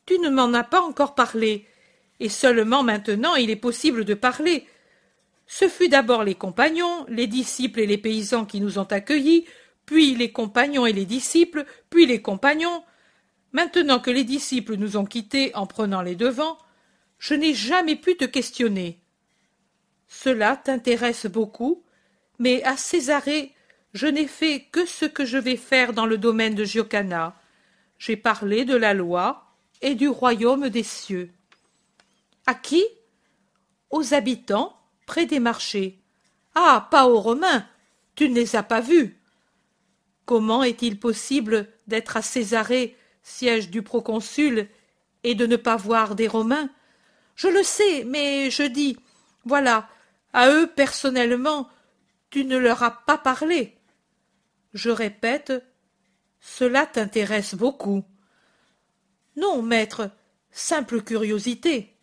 Tu 0.07 0.21
ne 0.21 0.31
m'en 0.31 0.55
as 0.55 0.65
pas 0.65 0.83
encore 0.83 1.17
parlé, 1.17 1.67
et 2.21 2.29
seulement 2.29 2.85
maintenant 2.85 3.35
il 3.35 3.51
est 3.51 3.57
possible 3.57 4.05
de 4.05 4.15
parler, 4.15 4.69
ce 5.47 5.69
fut 5.69 5.89
d'abord 5.89 6.25
les 6.25 6.35
compagnons, 6.35 7.05
les 7.09 7.27
disciples 7.27 7.81
et 7.81 7.87
les 7.87 7.99
paysans 7.99 8.45
qui 8.45 8.61
nous 8.61 8.79
ont 8.79 8.85
accueillis, 8.85 9.47
puis 9.87 10.14
les 10.14 10.33
compagnons 10.33 10.87
et 10.87 10.92
les 10.92 11.07
disciples, 11.07 11.64
puis 11.90 12.07
les 12.07 12.23
compagnons. 12.23 12.85
Maintenant 13.53 14.01
que 14.01 14.11
les 14.11 14.25
disciples 14.25 14.77
nous 14.77 14.97
ont 14.97 15.05
quittés 15.05 15.55
en 15.55 15.66
prenant 15.66 16.03
les 16.03 16.16
devants, 16.16 16.59
je 17.18 17.35
n'ai 17.35 17.55
jamais 17.55 17.97
pu 17.97 18.16
te 18.16 18.25
questionner. 18.25 19.01
Cela 20.09 20.57
t'intéresse 20.57 21.27
beaucoup, 21.27 21.83
mais 22.38 22.62
à 22.64 22.77
Césarée, 22.77 23.55
je 23.92 24.07
n'ai 24.07 24.27
fait 24.27 24.66
que 24.73 24.87
ce 24.87 25.05
que 25.05 25.25
je 25.25 25.38
vais 25.38 25.57
faire 25.57 25.92
dans 25.92 26.07
le 26.07 26.18
domaine 26.18 26.55
de 26.55 26.64
Giocana. 26.64 27.37
J'ai 27.99 28.16
parlé 28.16 28.64
de 28.64 28.77
la 28.77 28.92
loi 28.92 29.47
et 29.83 29.94
du 29.94 30.09
royaume 30.09 30.68
des 30.68 30.83
cieux. 30.83 31.31
À 32.47 32.55
qui? 32.55 32.85
Aux 33.90 34.14
habitants 34.14 34.77
près 35.07 35.27
des 35.27 35.40
marchés. 35.40 36.01
Ah. 36.55 36.88
Pas 36.90 37.07
aux 37.09 37.20
Romains. 37.20 37.66
Tu 38.14 38.29
ne 38.29 38.35
les 38.35 38.57
as 38.57 38.62
pas 38.62 38.81
vus. 38.81 39.16
Comment 40.27 40.63
est-il 40.63 40.99
possible 40.99 41.69
d'être 41.87 42.17
à 42.17 42.23
Césarée, 42.23 42.97
siège 43.23 43.71
du 43.71 43.83
proconsul, 43.83 44.69
et 45.23 45.35
de 45.35 45.47
ne 45.47 45.57
pas 45.57 45.77
voir 45.77 46.15
des 46.15 46.29
Romains? 46.29 46.71
Je 47.37 47.49
le 47.49 47.63
sais, 47.63 48.05
mais 48.05 48.51
je 48.51 48.63
dis, 48.63 48.97
voilà, 49.45 49.89
à 50.33 50.51
eux 50.51 50.67
personnellement, 50.67 51.69
tu 52.31 52.45
ne 52.45 52.57
leur 52.57 52.83
as 52.83 53.05
pas 53.05 53.19
parlé. 53.19 53.77
Je 54.73 54.91
répète, 54.91 55.53
cela 56.41 56.87
t'intéresse 56.87 57.55
beaucoup. 57.55 58.05
Non, 59.37 59.63
maître, 59.63 60.11
simple 60.51 61.03
curiosité. 61.03 61.97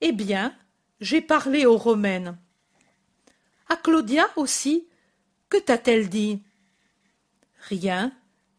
Eh 0.00 0.12
bien, 0.12 0.56
j'ai 1.00 1.20
parlé 1.20 1.66
aux 1.66 1.76
Romaines. 1.76 2.38
À 3.68 3.76
Claudia 3.76 4.28
aussi, 4.36 4.88
que 5.48 5.58
t'a-t-elle 5.58 6.08
dit? 6.08 6.42
Rien, 7.68 8.12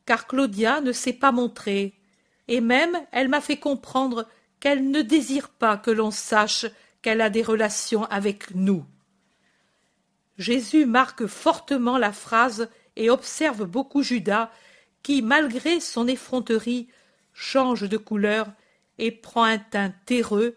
car 0.05 0.27
Claudia 0.27 0.81
ne 0.81 0.91
s'est 0.91 1.13
pas 1.13 1.31
montrée, 1.31 1.93
et 2.47 2.61
même 2.61 2.97
elle 3.11 3.29
m'a 3.29 3.41
fait 3.41 3.57
comprendre 3.57 4.27
qu'elle 4.59 4.89
ne 4.91 5.01
désire 5.01 5.49
pas 5.49 5.77
que 5.77 5.91
l'on 5.91 6.11
sache 6.11 6.65
qu'elle 7.01 7.21
a 7.21 7.29
des 7.29 7.43
relations 7.43 8.05
avec 8.05 8.53
nous. 8.53 8.85
Jésus 10.37 10.85
marque 10.85 11.25
fortement 11.25 11.97
la 11.97 12.11
phrase 12.11 12.69
et 12.95 13.09
observe 13.09 13.65
beaucoup 13.65 14.03
Judas, 14.03 14.51
qui, 15.03 15.21
malgré 15.21 15.79
son 15.79 16.07
effronterie, 16.07 16.87
change 17.33 17.87
de 17.87 17.97
couleur 17.97 18.47
et 18.97 19.11
prend 19.11 19.43
un 19.43 19.57
teint 19.57 19.93
terreux 20.05 20.55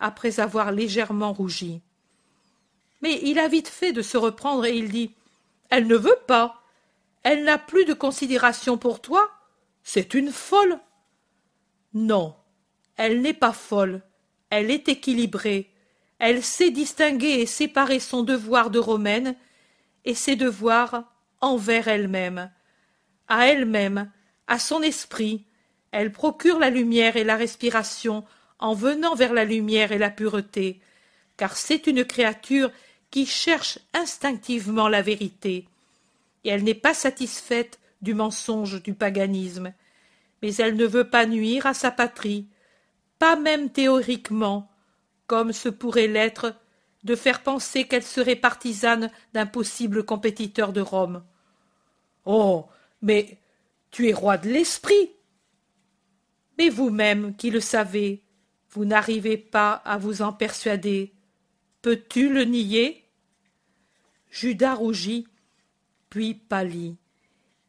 après 0.00 0.40
avoir 0.40 0.72
légèrement 0.72 1.32
rougi. 1.32 1.80
Mais 3.02 3.20
il 3.22 3.38
a 3.38 3.48
vite 3.48 3.68
fait 3.68 3.92
de 3.92 4.02
se 4.02 4.16
reprendre 4.16 4.64
et 4.64 4.76
il 4.76 4.90
dit 4.90 5.12
Elle 5.70 5.86
ne 5.86 5.96
veut 5.96 6.18
pas. 6.26 6.57
Elle 7.30 7.44
n'a 7.44 7.58
plus 7.58 7.84
de 7.84 7.92
considération 7.92 8.78
pour 8.78 9.02
toi. 9.02 9.30
C'est 9.82 10.14
une 10.14 10.32
folle. 10.32 10.78
Non, 11.92 12.34
elle 12.96 13.20
n'est 13.20 13.34
pas 13.34 13.52
folle. 13.52 14.00
Elle 14.48 14.70
est 14.70 14.88
équilibrée. 14.88 15.70
Elle 16.18 16.42
sait 16.42 16.70
distinguer 16.70 17.42
et 17.42 17.44
séparer 17.44 18.00
son 18.00 18.22
devoir 18.22 18.70
de 18.70 18.78
romaine 18.78 19.36
et 20.06 20.14
ses 20.14 20.36
devoirs 20.36 21.04
envers 21.42 21.86
elle-même. 21.88 22.50
À 23.28 23.48
elle-même, 23.48 24.10
à 24.46 24.58
son 24.58 24.80
esprit, 24.80 25.44
elle 25.90 26.12
procure 26.12 26.58
la 26.58 26.70
lumière 26.70 27.18
et 27.18 27.24
la 27.24 27.36
respiration 27.36 28.24
en 28.58 28.72
venant 28.72 29.14
vers 29.14 29.34
la 29.34 29.44
lumière 29.44 29.92
et 29.92 29.98
la 29.98 30.08
pureté, 30.08 30.80
car 31.36 31.58
c'est 31.58 31.86
une 31.88 32.06
créature 32.06 32.70
qui 33.10 33.26
cherche 33.26 33.80
instinctivement 33.92 34.88
la 34.88 35.02
vérité, 35.02 35.68
et 36.44 36.50
elle 36.50 36.64
n'est 36.64 36.74
pas 36.74 36.94
satisfaite 36.94 37.78
du 38.02 38.14
mensonge 38.14 38.82
du 38.82 38.94
paganisme, 38.94 39.72
mais 40.42 40.54
elle 40.56 40.76
ne 40.76 40.86
veut 40.86 41.08
pas 41.08 41.26
nuire 41.26 41.66
à 41.66 41.74
sa 41.74 41.90
patrie, 41.90 42.46
pas 43.18 43.36
même 43.36 43.70
théoriquement, 43.70 44.70
comme 45.26 45.52
ce 45.52 45.68
pourrait 45.68 46.06
l'être 46.06 46.54
de 47.04 47.14
faire 47.14 47.42
penser 47.42 47.86
qu'elle 47.86 48.04
serait 48.04 48.36
partisane 48.36 49.10
d'un 49.32 49.46
possible 49.46 50.04
compétiteur 50.04 50.72
de 50.72 50.80
Rome. 50.80 51.24
Oh. 52.24 52.66
Mais 53.00 53.38
tu 53.90 54.08
es 54.08 54.12
roi 54.12 54.38
de 54.38 54.48
l'esprit. 54.48 55.12
Mais 56.58 56.68
vous-même 56.68 57.36
qui 57.36 57.50
le 57.50 57.60
savez, 57.60 58.24
vous 58.70 58.84
n'arrivez 58.84 59.36
pas 59.36 59.72
à 59.72 59.98
vous 59.98 60.22
en 60.22 60.32
persuader. 60.32 61.14
Peux-tu 61.82 62.32
le 62.32 62.44
nier? 62.44 63.04
Judas 64.30 64.74
rougit, 64.74 65.28
puis 66.10 66.34
pâlit. 66.34 66.96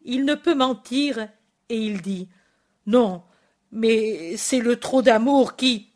Il 0.03 0.25
ne 0.25 0.35
peut 0.35 0.55
mentir, 0.55 1.27
et 1.69 1.77
il 1.77 2.01
dit 2.01 2.27
Non, 2.85 3.23
mais 3.71 4.35
c'est 4.37 4.59
le 4.59 4.77
trop 4.77 5.01
d'amour 5.01 5.55
qui. 5.55 5.87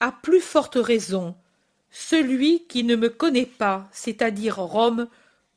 À 0.00 0.12
plus 0.12 0.40
forte 0.40 0.76
raison, 0.76 1.34
celui 1.90 2.66
qui 2.66 2.84
ne 2.84 2.96
me 2.96 3.08
connaît 3.08 3.46
pas, 3.46 3.88
c'est-à-dire 3.92 4.56
Rome, 4.56 5.08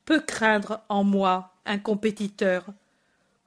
peut 0.06 0.20
craindre 0.20 0.80
en 0.88 1.04
moi 1.04 1.52
un 1.66 1.78
compétiteur. 1.78 2.64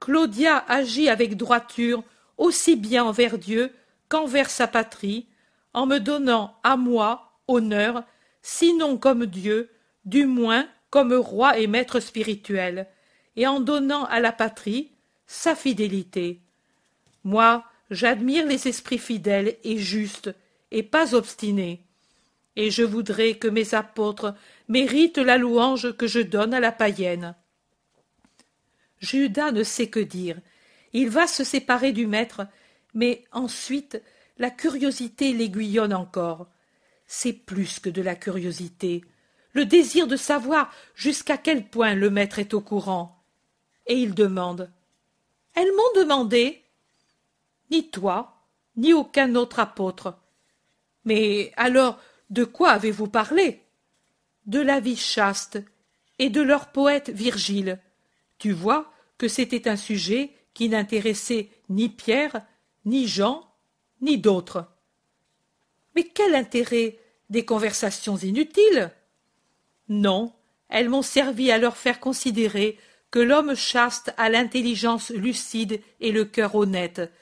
Claudia 0.00 0.64
agit 0.68 1.08
avec 1.08 1.36
droiture 1.36 2.04
aussi 2.38 2.76
bien 2.76 3.04
envers 3.04 3.38
Dieu 3.38 3.72
qu'envers 4.08 4.50
sa 4.50 4.68
patrie, 4.68 5.26
en 5.72 5.86
me 5.86 5.98
donnant 5.98 6.56
à 6.62 6.76
moi 6.76 7.32
honneur, 7.48 8.04
sinon 8.42 8.96
comme 8.96 9.26
Dieu, 9.26 9.70
du 10.04 10.26
moins 10.26 10.68
comme 10.94 11.12
roi 11.12 11.58
et 11.58 11.66
maître 11.66 11.98
spirituel, 11.98 12.86
et 13.34 13.48
en 13.48 13.58
donnant 13.58 14.04
à 14.04 14.20
la 14.20 14.30
patrie 14.30 14.92
sa 15.26 15.56
fidélité. 15.56 16.38
Moi, 17.24 17.64
j'admire 17.90 18.46
les 18.46 18.68
esprits 18.68 18.98
fidèles 18.98 19.56
et 19.64 19.76
justes, 19.76 20.32
et 20.70 20.84
pas 20.84 21.16
obstinés, 21.16 21.82
et 22.54 22.70
je 22.70 22.84
voudrais 22.84 23.34
que 23.34 23.48
mes 23.48 23.74
apôtres 23.74 24.36
méritent 24.68 25.18
la 25.18 25.36
louange 25.36 25.96
que 25.96 26.06
je 26.06 26.20
donne 26.20 26.54
à 26.54 26.60
la 26.60 26.70
païenne. 26.70 27.34
Judas 29.00 29.50
ne 29.50 29.64
sait 29.64 29.88
que 29.88 29.98
dire. 29.98 30.38
Il 30.92 31.10
va 31.10 31.26
se 31.26 31.42
séparer 31.42 31.90
du 31.90 32.06
maître, 32.06 32.46
mais 32.94 33.24
ensuite 33.32 34.00
la 34.38 34.50
curiosité 34.50 35.32
l'aiguillonne 35.32 35.92
encore. 35.92 36.46
C'est 37.08 37.32
plus 37.32 37.80
que 37.80 37.90
de 37.90 38.00
la 38.00 38.14
curiosité, 38.14 39.02
le 39.54 39.64
désir 39.64 40.06
de 40.06 40.16
savoir 40.16 40.70
jusqu'à 40.94 41.38
quel 41.38 41.66
point 41.66 41.94
le 41.94 42.10
maître 42.10 42.38
est 42.38 42.54
au 42.54 42.60
courant. 42.60 43.24
Et 43.86 43.94
il 43.94 44.14
demande. 44.14 44.70
Elles 45.54 45.72
m'ont 45.72 46.00
demandé. 46.00 46.62
Ni 47.70 47.88
toi, 47.88 48.42
ni 48.76 48.92
aucun 48.92 49.34
autre 49.36 49.60
apôtre. 49.60 50.18
Mais 51.04 51.52
alors, 51.56 51.98
de 52.30 52.44
quoi 52.44 52.70
avez-vous 52.70 53.08
parlé? 53.08 53.62
De 54.46 54.60
la 54.60 54.80
vie 54.80 54.96
chaste 54.96 55.62
et 56.18 56.30
de 56.30 56.42
leur 56.42 56.72
poète 56.72 57.10
Virgile. 57.10 57.80
Tu 58.38 58.52
vois 58.52 58.92
que 59.18 59.28
c'était 59.28 59.68
un 59.68 59.76
sujet 59.76 60.32
qui 60.52 60.68
n'intéressait 60.68 61.48
ni 61.68 61.88
Pierre, 61.88 62.44
ni 62.84 63.06
Jean, 63.06 63.48
ni 64.00 64.18
d'autres. 64.18 64.66
Mais 65.94 66.04
quel 66.04 66.34
intérêt 66.34 66.98
Des 67.30 67.44
conversations 67.44 68.16
inutiles? 68.16 68.92
Non, 69.88 70.32
elles 70.68 70.88
m'ont 70.88 71.02
servi 71.02 71.50
à 71.50 71.58
leur 71.58 71.76
faire 71.76 72.00
considérer 72.00 72.78
que 73.10 73.18
l'homme 73.18 73.54
chaste 73.54 74.12
a 74.16 74.28
l'intelligence 74.28 75.10
lucide 75.10 75.80
et 76.00 76.10
le 76.10 76.24
cœur 76.24 76.54
honnête. 76.54 77.12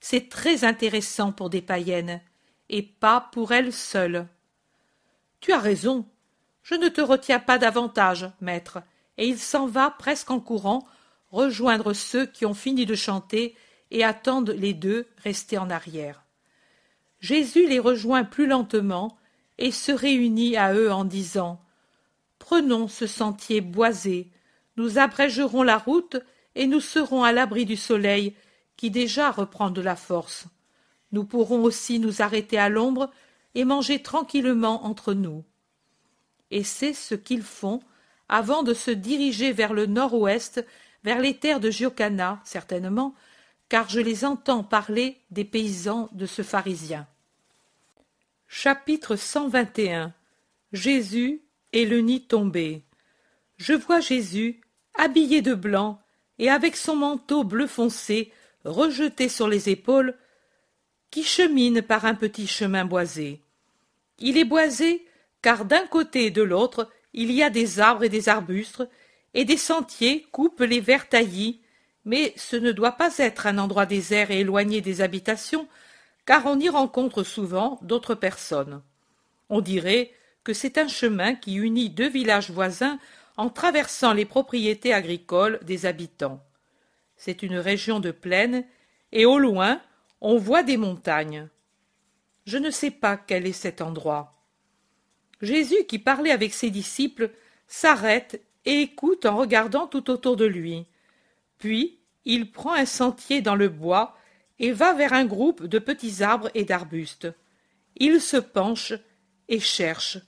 C'est 0.00 0.28
très 0.28 0.64
intéressant 0.64 1.32
pour 1.32 1.50
des 1.50 1.62
païennes, 1.62 2.20
et 2.68 2.82
pas 2.82 3.28
pour 3.32 3.52
elles 3.52 3.72
seules. 3.72 4.26
Tu 5.40 5.52
as 5.52 5.58
raison. 5.58 6.06
Je 6.62 6.74
ne 6.74 6.88
te 6.88 7.00
retiens 7.00 7.40
pas 7.40 7.58
davantage, 7.58 8.30
maître. 8.40 8.78
Et 9.18 9.28
il 9.28 9.38
s'en 9.38 9.66
va 9.66 9.90
presque 9.90 10.30
en 10.30 10.40
courant, 10.40 10.86
rejoindre 11.30 11.92
ceux 11.92 12.26
qui 12.26 12.46
ont 12.46 12.54
fini 12.54 12.86
de 12.86 12.94
chanter 12.94 13.56
et 13.90 14.04
attendent 14.04 14.50
les 14.56 14.72
deux 14.72 15.06
restés 15.18 15.58
en 15.58 15.70
arrière. 15.70 16.24
Jésus 17.20 17.68
les 17.68 17.78
rejoint 17.78 18.24
plus 18.24 18.46
lentement 18.46 19.16
et 19.58 19.70
se 19.70 19.92
réunit 19.92 20.56
à 20.56 20.74
eux 20.74 20.90
en 20.90 21.04
disant 21.04 21.61
Prenons 22.52 22.86
ce 22.86 23.06
sentier 23.06 23.62
boisé, 23.62 24.28
nous 24.76 24.98
abrégerons 24.98 25.62
la 25.62 25.78
route 25.78 26.18
et 26.54 26.66
nous 26.66 26.80
serons 26.80 27.24
à 27.24 27.32
l'abri 27.32 27.64
du 27.64 27.78
soleil 27.78 28.36
qui 28.76 28.90
déjà 28.90 29.30
reprend 29.30 29.70
de 29.70 29.80
la 29.80 29.96
force. 29.96 30.44
Nous 31.12 31.24
pourrons 31.24 31.62
aussi 31.62 31.98
nous 31.98 32.20
arrêter 32.20 32.58
à 32.58 32.68
l'ombre 32.68 33.10
et 33.54 33.64
manger 33.64 34.02
tranquillement 34.02 34.84
entre 34.84 35.14
nous. 35.14 35.44
Et 36.50 36.62
c'est 36.62 36.92
ce 36.92 37.14
qu'ils 37.14 37.42
font 37.42 37.80
avant 38.28 38.62
de 38.62 38.74
se 38.74 38.90
diriger 38.90 39.52
vers 39.52 39.72
le 39.72 39.86
nord-ouest, 39.86 40.62
vers 41.04 41.20
les 41.20 41.38
terres 41.38 41.58
de 41.58 41.70
Giocana, 41.70 42.42
certainement, 42.44 43.14
car 43.70 43.88
je 43.88 44.00
les 44.00 44.26
entends 44.26 44.62
parler 44.62 45.16
des 45.30 45.46
paysans 45.46 46.10
de 46.12 46.26
ce 46.26 46.42
pharisien. 46.42 47.06
Chapitre 48.46 49.16
121 49.16 50.12
Jésus 50.74 51.40
et 51.72 51.84
le 51.84 52.00
nid 52.00 52.22
tombé. 52.22 52.82
Je 53.56 53.72
vois 53.72 54.00
Jésus, 54.00 54.60
habillé 54.94 55.42
de 55.42 55.54
blanc, 55.54 56.00
et 56.38 56.50
avec 56.50 56.76
son 56.76 56.96
manteau 56.96 57.44
bleu 57.44 57.66
foncé, 57.66 58.32
rejeté 58.64 59.28
sur 59.28 59.48
les 59.48 59.68
épaules, 59.68 60.16
qui 61.10 61.22
chemine 61.22 61.82
par 61.82 62.04
un 62.04 62.14
petit 62.14 62.46
chemin 62.46 62.84
boisé. 62.84 63.40
Il 64.18 64.38
est 64.38 64.44
boisé 64.44 65.06
car 65.42 65.64
d'un 65.64 65.86
côté 65.86 66.26
et 66.26 66.30
de 66.30 66.42
l'autre 66.42 66.88
il 67.12 67.30
y 67.30 67.42
a 67.42 67.50
des 67.50 67.80
arbres 67.80 68.04
et 68.04 68.08
des 68.08 68.28
arbustes, 68.28 68.88
et 69.34 69.44
des 69.44 69.56
sentiers 69.56 70.26
coupent 70.32 70.60
les 70.60 70.80
verts 70.80 71.08
taillis, 71.08 71.60
mais 72.04 72.32
ce 72.36 72.56
ne 72.56 72.72
doit 72.72 72.92
pas 72.92 73.18
être 73.18 73.46
un 73.46 73.58
endroit 73.58 73.86
désert 73.86 74.30
et 74.30 74.40
éloigné 74.40 74.80
des 74.80 75.02
habitations, 75.02 75.68
car 76.24 76.46
on 76.46 76.58
y 76.58 76.68
rencontre 76.68 77.22
souvent 77.22 77.78
d'autres 77.82 78.14
personnes. 78.14 78.82
On 79.50 79.60
dirait 79.60 80.12
que 80.44 80.52
c'est 80.52 80.78
un 80.78 80.88
chemin 80.88 81.34
qui 81.34 81.54
unit 81.54 81.90
deux 81.90 82.08
villages 82.08 82.50
voisins 82.50 82.98
en 83.36 83.48
traversant 83.48 84.12
les 84.12 84.24
propriétés 84.24 84.92
agricoles 84.92 85.60
des 85.62 85.86
habitants. 85.86 86.42
C'est 87.16 87.42
une 87.42 87.56
région 87.56 88.00
de 88.00 88.10
plaine, 88.10 88.64
et 89.12 89.24
au 89.24 89.38
loin 89.38 89.80
on 90.20 90.38
voit 90.38 90.62
des 90.62 90.76
montagnes. 90.76 91.48
Je 92.46 92.58
ne 92.58 92.70
sais 92.70 92.90
pas 92.90 93.16
quel 93.16 93.46
est 93.46 93.52
cet 93.52 93.80
endroit. 93.80 94.42
Jésus, 95.40 95.84
qui 95.88 95.98
parlait 95.98 96.30
avec 96.30 96.54
ses 96.54 96.70
disciples, 96.70 97.30
s'arrête 97.66 98.40
et 98.64 98.82
écoute 98.82 99.26
en 99.26 99.36
regardant 99.36 99.88
tout 99.88 100.10
autour 100.10 100.36
de 100.36 100.44
lui. 100.44 100.86
Puis 101.58 101.98
il 102.24 102.52
prend 102.52 102.72
un 102.72 102.86
sentier 102.86 103.42
dans 103.42 103.56
le 103.56 103.68
bois 103.68 104.16
et 104.60 104.70
va 104.70 104.92
vers 104.92 105.12
un 105.12 105.24
groupe 105.24 105.66
de 105.66 105.80
petits 105.80 106.22
arbres 106.22 106.50
et 106.54 106.64
d'arbustes. 106.64 107.28
Il 107.96 108.20
se 108.20 108.36
penche 108.36 108.92
et 109.48 109.58
cherche. 109.58 110.18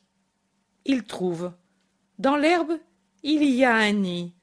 Il 0.84 1.04
trouve. 1.04 1.52
Dans 2.18 2.36
l'herbe, 2.36 2.78
il 3.22 3.42
y 3.44 3.64
a 3.64 3.74
un 3.74 3.92
nid. 3.92 4.34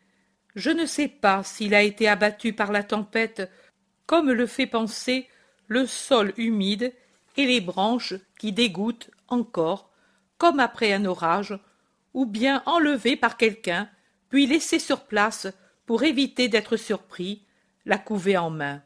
Je 0.56 0.70
ne 0.70 0.86
sais 0.86 1.08
pas 1.08 1.44
s'il 1.44 1.74
a 1.74 1.84
été 1.84 2.08
abattu 2.08 2.54
par 2.54 2.72
la 2.72 2.84
tempête, 2.84 3.50
comme 4.06 4.32
le 4.32 4.46
fait 4.48 4.68
penser 4.68 5.28
le 5.68 5.86
sol 5.86 6.34
humide 6.38 6.94
et 7.38 7.46
les 7.46 7.62
branches 7.62 8.16
qui 8.38 8.52
dégoûtent 8.52 9.10
encore, 9.28 9.92
comme 10.38 10.60
après 10.60 10.92
un 10.92 11.06
orage, 11.06 11.58
ou 12.14 12.26
bien 12.26 12.62
enlevé 12.66 13.16
par 13.16 13.38
quelqu'un, 13.38 13.90
puis 14.30 14.48
laissé 14.48 14.80
sur 14.80 15.06
place 15.06 15.48
pour 15.86 16.04
éviter 16.04 16.50
d'être 16.50 16.76
surpris, 16.76 17.46
la 17.86 17.98
couvée 17.98 18.38
en 18.38 18.50
main. 18.50 18.82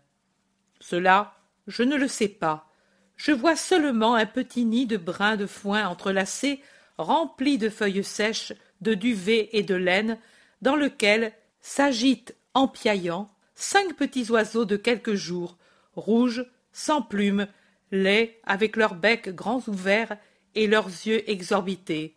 Cela, 0.80 1.36
je 1.68 1.84
ne 1.84 1.96
le 1.96 2.08
sais 2.08 2.28
pas. 2.28 2.70
Je 3.16 3.32
vois 3.32 3.56
seulement 3.56 4.16
un 4.16 4.26
petit 4.26 4.66
nid 4.66 4.86
de 4.86 4.98
brins 4.98 5.38
de 5.38 5.46
foin 5.46 5.88
entrelacés, 5.88 6.62
rempli 6.98 7.58
de 7.58 7.70
feuilles 7.70 8.04
sèches, 8.04 8.54
de 8.82 8.94
duvet 8.94 9.50
et 9.54 9.64
de 9.64 9.76
laine, 9.76 10.18
dans 10.62 10.76
lequel 10.76 11.34
s'agitent, 11.62 12.36
en 12.54 12.68
piaillant, 12.68 13.30
cinq 13.56 13.96
petits 13.96 14.30
oiseaux 14.32 14.66
de 14.66 14.78
quelques 14.78 15.16
jours, 15.16 15.58
rouges, 15.96 16.46
sans 16.72 17.02
plumes, 17.02 17.48
laids, 17.92 18.40
avec 18.44 18.76
leurs 18.76 18.96
becs 18.96 19.30
grands 19.30 19.64
ouverts 19.68 20.18
et 20.56 20.68
leurs 20.68 20.88
yeux 20.88 21.30
exorbités. 21.30 22.16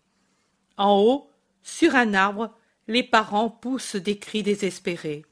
En 0.76 0.98
haut, 1.00 1.30
sur 1.62 1.96
un 1.96 2.14
arbre, 2.14 2.54
les 2.86 3.02
parents 3.02 3.50
poussent 3.50 3.96
des 3.96 4.18
cris 4.18 4.42
désespérés. 4.42 5.24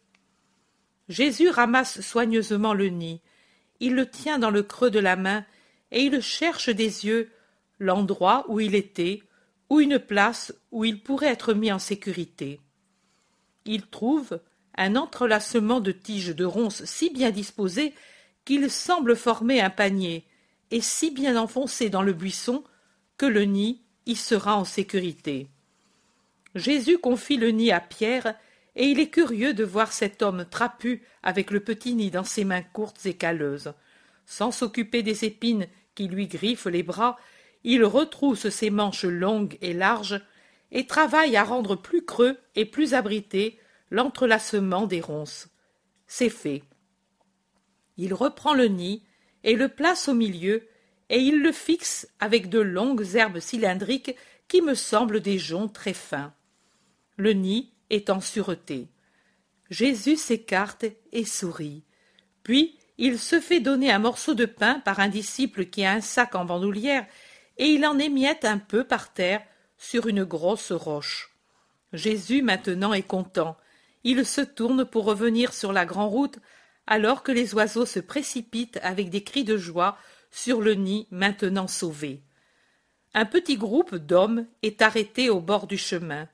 Jésus 1.09 1.49
ramasse 1.49 2.01
soigneusement 2.01 2.75
le 2.75 2.89
nid. 2.89 3.21
Il 3.81 3.95
le 3.95 4.09
tient 4.09 4.39
dans 4.39 4.51
le 4.51 4.63
creux 4.63 4.91
de 4.91 4.99
la 4.99 5.17
main 5.17 5.45
et 5.93 6.03
il 6.03 6.21
cherche 6.21 6.69
des 6.69 7.07
yeux 7.07 7.31
l'endroit 7.79 8.45
où 8.49 8.61
il 8.61 8.75
était, 8.75 9.23
ou 9.71 9.81
une 9.81 9.99
place 9.99 10.55
où 10.71 10.85
il 10.85 11.03
pourrait 11.03 11.29
être 11.29 11.55
mis 11.55 11.73
en 11.73 11.79
sécurité. 11.79 12.61
Il 13.65 13.87
trouve 13.87 14.41
un 14.77 14.97
entrelacement 14.97 15.81
de 15.81 15.93
tiges 15.93 16.35
de 16.35 16.45
ronces 16.45 16.85
si 16.85 17.11
bien 17.11 17.31
disposées 17.31 17.95
qu'il 18.45 18.71
semble 18.71 19.17
former 19.17 19.61
un 19.61 19.71
panier, 19.71 20.25
et 20.71 20.81
si 20.81 21.11
bien 21.11 21.37
enfoncé 21.37 21.91
dans 21.91 22.03
le 22.03 22.13
buisson 22.13 22.65
que 23.17 23.27
le 23.27 23.43
nid 23.43 23.83
y 24.07 24.17
sera 24.17 24.57
en 24.57 24.65
sécurité. 24.65 25.49
Jésus 26.55 26.99
confie 26.99 27.37
le 27.37 27.51
nid 27.51 27.71
à 27.71 27.81
Pierre 27.81 28.35
et 28.75 28.87
il 28.87 29.01
est 29.01 29.09
curieux 29.09 29.55
de 29.55 29.65
voir 29.65 29.93
cet 29.93 30.23
homme 30.23 30.47
trapu 30.51 31.03
avec 31.23 31.51
le 31.51 31.61
petit 31.61 31.95
nid 31.95 32.11
dans 32.11 32.25
ses 32.25 32.45
mains 32.45 32.63
courtes 32.63 33.07
et 33.07 33.15
calleuses. 33.15 33.73
Sans 34.27 34.53
s'occuper 34.53 35.03
des 35.03 35.25
épines 35.25 35.67
qui 35.95 36.09
lui 36.09 36.27
griffent 36.27 36.67
les 36.67 36.83
bras, 36.83 37.17
il 37.67 37.85
retrousse 37.85 38.49
ses 38.49 38.71
manches 38.71 39.05
longues 39.05 39.59
et 39.61 39.75
larges 39.75 40.23
et 40.71 40.87
travaille 40.87 41.37
à 41.37 41.43
rendre 41.43 41.75
plus 41.75 42.05
creux 42.05 42.39
et 42.55 42.65
plus 42.65 42.95
abrité 42.95 43.59
l'entrelacement 43.91 44.87
des 44.87 45.01
ronces. 45.01 45.49
C'est 46.07 46.31
fait. 46.31 46.63
Il 47.97 48.15
reprend 48.15 48.55
le 48.55 48.69
nid 48.69 49.03
et 49.43 49.57
le 49.57 49.69
place 49.69 50.09
au 50.09 50.15
milieu, 50.15 50.69
et 51.09 51.19
il 51.19 51.43
le 51.43 51.51
fixe 51.51 52.09
avec 52.21 52.49
de 52.49 52.61
longues 52.61 53.17
herbes 53.17 53.41
cylindriques 53.41 54.15
qui 54.47 54.63
me 54.63 54.75
semblent 54.75 55.21
des 55.21 55.39
joncs 55.39 55.73
très 55.73 55.93
fins. 55.93 56.33
Le 57.17 57.33
nid 57.33 57.73
est 57.91 58.11
en 58.11 58.21
sûreté. 58.21 58.87
Jésus 59.71 60.17
s'écarte 60.17 60.85
et 61.11 61.25
sourit. 61.25 61.83
Puis 62.45 62.79
il 62.97 63.19
se 63.19 63.41
fait 63.41 63.61
donner 63.61 63.91
un 63.91 63.99
morceau 63.99 64.35
de 64.35 64.47
pain 64.47 64.79
par 64.85 65.01
un 65.01 65.09
disciple 65.09 65.67
qui 65.67 65.85
a 65.85 65.93
un 65.93 66.01
sac 66.01 66.37
en 66.37 66.45
bandoulière, 66.45 67.07
et 67.59 67.67
il 67.67 67.87
en 67.87 67.99
émiette 67.99 68.45
un 68.45 68.59
peu 68.59 68.85
par 68.85 69.13
terre 69.13 69.43
sur 69.79 70.07
une 70.07 70.25
grosse 70.25 70.73
roche. 70.73 71.35
Jésus 71.93 72.43
maintenant 72.43 72.93
est 72.93 73.03
content. 73.03 73.57
Il 74.05 74.25
se 74.27 74.41
tourne 74.41 74.85
pour 74.85 75.05
revenir 75.05 75.53
sur 75.53 75.73
la 75.73 75.87
grande 75.87 76.11
route, 76.11 76.39
alors 76.87 77.23
que 77.23 77.33
les 77.33 77.55
oiseaux 77.55 77.87
se 77.87 78.01
précipitent 78.01 78.79
avec 78.83 79.11
des 79.11 79.23
cris 79.23 79.45
de 79.45 79.57
joie 79.57 79.97
sur 80.31 80.61
le 80.61 80.75
nid 80.75 81.07
maintenant 81.11 81.67
sauvé. 81.67 82.23
Un 83.15 83.25
petit 83.25 83.57
groupe 83.57 83.95
d'hommes 83.95 84.47
est 84.63 84.83
arrêté 84.83 85.31
au 85.31 85.41
bord 85.41 85.67
du 85.67 85.79
chemin. 85.79 86.29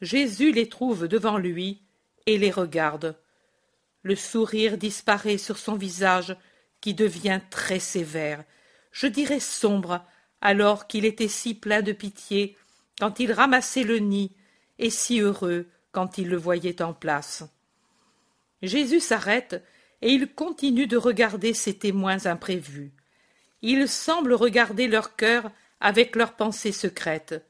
Jésus 0.00 0.52
les 0.52 0.68
trouve 0.68 1.08
devant 1.08 1.38
lui 1.38 1.82
et 2.26 2.38
les 2.38 2.50
regarde. 2.50 3.16
Le 4.02 4.14
sourire 4.14 4.78
disparaît 4.78 5.38
sur 5.38 5.58
son 5.58 5.74
visage 5.74 6.36
qui 6.80 6.94
devient 6.94 7.40
très 7.50 7.80
sévère, 7.80 8.44
je 8.92 9.06
dirais 9.06 9.40
sombre, 9.40 10.04
alors 10.40 10.86
qu'il 10.86 11.04
était 11.04 11.28
si 11.28 11.54
plein 11.54 11.82
de 11.82 11.92
pitié 11.92 12.56
quand 12.98 13.20
il 13.20 13.32
ramassait 13.32 13.84
le 13.84 13.98
nid 13.98 14.32
et 14.78 14.90
si 14.90 15.20
heureux 15.20 15.66
quand 15.92 16.18
il 16.18 16.28
le 16.28 16.36
voyait 16.36 16.82
en 16.82 16.92
place. 16.92 17.44
Jésus 18.62 19.00
s'arrête 19.00 19.62
et 20.02 20.12
il 20.12 20.32
continue 20.32 20.86
de 20.86 20.96
regarder 20.96 21.54
ses 21.54 21.74
témoins 21.74 22.26
imprévus. 22.26 22.92
Il 23.62 23.88
semble 23.88 24.32
regarder 24.32 24.86
leur 24.86 25.16
cœur 25.16 25.50
avec 25.80 26.16
leurs 26.16 26.34
pensées 26.34 26.72
secrètes. 26.72 27.44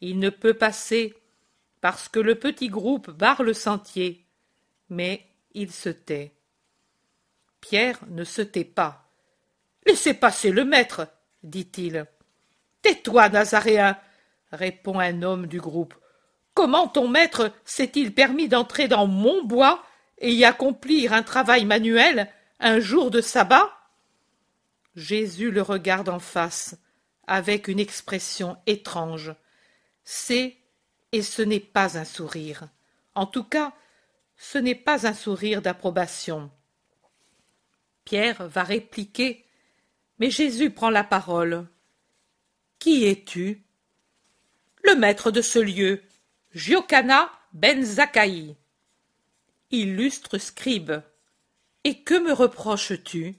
Il 0.00 0.18
ne 0.18 0.30
peut 0.30 0.54
passer 0.54 1.14
parce 1.80 2.08
que 2.08 2.20
le 2.20 2.36
petit 2.36 2.68
groupe 2.68 3.10
barre 3.10 3.42
le 3.42 3.54
sentier. 3.54 4.24
Mais 4.88 5.26
il 5.54 5.72
se 5.72 5.88
tait. 5.88 6.32
Pierre 7.60 8.00
ne 8.08 8.24
se 8.24 8.42
tait 8.42 8.64
pas. 8.64 9.08
Laissez 9.86 10.14
passer 10.14 10.50
le 10.50 10.64
maître, 10.64 11.08
dit-il. 11.42 12.06
Tais-toi, 12.82 13.28
Nazaréen, 13.28 13.96
répond 14.50 14.98
un 14.98 15.22
homme 15.22 15.46
du 15.46 15.60
groupe. 15.60 15.94
Comment 16.54 16.88
ton 16.88 17.08
maître 17.08 17.52
s'est-il 17.64 18.12
permis 18.12 18.48
d'entrer 18.48 18.88
dans 18.88 19.06
mon 19.06 19.42
bois 19.44 19.82
et 20.18 20.32
y 20.32 20.44
accomplir 20.44 21.12
un 21.12 21.22
travail 21.22 21.64
manuel 21.64 22.28
un 22.60 22.78
jour 22.78 23.10
de 23.10 23.20
sabbat? 23.20 23.72
Jésus 24.94 25.50
le 25.50 25.62
regarde 25.62 26.10
en 26.10 26.18
face, 26.18 26.76
avec 27.26 27.68
une 27.68 27.80
expression 27.80 28.58
étrange. 28.66 29.34
C'est 30.04 30.58
et 31.12 31.22
ce 31.22 31.42
n'est 31.42 31.60
pas 31.60 31.98
un 31.98 32.04
sourire. 32.04 32.68
En 33.14 33.26
tout 33.26 33.44
cas, 33.44 33.72
ce 34.36 34.58
n'est 34.58 34.74
pas 34.74 35.06
un 35.06 35.14
sourire 35.14 35.62
d'approbation. 35.62 36.50
Pierre 38.04 38.48
va 38.48 38.64
répliquer, 38.64 39.46
mais 40.18 40.30
Jésus 40.30 40.70
prend 40.70 40.90
la 40.90 41.04
parole. 41.04 41.66
Qui 42.82 43.04
es-tu? 43.04 43.62
Le 44.82 44.96
maître 44.96 45.30
de 45.30 45.40
ce 45.40 45.60
lieu, 45.60 46.02
Giocana 46.52 47.30
ben 47.52 47.80
Zakaï. 47.84 48.56
Illustre 49.70 50.36
scribe, 50.38 51.00
et 51.84 52.02
que 52.02 52.18
me 52.18 52.32
reproches-tu? 52.32 53.36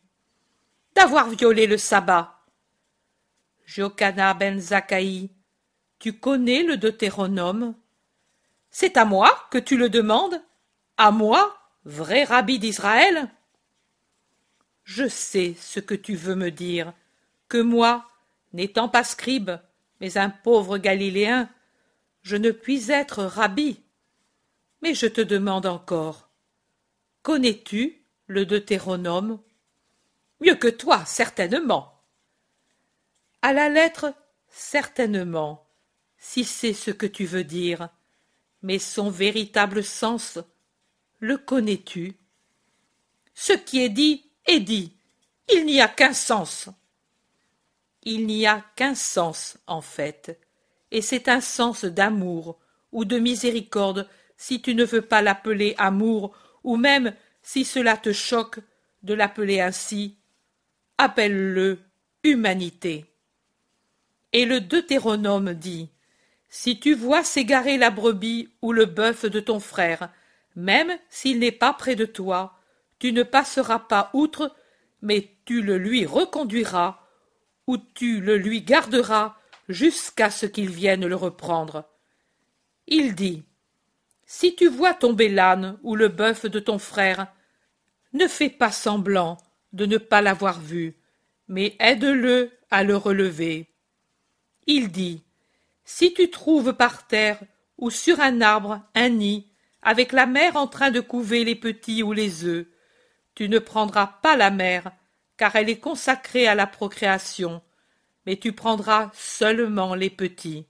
D'avoir 0.96 1.28
violé 1.28 1.68
le 1.68 1.78
sabbat. 1.78 2.42
Giocana 3.66 4.34
ben 4.34 4.62
Zakaï, 4.62 5.30
tu 6.00 6.18
connais 6.18 6.64
le 6.64 6.78
Deutéronome? 6.78 7.76
C'est 8.70 8.96
à 8.96 9.04
moi 9.04 9.30
que 9.52 9.58
tu 9.58 9.76
le 9.76 9.90
demandes? 9.90 10.42
À 10.96 11.12
moi, 11.12 11.54
vrai 11.84 12.24
rabbi 12.24 12.60
d'Israël? 12.60 13.30
Je 14.86 15.10
sais 15.10 15.54
ce 15.60 15.82
que 15.82 15.96
tu 15.96 16.16
veux 16.16 16.36
me 16.36 16.50
dire, 16.50 16.94
que 17.50 17.58
moi, 17.58 18.10
n'étant 18.54 18.88
pas 18.88 19.04
scribe, 19.04 19.52
mais 20.00 20.18
un 20.18 20.30
pauvre 20.30 20.78
Galiléen, 20.78 21.50
je 22.22 22.38
ne 22.38 22.52
puis 22.52 22.92
être 22.92 23.24
rabbi. 23.24 23.82
Mais 24.82 24.94
je 24.94 25.08
te 25.08 25.22
demande 25.22 25.66
encore, 25.66 26.30
connais-tu 27.22 28.04
le 28.28 28.46
Deutéronome? 28.46 29.42
Mieux 30.40 30.56
que 30.56 30.68
toi, 30.68 31.06
certainement. 31.06 32.02
À 33.42 33.54
la 33.54 33.70
lettre, 33.70 34.14
certainement, 34.50 35.68
si 36.18 36.44
c'est 36.44 36.74
ce 36.74 36.92
que 36.92 37.06
tu 37.06 37.26
veux 37.26 37.44
dire, 37.44 37.90
mais 38.62 38.80
son 38.80 39.10
véritable 39.10 39.84
sens, 39.84 40.40
le 41.20 41.38
connais-tu? 41.38 42.18
Ce 43.34 43.54
qui 43.54 43.80
est 43.82 43.90
dit 43.90 44.32
est 44.46 44.60
dit, 44.60 44.98
il 45.52 45.66
n'y 45.66 45.82
a 45.82 45.88
qu'un 45.88 46.14
sens. 46.14 46.70
Il 48.04 48.28
n'y 48.28 48.46
a 48.46 48.64
qu'un 48.76 48.96
sens, 48.96 49.58
en 49.66 49.82
fait, 49.82 50.40
et 50.92 51.02
c'est 51.02 51.28
un 51.28 51.42
sens 51.42 51.86
d'amour 51.86 52.60
ou 52.92 53.06
de 53.06 53.18
miséricorde 53.18 54.08
si 54.38 54.62
tu 54.62 54.76
ne 54.76 54.84
veux 54.84 55.02
pas 55.02 55.22
l'appeler 55.22 55.74
amour, 55.78 56.36
ou 56.64 56.76
même, 56.76 57.14
si 57.42 57.66
cela 57.66 57.98
te 57.98 58.14
choque, 58.14 58.60
de 59.04 59.14
l'appeler 59.14 59.60
ainsi, 59.60 60.18
appelle-le 60.98 61.80
humanité. 62.24 63.06
Et 64.32 64.46
le 64.46 64.62
Deutéronome 64.62 65.54
dit 65.54 65.90
Si 66.50 66.80
tu 66.80 66.94
vois 66.96 67.24
s'égarer 67.24 67.78
la 67.78 67.90
brebis 67.90 68.50
ou 68.62 68.72
le 68.72 68.86
bœuf 68.86 69.26
de 69.26 69.40
ton 69.40 69.60
frère, 69.60 70.10
même 70.56 70.92
s'il 71.10 71.40
n'est 71.40 71.52
pas 71.52 71.74
près 71.74 71.96
de 71.96 72.06
toi, 72.06 72.60
tu 73.00 73.12
ne 73.12 73.24
passeras 73.24 73.80
pas 73.80 74.10
outre, 74.14 74.56
mais 75.02 75.32
tu 75.46 75.62
le 75.62 75.78
lui 75.78 76.06
reconduiras, 76.06 77.00
ou 77.68 77.78
tu 77.78 78.20
le 78.20 78.38
lui 78.38 78.62
garderas 78.62 79.36
jusqu'à 79.70 80.30
ce 80.30 80.46
qu'il 80.46 80.70
vienne 80.70 81.06
le 81.06 81.16
reprendre. 81.16 81.86
Il 82.88 83.16
dit 83.16 83.44
si 84.36 84.56
tu 84.56 84.68
vois 84.68 84.96
tomber 84.96 85.30
l'âne 85.30 85.78
ou 85.84 85.96
le 85.96 86.08
bœuf 86.08 86.48
de 86.48 86.60
ton 86.60 86.80
frère, 86.80 87.28
ne 88.14 88.28
fais 88.28 88.50
pas 88.50 88.72
semblant 88.72 89.38
de 89.74 89.86
ne 89.86 89.98
pas 89.98 90.22
l'avoir 90.22 90.60
vu, 90.60 90.96
mais 91.48 91.76
aide-le 91.80 92.52
à 92.72 92.84
le 92.84 92.98
relever. 92.98 93.70
Il 94.66 94.92
dit 94.92 95.24
Si 95.86 96.16
tu 96.16 96.32
trouves 96.32 96.74
par 96.74 97.06
terre 97.06 97.40
ou 97.78 97.92
sur 97.92 98.20
un 98.22 98.42
arbre 98.42 98.82
un 98.96 99.10
nid, 99.10 99.48
avec 99.84 100.14
la 100.14 100.26
mère 100.26 100.56
en 100.56 100.68
train 100.68 100.90
de 100.90 101.00
couver 101.00 101.44
les 101.44 101.56
petits 101.56 102.02
ou 102.02 102.12
les 102.12 102.44
œufs, 102.44 102.66
tu 103.36 103.50
ne 103.50 103.60
prendras 103.60 104.08
pas 104.08 104.36
la 104.36 104.50
mère, 104.50 104.92
car 105.38 105.56
elle 105.56 105.70
est 105.70 105.80
consacrée 105.80 106.48
à 106.48 106.56
la 106.56 106.68
procréation, 106.68 107.62
mais 108.26 108.38
tu 108.38 108.54
prendras 108.54 109.12
seulement 109.14 109.96
les 109.96 110.10
petits. 110.10 110.66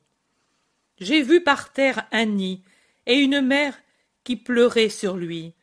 J'ai 0.99 1.21
vu 1.21 1.43
par 1.43 1.73
terre 1.73 2.07
un 2.11 2.25
nid, 2.25 2.63
et 3.05 3.15
une 3.15 3.41
mère 3.41 3.77
qui 4.23 4.35
pleurait 4.35 4.89
sur 4.89 5.17
lui. 5.17 5.53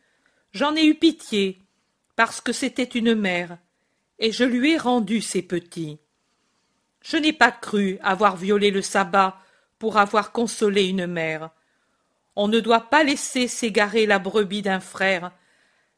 J'en 0.53 0.77
ai 0.77 0.85
eu 0.85 0.95
pitié, 0.95 1.59
parce 2.17 2.41
que 2.41 2.53
c'était 2.53 2.83
une 2.83 3.15
mère, 3.15 3.57
et 4.19 4.33
je 4.33 4.45
lui 4.45 4.73
ai 4.73 4.79
rendu 4.79 5.23
ses 5.23 5.43
petits. 5.43 5.99
Je 7.03 7.17
n'ai 7.17 7.33
pas 7.33 7.53
cru 7.53 7.99
avoir 8.03 8.37
violé 8.37 8.71
le 8.71 8.83
sabbat 8.83 9.41
pour 9.79 9.97
avoir 9.97 10.33
consolé 10.33 10.89
une 10.89 11.07
mère. 11.07 11.51
On 12.37 12.47
ne 12.47 12.61
doit 12.61 12.91
pas 12.91 13.03
laisser 13.03 13.49
s'égarer 13.49 14.05
la 14.07 14.19
brebis 14.19 14.63
d'un 14.63 14.81
frère. 14.81 15.33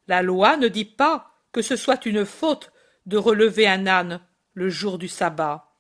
La 0.07 0.23
loi 0.23 0.57
ne 0.57 0.69
dit 0.69 0.85
pas 0.85 1.33
que 1.51 1.63
ce 1.63 1.77
soit 1.77 2.07
une 2.07 2.25
faute 2.25 2.73
de 3.07 3.17
relever 3.17 3.67
un 3.67 3.87
âne 3.87 4.21
le 4.55 4.69
jour 4.69 4.99
du 4.99 5.09
sabbat. 5.09 5.73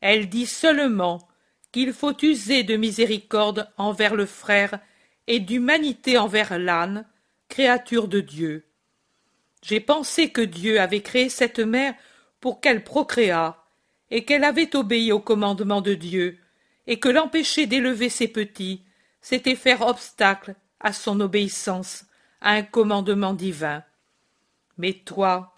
Elle 0.00 0.28
dit 0.28 0.46
seulement 0.46 1.28
qu'il 1.70 1.92
faut 1.92 2.16
user 2.22 2.64
de 2.64 2.76
miséricorde 2.76 3.68
envers 3.76 4.14
le 4.14 4.26
frère 4.26 4.78
et 5.26 5.40
d'humanité 5.40 6.18
envers 6.18 6.58
l'âne, 6.58 7.06
créature 7.48 8.08
de 8.08 8.20
Dieu. 8.20 8.66
J'ai 9.62 9.80
pensé 9.80 10.30
que 10.30 10.40
Dieu 10.40 10.80
avait 10.80 11.02
créé 11.02 11.28
cette 11.28 11.60
mère 11.60 11.94
pour 12.40 12.60
qu'elle 12.60 12.82
procréât, 12.82 13.56
et 14.10 14.24
qu'elle 14.24 14.44
avait 14.44 14.74
obéi 14.76 15.12
au 15.12 15.20
commandement 15.20 15.80
de 15.80 15.94
Dieu, 15.94 16.38
et 16.86 16.98
que 16.98 17.08
l'empêcher 17.08 17.66
d'élever 17.66 18.08
ses 18.08 18.28
petits, 18.28 18.82
c'était 19.20 19.54
faire 19.54 19.82
obstacle 19.82 20.56
à 20.80 20.92
son 20.92 21.20
obéissance 21.20 22.04
à 22.40 22.50
un 22.52 22.62
commandement 22.62 23.34
divin. 23.34 23.84
Mais 24.76 24.92
toi, 24.92 25.51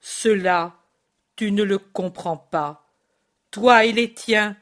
cela, 0.00 0.76
tu 1.36 1.52
ne 1.52 1.62
le 1.62 1.78
comprends 1.78 2.36
pas. 2.36 2.86
Toi 3.50 3.84
et 3.84 3.92
les 3.92 4.12
tiens, 4.12 4.56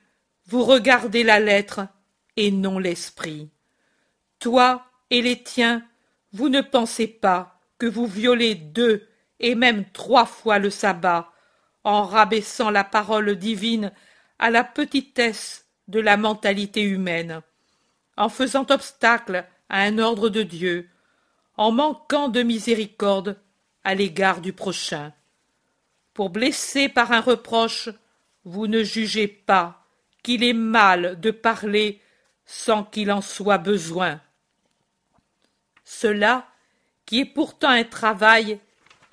vous 0.46 0.64
regardez 0.64 1.24
la 1.24 1.40
lettre 1.40 1.86
et 2.36 2.50
non 2.50 2.78
l'esprit. 2.78 3.50
Toi 4.38 4.84
et 5.10 5.22
les 5.22 5.42
tiens, 5.42 5.84
vous 6.32 6.48
ne 6.48 6.60
pensez 6.60 7.06
pas 7.06 7.60
que 7.78 7.86
vous 7.86 8.06
violez 8.06 8.54
deux 8.54 9.08
et 9.40 9.54
même 9.54 9.84
trois 9.92 10.26
fois 10.26 10.58
le 10.58 10.70
sabbat, 10.70 11.32
en 11.84 12.04
rabaissant 12.04 12.70
la 12.70 12.84
parole 12.84 13.36
divine 13.36 13.92
à 14.38 14.50
la 14.50 14.64
petitesse 14.64 15.66
de 15.86 16.00
la 16.00 16.16
mentalité 16.16 16.82
humaine, 16.82 17.40
en 18.16 18.28
faisant 18.28 18.66
obstacle 18.70 19.46
à 19.68 19.82
un 19.82 19.98
ordre 19.98 20.28
de 20.28 20.42
Dieu, 20.42 20.88
en 21.56 21.72
manquant 21.72 22.28
de 22.28 22.42
miséricorde 22.42 23.40
à 23.84 23.94
l'égard 23.94 24.40
du 24.40 24.52
prochain. 24.52 25.12
Pour 26.18 26.30
blesser 26.30 26.88
par 26.88 27.12
un 27.12 27.20
reproche, 27.20 27.90
vous 28.42 28.66
ne 28.66 28.82
jugez 28.82 29.28
pas 29.28 29.86
qu'il 30.24 30.42
est 30.42 30.52
mal 30.52 31.20
de 31.20 31.30
parler 31.30 32.02
sans 32.44 32.82
qu'il 32.82 33.12
en 33.12 33.20
soit 33.20 33.58
besoin. 33.58 34.20
Cela, 35.84 36.48
qui 37.06 37.20
est 37.20 37.24
pourtant 37.24 37.68
un 37.68 37.84
travail 37.84 38.58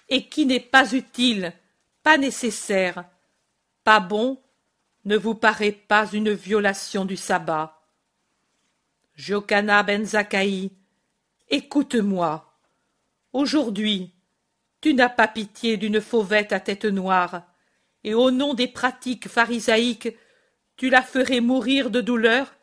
et 0.10 0.28
qui 0.30 0.48
n'est 0.48 0.60
pas 0.60 0.94
utile, 0.94 1.54
pas 2.02 2.18
nécessaire, 2.18 3.06
pas 3.84 4.00
bon, 4.00 4.42
ne 5.04 5.16
vous 5.16 5.36
paraît 5.36 5.74
pas 5.74 6.12
une 6.12 6.32
violation 6.32 7.06
du 7.06 7.18
sabbat. 7.18 7.84
Jokana 9.14 9.84
ben 9.84 10.04
Zakaï, 10.04 10.72
écoute-moi. 11.50 12.52
Aujourd'hui, 13.32 14.15
tu 14.86 14.94
n'as 14.94 15.10
pas 15.10 15.28
pitié 15.28 15.78
d'une 15.78 16.00
fauvette 16.00 16.54
à 16.54 16.60
tête 16.60 16.86
noire, 16.86 17.42
et 18.04 18.14
au 18.14 18.30
nom 18.30 18.54
des 18.54 18.68
pratiques 18.68 19.28
pharisaïques, 19.28 20.16
tu 20.78 20.92
la 20.92 21.02
ferais 21.02 21.40
mourir 21.40 21.90
de 21.90 22.02
douleur, 22.02 22.54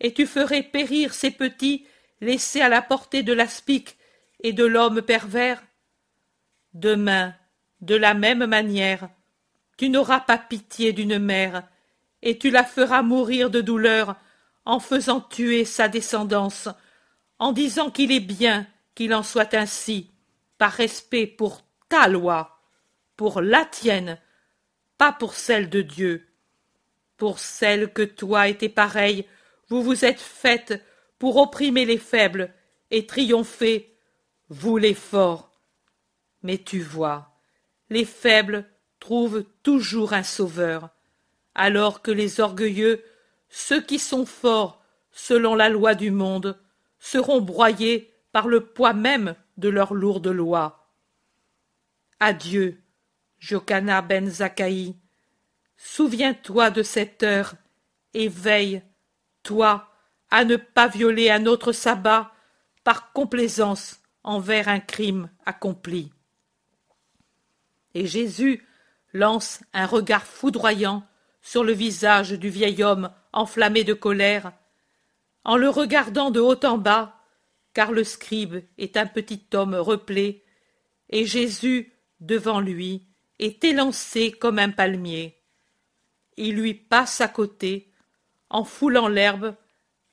et 0.00 0.12
tu 0.12 0.26
ferais 0.26 0.64
périr 0.64 1.14
ses 1.14 1.30
petits 1.30 1.86
laissés 2.20 2.60
à 2.60 2.68
la 2.68 2.82
portée 2.82 3.22
de 3.22 3.32
l'aspic 3.32 3.96
et 4.42 4.52
de 4.52 4.64
l'homme 4.64 5.00
pervers. 5.00 5.62
Demain, 6.74 7.36
de 7.80 7.94
la 7.94 8.14
même 8.14 8.46
manière, 8.46 9.08
tu 9.76 9.90
n'auras 9.90 10.18
pas 10.18 10.38
pitié 10.38 10.92
d'une 10.92 11.20
mère, 11.20 11.62
et 12.20 12.36
tu 12.36 12.50
la 12.50 12.64
feras 12.64 13.02
mourir 13.02 13.48
de 13.48 13.60
douleur 13.60 14.16
en 14.64 14.80
faisant 14.80 15.20
tuer 15.20 15.64
sa 15.64 15.86
descendance, 15.86 16.68
en 17.38 17.52
disant 17.52 17.92
qu'il 17.92 18.10
est 18.10 18.18
bien 18.18 18.66
qu'il 18.96 19.14
en 19.14 19.22
soit 19.22 19.54
ainsi, 19.54 20.09
par 20.60 20.72
respect 20.72 21.26
pour 21.26 21.62
ta 21.88 22.06
loi, 22.06 22.60
pour 23.16 23.40
la 23.40 23.64
tienne, 23.64 24.18
pas 24.98 25.10
pour 25.10 25.32
celle 25.32 25.70
de 25.70 25.80
Dieu. 25.80 26.28
Pour 27.16 27.38
celle 27.38 27.90
que 27.94 28.02
toi 28.02 28.46
et 28.46 28.58
tes 28.58 28.74
vous 29.70 29.82
vous 29.82 30.04
êtes 30.04 30.20
faites 30.20 30.84
pour 31.18 31.38
opprimer 31.38 31.86
les 31.86 31.96
faibles 31.96 32.52
et 32.90 33.06
triompher, 33.06 33.96
vous 34.50 34.76
les 34.76 34.92
forts. 34.92 35.50
Mais 36.42 36.58
tu 36.58 36.82
vois, 36.82 37.32
les 37.88 38.04
faibles 38.04 38.66
trouvent 38.98 39.46
toujours 39.62 40.12
un 40.12 40.22
sauveur, 40.22 40.90
alors 41.54 42.02
que 42.02 42.10
les 42.10 42.38
orgueilleux, 42.38 43.02
ceux 43.48 43.80
qui 43.80 43.98
sont 43.98 44.26
forts 44.26 44.84
selon 45.10 45.54
la 45.54 45.70
loi 45.70 45.94
du 45.94 46.10
monde, 46.10 46.60
seront 46.98 47.40
broyés 47.40 48.12
par 48.30 48.46
le 48.46 48.60
poids 48.60 48.92
même 48.92 49.34
de 49.60 49.68
leur 49.68 49.94
lourde 49.94 50.28
loi. 50.28 50.90
Adieu, 52.18 52.82
Jokana 53.38 54.02
ben 54.02 54.28
Zakaï, 54.28 54.96
souviens-toi 55.76 56.70
de 56.70 56.82
cette 56.82 57.22
heure 57.22 57.54
et 58.14 58.28
veille, 58.28 58.82
toi, 59.42 59.88
à 60.30 60.44
ne 60.44 60.56
pas 60.56 60.88
violer 60.88 61.30
un 61.30 61.46
autre 61.46 61.72
sabbat 61.72 62.32
par 62.84 63.12
complaisance 63.12 64.00
envers 64.22 64.68
un 64.68 64.80
crime 64.80 65.30
accompli. 65.46 66.12
Et 67.94 68.06
Jésus 68.06 68.66
lance 69.12 69.60
un 69.72 69.86
regard 69.86 70.24
foudroyant 70.24 71.04
sur 71.42 71.64
le 71.64 71.72
visage 71.72 72.32
du 72.32 72.48
vieil 72.48 72.82
homme 72.82 73.10
enflammé 73.32 73.84
de 73.84 73.94
colère, 73.94 74.52
en 75.44 75.56
le 75.56 75.68
regardant 75.68 76.30
de 76.30 76.40
haut 76.40 76.64
en 76.64 76.78
bas, 76.78 77.19
car 77.80 77.92
le 77.92 78.04
scribe 78.04 78.62
est 78.76 78.98
un 78.98 79.06
petit 79.06 79.42
homme 79.54 79.74
replé, 79.74 80.44
et 81.08 81.24
Jésus, 81.24 81.94
devant 82.20 82.60
lui, 82.60 83.06
est 83.38 83.64
élancé 83.64 84.32
comme 84.32 84.58
un 84.58 84.68
palmier. 84.68 85.40
Il 86.36 86.56
lui 86.56 86.74
passe 86.74 87.22
à 87.22 87.28
côté, 87.28 87.90
en 88.50 88.64
foulant 88.64 89.08
l'herbe, 89.08 89.56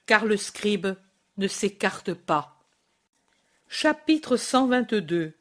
car 0.06 0.24
le 0.24 0.38
scribe 0.38 0.96
ne 1.36 1.50
s'écarte 1.50 2.14
pas. 2.14 2.58
Chapitre 3.68 4.38
122 4.38 5.34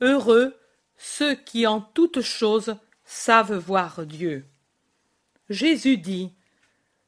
Heureux 0.00 0.56
ceux 0.96 1.36
qui 1.36 1.68
en 1.68 1.80
toutes 1.80 2.20
choses 2.20 2.74
savent 3.04 3.56
voir 3.56 4.04
Dieu. 4.06 4.44
Jésus 5.48 5.98
dit 5.98 6.32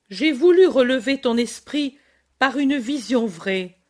J'ai 0.09 0.31
voulu 0.31 0.69
relever 0.69 1.21
ton 1.21 1.37
esprit 1.37 1.99
par 2.39 2.59
une 2.59 2.79
vision 2.79 3.27
vraie, 3.27 3.82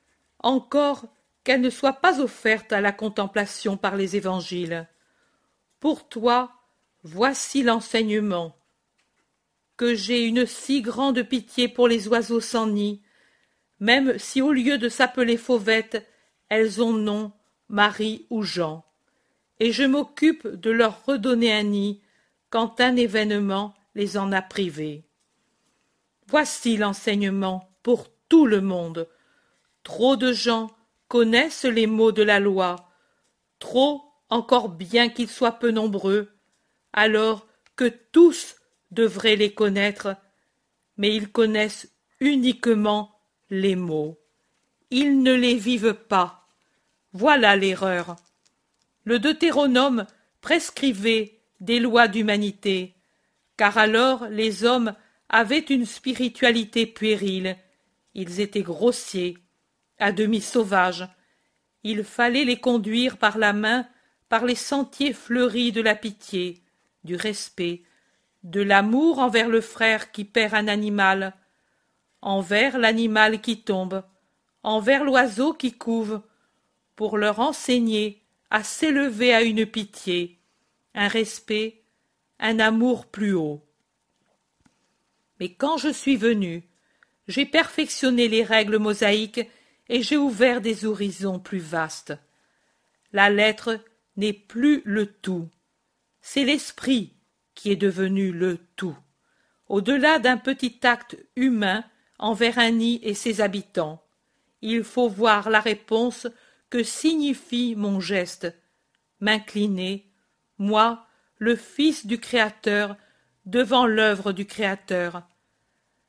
encore 0.42 1.06
qu'elle 1.44 1.60
ne 1.60 1.70
soit 1.70 1.94
pas 1.94 2.20
offerte 2.20 2.72
à 2.72 2.80
la 2.80 2.92
contemplation 2.92 3.76
par 3.76 3.96
les 3.96 4.16
évangiles. 4.16 4.88
Pour 5.80 6.08
toi, 6.08 6.52
voici 7.02 7.62
l'enseignement. 7.62 8.56
Que 9.76 9.94
j'ai 9.94 10.26
une 10.26 10.46
si 10.46 10.82
grande 10.82 11.22
pitié 11.22 11.66
pour 11.68 11.88
les 11.88 12.06
oiseaux 12.08 12.40
sans 12.40 12.66
nid, 12.66 13.02
même 13.80 14.18
si 14.18 14.40
au 14.40 14.52
lieu 14.52 14.78
de 14.78 14.88
s'appeler 14.88 15.36
fauvettes, 15.36 16.06
elles 16.48 16.82
ont 16.82 16.92
nom 16.92 17.32
Marie 17.68 18.26
ou 18.30 18.42
Jean 18.42 18.84
et 19.62 19.70
je 19.70 19.84
m'occupe 19.84 20.48
de 20.48 20.72
leur 20.72 21.04
redonner 21.06 21.52
un 21.52 21.62
nid 21.62 22.00
quand 22.50 22.80
un 22.80 22.96
événement 22.96 23.76
les 23.94 24.16
en 24.16 24.32
a 24.32 24.42
privés. 24.42 25.04
Voici 26.26 26.76
l'enseignement 26.76 27.70
pour 27.84 28.08
tout 28.28 28.46
le 28.46 28.60
monde. 28.60 29.06
Trop 29.82 30.16
de 30.16 30.32
gens 30.32 30.70
connaissent 31.08 31.64
les 31.64 31.86
mots 31.86 32.12
de 32.12 32.22
la 32.22 32.40
loi, 32.40 32.76
trop 33.58 34.02
encore 34.28 34.68
bien 34.68 35.08
qu'ils 35.08 35.28
soient 35.28 35.58
peu 35.58 35.70
nombreux, 35.70 36.30
alors 36.92 37.46
que 37.76 37.92
tous 38.12 38.56
devraient 38.90 39.36
les 39.36 39.52
connaître, 39.52 40.16
mais 40.96 41.14
ils 41.14 41.30
connaissent 41.30 41.92
uniquement 42.20 43.18
les 43.50 43.76
mots. 43.76 44.18
Ils 44.90 45.22
ne 45.22 45.34
les 45.34 45.56
vivent 45.56 45.94
pas. 45.94 46.46
Voilà 47.12 47.56
l'erreur 47.56 48.16
le 49.04 49.18
Deutéronome 49.18 50.06
prescrivait 50.40 51.40
des 51.60 51.80
lois 51.80 52.08
d'humanité, 52.08 52.94
car 53.56 53.78
alors 53.78 54.26
les 54.28 54.64
hommes 54.64 54.94
avaient 55.28 55.58
une 55.58 55.86
spiritualité 55.86 56.86
puérile, 56.86 57.56
ils 58.14 58.40
étaient 58.40 58.62
grossiers, 58.62 59.38
à 60.02 60.12
demi 60.12 60.40
sauvages, 60.40 61.08
il 61.84 62.04
fallait 62.04 62.44
les 62.44 62.60
conduire 62.60 63.16
par 63.16 63.38
la 63.38 63.52
main 63.52 63.86
par 64.28 64.44
les 64.44 64.54
sentiers 64.54 65.12
fleuris 65.12 65.72
de 65.72 65.82
la 65.82 65.94
pitié, 65.94 66.62
du 67.04 67.16
respect, 67.16 67.82
de 68.44 68.62
l'amour 68.62 69.18
envers 69.18 69.48
le 69.48 69.60
frère 69.60 70.10
qui 70.10 70.24
perd 70.24 70.54
un 70.54 70.68
animal, 70.68 71.34
envers 72.22 72.78
l'animal 72.78 73.40
qui 73.40 73.62
tombe, 73.62 74.02
envers 74.62 75.04
l'oiseau 75.04 75.52
qui 75.52 75.72
couve, 75.72 76.22
pour 76.96 77.18
leur 77.18 77.40
enseigner 77.40 78.22
à 78.50 78.62
s'élever 78.64 79.34
à 79.34 79.42
une 79.42 79.66
pitié, 79.66 80.38
un 80.94 81.08
respect, 81.08 81.82
un 82.38 82.58
amour 82.58 83.06
plus 83.06 83.34
haut. 83.34 83.62
Mais 85.40 85.52
quand 85.52 85.76
je 85.76 85.90
suis 85.90 86.16
venu, 86.16 86.62
j'ai 87.28 87.46
perfectionné 87.46 88.28
les 88.28 88.44
règles 88.44 88.78
mosaïques 88.78 89.46
et 89.88 90.02
j'ai 90.02 90.16
ouvert 90.16 90.60
des 90.60 90.84
horizons 90.84 91.38
plus 91.38 91.58
vastes. 91.58 92.14
La 93.12 93.30
lettre 93.30 93.80
n'est 94.16 94.32
plus 94.32 94.82
le 94.84 95.06
tout, 95.06 95.48
c'est 96.20 96.44
l'esprit 96.44 97.14
qui 97.54 97.70
est 97.70 97.76
devenu 97.76 98.32
le 98.32 98.58
tout, 98.76 98.96
au-delà 99.68 100.18
d'un 100.18 100.36
petit 100.36 100.80
acte 100.82 101.16
humain 101.36 101.84
envers 102.18 102.58
un 102.58 102.70
nid 102.70 103.00
et 103.02 103.14
ses 103.14 103.40
habitants. 103.40 104.02
Il 104.60 104.84
faut 104.84 105.08
voir 105.08 105.50
la 105.50 105.60
réponse 105.60 106.28
que 106.70 106.82
signifie 106.82 107.74
mon 107.76 108.00
geste 108.00 108.54
m'incliner 109.20 110.10
moi 110.58 111.06
le 111.38 111.56
fils 111.56 112.06
du 112.06 112.18
créateur 112.18 112.96
devant 113.44 113.86
l'œuvre 113.86 114.32
du 114.32 114.46
créateur 114.46 115.22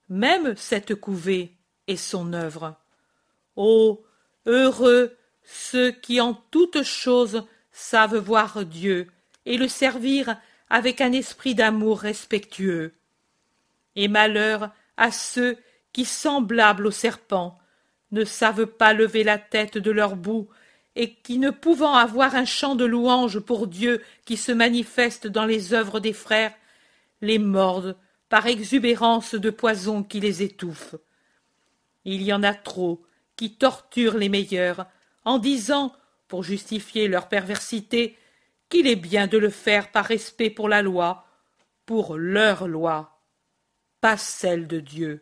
même 0.10 0.56
cette 0.56 0.96
couvée 0.96 1.58
est 1.88 1.98
son 1.98 2.34
œuvre 2.34 2.76
ô 3.56 4.04
heureux 4.46 5.16
ceux 5.44 5.92
qui 5.92 6.22
en 6.22 6.34
toutes 6.52 6.84
choses 6.84 7.46
savent 7.72 8.18
voir 8.18 8.66
dieu 8.66 9.08
et 9.46 9.58
le 9.58 9.68
servir 9.68 10.38
avec 10.70 11.02
un 11.02 11.12
esprit 11.12 11.56
d'amour 11.56 12.00
respectueux 12.00 12.94
et 13.96 14.08
malheur 14.08 14.72
à 14.98 15.12
ceux 15.12 15.58
qui 15.92 16.06
semblables 16.06 16.88
au 16.88 16.92
serpent 16.92 17.60
ne 18.12 18.26
savent 18.26 18.68
pas 18.68 18.94
lever 18.94 19.24
la 19.24 19.38
tête 19.38 19.78
de 19.78 19.92
leur 19.92 20.16
bout, 20.16 20.48
et 20.96 21.16
qui, 21.16 21.40
ne 21.40 21.50
pouvant 21.50 21.96
avoir 21.96 22.36
un 22.36 22.46
chant 22.46 22.76
de 22.76 22.86
louange 22.86 23.40
pour 23.40 23.66
Dieu 23.66 24.04
qui 24.26 24.38
se 24.38 24.52
manifeste 24.52 25.26
dans 25.26 25.46
les 25.46 25.74
œuvres 25.74 26.00
des 26.00 26.14
frères, 26.14 26.54
les 27.22 27.40
mordent 27.40 27.98
par 28.30 28.46
exubérance 28.46 29.34
de 29.34 29.50
poison 29.50 30.04
qui 30.04 30.20
les 30.20 30.44
étouffe. 30.44 30.94
Il 32.06 32.22
y 32.22 32.32
en 32.32 32.44
a 32.44 32.54
trop 32.54 33.04
qui 33.36 33.56
torturent 33.56 34.18
les 34.18 34.30
meilleurs, 34.30 34.86
en 35.26 35.40
disant, 35.40 35.94
pour 36.28 36.44
justifier 36.44 37.08
leur 37.08 37.30
perversité, 37.30 38.18
qu'il 38.70 38.88
est 38.88 38.96
bien 38.96 39.28
de 39.28 39.38
le 39.38 39.50
faire 39.50 39.92
par 39.92 40.06
respect 40.06 40.50
pour 40.50 40.70
la 40.70 40.82
loi, 40.82 41.28
pour 41.86 42.18
leur 42.18 42.68
loi, 42.68 43.22
pas 44.02 44.18
celle 44.18 44.68
de 44.68 44.80
Dieu. 44.80 45.22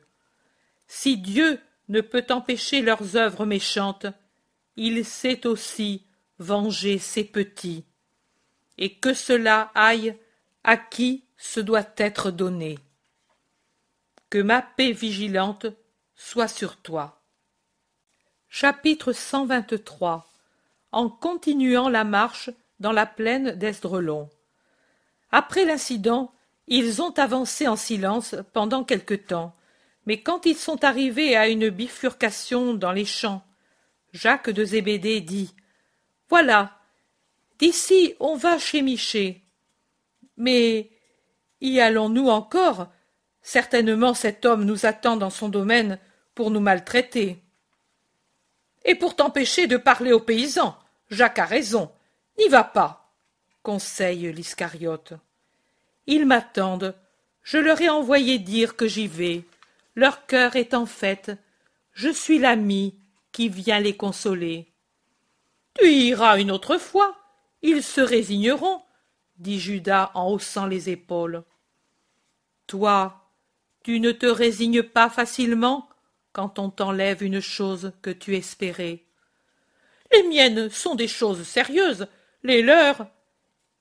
Si 0.88 1.18
Dieu 1.18 1.60
ne 1.90 2.02
peut 2.02 2.26
empêcher 2.30 2.82
leurs 2.82 3.16
œuvres 3.16 3.46
méchantes, 3.46 4.08
il 4.76 5.04
sait 5.06 5.46
aussi 5.46 6.06
venger 6.40 6.98
ses 6.98 7.24
petits, 7.24 7.86
et 8.78 8.96
que 8.96 9.14
cela 9.14 9.72
aille 9.76 10.18
à 10.64 10.78
qui 10.78 11.26
ce 11.38 11.60
doit 11.60 11.90
être 11.98 12.32
donné. 12.32 12.80
Que 14.30 14.40
ma 14.40 14.62
paix 14.62 14.92
vigilante 14.92 15.68
soit 16.16 16.48
sur 16.48 16.78
toi. 16.78 17.21
Chapitre 18.54 19.14
123 19.14 20.30
En 20.92 21.08
continuant 21.08 21.88
la 21.88 22.04
marche 22.04 22.50
dans 22.82 22.92
la 22.92 23.06
plaine 23.06 23.52
d'Esdrelon. 23.52 24.30
Après 25.32 25.64
l'incident, 25.64 26.34
ils 26.68 27.02
ont 27.02 27.12
avancé 27.12 27.70
en 27.70 27.78
silence 27.78 28.36
pendant 28.52 28.84
quelque 28.84 29.14
temps, 29.14 29.56
mais 30.06 30.22
quand 30.22 30.46
ils 30.46 30.58
sont 30.58 30.84
arrivés 30.84 31.38
à 31.38 31.48
une 31.48 31.70
bifurcation 31.70 32.74
dans 32.74 32.92
les 32.92 33.06
champs, 33.06 33.42
Jacques 34.12 34.50
de 34.50 34.66
Zébédée 34.66 35.22
dit 35.22 35.56
Voilà, 36.28 36.78
d'ici 37.58 38.16
on 38.20 38.36
va 38.36 38.60
chez 38.60 38.82
Miché. 38.82 39.46
Mais 40.36 40.92
y 41.62 41.80
allons-nous 41.80 42.28
encore? 42.28 42.90
Certainement 43.42 44.14
cet 44.14 44.46
homme 44.46 44.66
nous 44.66 44.86
attend 44.86 45.16
dans 45.16 45.30
son 45.30 45.48
domaine 45.48 45.98
pour 46.36 46.52
nous 46.52 46.60
maltraiter. 46.60 47.42
Et 48.86 48.96
pour 48.96 49.16
t'empêcher 49.16 49.68
de 49.68 49.78
parler 49.78 50.12
aux 50.12 50.20
paysans, 50.20 50.78
Jacques 51.10 51.40
a 51.40 51.46
raison. 51.46 51.92
N'y 52.40 52.48
va 52.48 52.64
pas, 52.64 53.14
conseille 53.64 54.32
l'Iscariote. 54.32 55.14
Ils 56.08 56.26
m'attendent. 56.26 56.96
Je 57.44 57.58
leur 57.58 57.82
ai 57.82 57.90
envoyé 57.90 58.40
dire 58.40 58.76
que 58.76 58.88
j'y 58.88 59.08
vais 59.08 59.46
leur 59.96 60.26
cœur 60.26 60.56
est 60.56 60.74
en 60.74 60.86
fête. 60.86 61.32
Je 61.94 62.10
suis 62.10 62.40
l'ami 62.40 62.96
qui 63.32 63.50
vient 63.50 63.80
les 63.80 63.96
consoler. 63.96 64.72
Tu 65.76 65.92
iras 65.92 66.40
une 66.40 66.52
autre 66.52 66.78
fois. 66.78 67.18
Ils 67.62 67.84
se 67.84 68.02
résigneront, 68.02 68.82
dit 69.38 69.60
Judas 69.60 70.12
en 70.14 70.32
haussant 70.32 70.66
les 70.66 70.90
épaules. 70.90 71.44
Toi, 72.68 73.30
tu 73.84 74.00
ne 74.00 74.12
te 74.12 74.26
résignes 74.26 74.84
pas 74.84 75.10
facilement 75.10 75.88
quand 76.34 76.60
on 76.60 76.70
t'enlève 76.70 77.24
une 77.24 77.42
chose 77.42 77.94
que 78.02 78.10
tu 78.10 78.36
espérais. 78.36 79.04
Les 80.12 80.24
miennes 80.24 80.70
sont 80.70 80.96
des 80.96 81.08
choses 81.08 81.44
sérieuses, 81.44 82.08
les 82.44 82.62
leurs. 82.62 83.08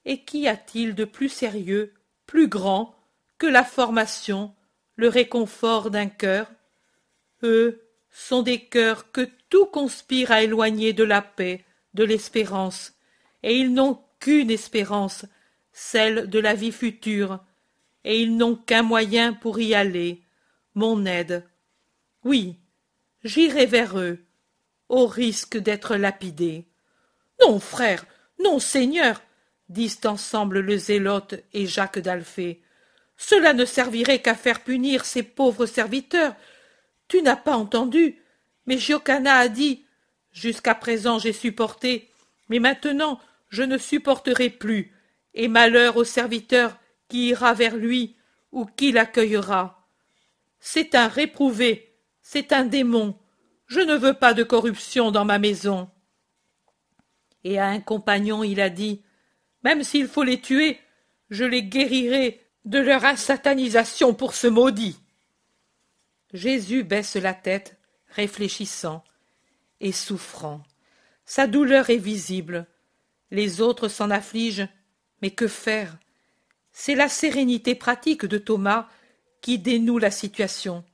Et 0.04 0.24
qu'y 0.24 0.48
a-t-il 0.48 0.94
de 0.94 1.04
plus 1.04 1.28
sérieux, 1.28 1.92
plus 2.26 2.48
grand, 2.48 2.94
que 3.38 3.46
la 3.46 3.64
formation, 3.64 4.54
le 4.96 5.08
réconfort 5.08 5.90
d'un 5.90 6.08
cœur? 6.08 6.50
Eux 7.42 7.82
sont 8.10 8.42
des 8.42 8.60
cœurs 8.60 9.10
que 9.12 9.28
tout 9.48 9.66
conspire 9.66 10.30
à 10.32 10.42
éloigner 10.42 10.92
de 10.92 11.04
la 11.04 11.22
paix, 11.22 11.64
de 11.94 12.04
l'espérance, 12.04 12.94
et 13.42 13.56
ils 13.56 13.72
n'ont 13.72 14.00
qu'une 14.20 14.50
espérance, 14.50 15.24
celle 15.72 16.28
de 16.28 16.38
la 16.38 16.54
vie 16.54 16.72
future, 16.72 17.40
et 18.04 18.20
ils 18.20 18.36
n'ont 18.36 18.56
qu'un 18.56 18.82
moyen 18.82 19.32
pour 19.32 19.58
y 19.60 19.74
aller, 19.74 20.22
mon 20.74 21.04
aide. 21.04 21.44
Oui, 22.24 22.58
j'irai 23.24 23.66
vers 23.66 23.98
eux, 23.98 24.18
au 24.88 25.06
risque 25.06 25.56
d'être 25.56 25.96
lapidé. 25.96 26.66
Non, 27.40 27.58
frère, 27.58 28.04
non, 28.38 28.58
seigneur, 28.58 29.22
disent 29.68 30.00
ensemble 30.04 30.60
le 30.60 30.76
zélote 30.76 31.36
et 31.52 31.66
Jacques 31.66 31.98
d'Alphée. 31.98 32.62
Cela 33.16 33.52
ne 33.52 33.64
servirait 33.64 34.20
qu'à 34.20 34.34
faire 34.34 34.62
punir 34.62 35.04
ces 35.04 35.22
pauvres 35.22 35.66
serviteurs. 35.66 36.34
Tu 37.08 37.22
n'as 37.22 37.36
pas 37.36 37.56
entendu, 37.56 38.20
mais 38.66 38.78
Giocana 38.78 39.36
a 39.36 39.48
dit 39.48 39.84
Jusqu'à 40.32 40.74
présent 40.74 41.18
j'ai 41.18 41.32
supporté, 41.32 42.10
mais 42.48 42.58
maintenant 42.58 43.20
je 43.48 43.62
ne 43.62 43.78
supporterai 43.78 44.48
plus, 44.48 44.94
et 45.34 45.48
malheur 45.48 45.96
au 45.96 46.04
serviteur 46.04 46.76
qui 47.08 47.28
ira 47.28 47.52
vers 47.52 47.76
lui 47.76 48.16
ou 48.52 48.64
qui 48.64 48.92
l'accueillera. 48.92 49.86
C'est 50.60 50.94
un 50.94 51.08
réprouvé, 51.08 51.89
c'est 52.32 52.52
un 52.52 52.64
démon. 52.64 53.18
Je 53.66 53.80
ne 53.80 53.96
veux 53.96 54.14
pas 54.14 54.34
de 54.34 54.44
corruption 54.44 55.10
dans 55.10 55.24
ma 55.24 55.40
maison. 55.40 55.90
Et 57.42 57.58
à 57.58 57.66
un 57.66 57.80
compagnon 57.80 58.44
il 58.44 58.60
a 58.60 58.70
dit 58.70 59.02
Même 59.64 59.82
s'il 59.82 60.06
faut 60.06 60.22
les 60.22 60.40
tuer, 60.40 60.78
je 61.30 61.42
les 61.42 61.64
guérirai 61.64 62.40
de 62.64 62.78
leur 62.78 63.04
insatanisation 63.04 64.14
pour 64.14 64.34
ce 64.34 64.46
maudit. 64.46 65.00
Jésus 66.32 66.84
baisse 66.84 67.16
la 67.16 67.34
tête, 67.34 67.76
réfléchissant 68.06 69.02
et 69.80 69.90
souffrant. 69.90 70.62
Sa 71.24 71.48
douleur 71.48 71.90
est 71.90 71.96
visible. 71.96 72.68
Les 73.32 73.60
autres 73.60 73.88
s'en 73.88 74.08
affligent, 74.08 74.68
mais 75.20 75.32
que 75.32 75.48
faire? 75.48 75.98
C'est 76.70 76.94
la 76.94 77.08
sérénité 77.08 77.74
pratique 77.74 78.24
de 78.24 78.38
Thomas 78.38 78.86
qui 79.40 79.58
dénoue 79.58 79.98
la 79.98 80.12
situation. 80.12 80.84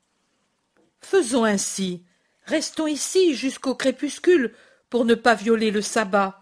Faisons 1.08 1.44
ainsi. 1.44 2.02
Restons 2.46 2.88
ici 2.88 3.36
jusqu'au 3.36 3.76
crépuscule 3.76 4.52
pour 4.90 5.04
ne 5.04 5.14
pas 5.14 5.36
violer 5.36 5.70
le 5.70 5.80
sabbat. 5.80 6.40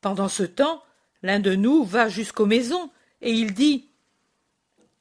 Pendant 0.00 0.28
ce 0.28 0.44
temps, 0.44 0.84
l'un 1.24 1.40
de 1.40 1.56
nous 1.56 1.82
va 1.82 2.08
jusqu'aux 2.08 2.46
maisons 2.46 2.92
et 3.22 3.32
il 3.32 3.54
dit 3.54 3.90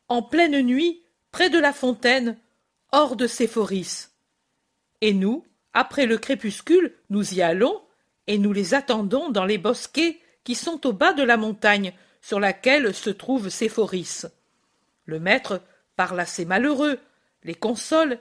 En 0.08 0.24
pleine 0.24 0.60
nuit, 0.62 1.04
près 1.32 1.52
de 1.52 1.60
la 1.60 1.74
fontaine, 1.74 2.40
hors 2.92 3.16
de 3.16 3.28
Séphoris. 3.28 4.16
Et 5.02 5.14
nous, 5.14 5.46
après 5.74 6.08
le 6.08 6.18
crépuscule, 6.18 6.96
nous 7.12 7.36
y 7.36 7.44
allons 7.44 7.84
et 8.26 8.40
nous 8.40 8.52
les 8.52 8.74
attendons 8.74 9.30
dans 9.30 9.46
les 9.46 9.60
bosquets 9.60 10.20
qui 10.44 10.56
sont 10.56 10.88
au 10.88 10.92
bas 10.92 11.14
de 11.14 11.22
la 11.22 11.38
montagne 11.38 11.94
sur 12.20 12.40
laquelle 12.40 12.96
se 12.96 13.12
trouve 13.12 13.50
Séphoris. 13.50 14.26
Le 15.06 15.20
maître 15.20 15.62
parle 15.98 16.20
à 16.20 16.26
ces 16.26 16.46
malheureux, 16.46 16.98
les 17.44 17.54
console, 17.54 18.18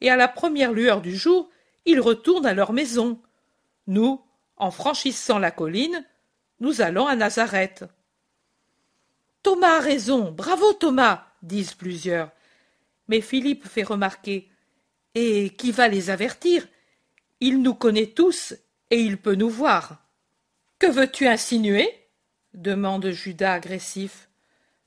et 0.00 0.10
à 0.10 0.16
la 0.16 0.28
première 0.28 0.72
lueur 0.72 1.00
du 1.00 1.16
jour, 1.16 1.50
ils 1.84 2.00
retournent 2.00 2.46
à 2.46 2.54
leur 2.54 2.72
maison. 2.72 3.20
Nous, 3.86 4.20
en 4.56 4.70
franchissant 4.70 5.38
la 5.38 5.50
colline, 5.50 6.04
nous 6.60 6.80
allons 6.80 7.06
à 7.06 7.16
Nazareth. 7.16 7.84
Thomas 9.42 9.76
a 9.76 9.80
raison, 9.80 10.32
bravo 10.32 10.72
Thomas, 10.74 11.24
disent 11.42 11.74
plusieurs. 11.74 12.30
Mais 13.08 13.20
Philippe 13.20 13.66
fait 13.66 13.84
remarquer. 13.84 14.50
Et 15.14 15.50
qui 15.50 15.72
va 15.72 15.88
les 15.88 16.10
avertir? 16.10 16.66
Il 17.40 17.62
nous 17.62 17.74
connaît 17.74 18.08
tous 18.08 18.54
et 18.90 19.00
il 19.00 19.16
peut 19.16 19.34
nous 19.34 19.48
voir. 19.48 20.04
Que 20.78 20.86
veux-tu 20.86 21.26
insinuer? 21.26 21.88
demande 22.54 23.10
Judas 23.10 23.54
agressif. 23.54 24.28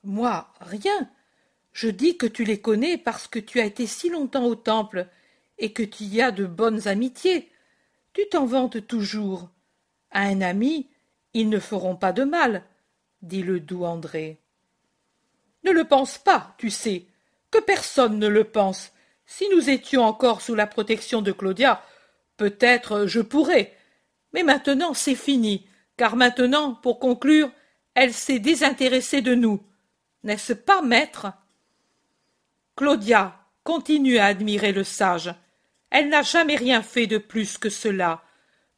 Moi, 0.04 0.48
rien. 0.60 1.10
Je 1.72 1.88
dis 1.88 2.16
que 2.16 2.26
tu 2.26 2.44
les 2.44 2.60
connais 2.60 2.98
parce 2.98 3.26
que 3.26 3.38
tu 3.38 3.60
as 3.60 3.64
été 3.64 3.86
si 3.86 4.10
longtemps 4.10 4.44
au 4.44 4.54
temple 4.54 5.06
et 5.58 5.72
que 5.72 5.82
tu 5.82 6.04
y 6.04 6.20
as 6.20 6.30
de 6.30 6.44
bonnes 6.44 6.86
amitiés. 6.88 7.50
Tu 8.12 8.22
t'en 8.30 8.44
vantes 8.44 8.86
toujours. 8.86 9.50
À 10.10 10.22
un 10.22 10.42
ami, 10.42 10.90
ils 11.32 11.48
ne 11.48 11.58
feront 11.58 11.96
pas 11.96 12.12
de 12.12 12.24
mal, 12.24 12.62
dit 13.22 13.42
le 13.42 13.58
doux 13.60 13.84
André. 13.84 14.38
Ne 15.64 15.70
le 15.70 15.84
pense 15.84 16.18
pas, 16.18 16.54
tu 16.58 16.70
sais, 16.70 17.06
que 17.50 17.58
personne 17.58 18.18
ne 18.18 18.28
le 18.28 18.44
pense. 18.44 18.92
Si 19.24 19.48
nous 19.48 19.70
étions 19.70 20.02
encore 20.02 20.42
sous 20.42 20.54
la 20.54 20.66
protection 20.66 21.22
de 21.22 21.32
Claudia, 21.32 21.82
peut-être 22.36 23.06
je 23.06 23.20
pourrais. 23.20 23.74
Mais 24.34 24.42
maintenant 24.42 24.92
c'est 24.92 25.14
fini, 25.14 25.66
car 25.96 26.16
maintenant, 26.16 26.74
pour 26.74 26.98
conclure, 26.98 27.50
elle 27.94 28.12
s'est 28.12 28.40
désintéressée 28.40 29.22
de 29.22 29.34
nous. 29.34 29.62
N'est-ce 30.24 30.52
pas, 30.52 30.82
maître? 30.82 31.28
Claudia 32.76 33.38
continue 33.64 34.18
à 34.18 34.26
admirer 34.26 34.72
le 34.72 34.84
sage. 34.84 35.34
Elle 35.90 36.08
n'a 36.08 36.22
jamais 36.22 36.56
rien 36.56 36.82
fait 36.82 37.06
de 37.06 37.18
plus 37.18 37.58
que 37.58 37.68
cela. 37.68 38.22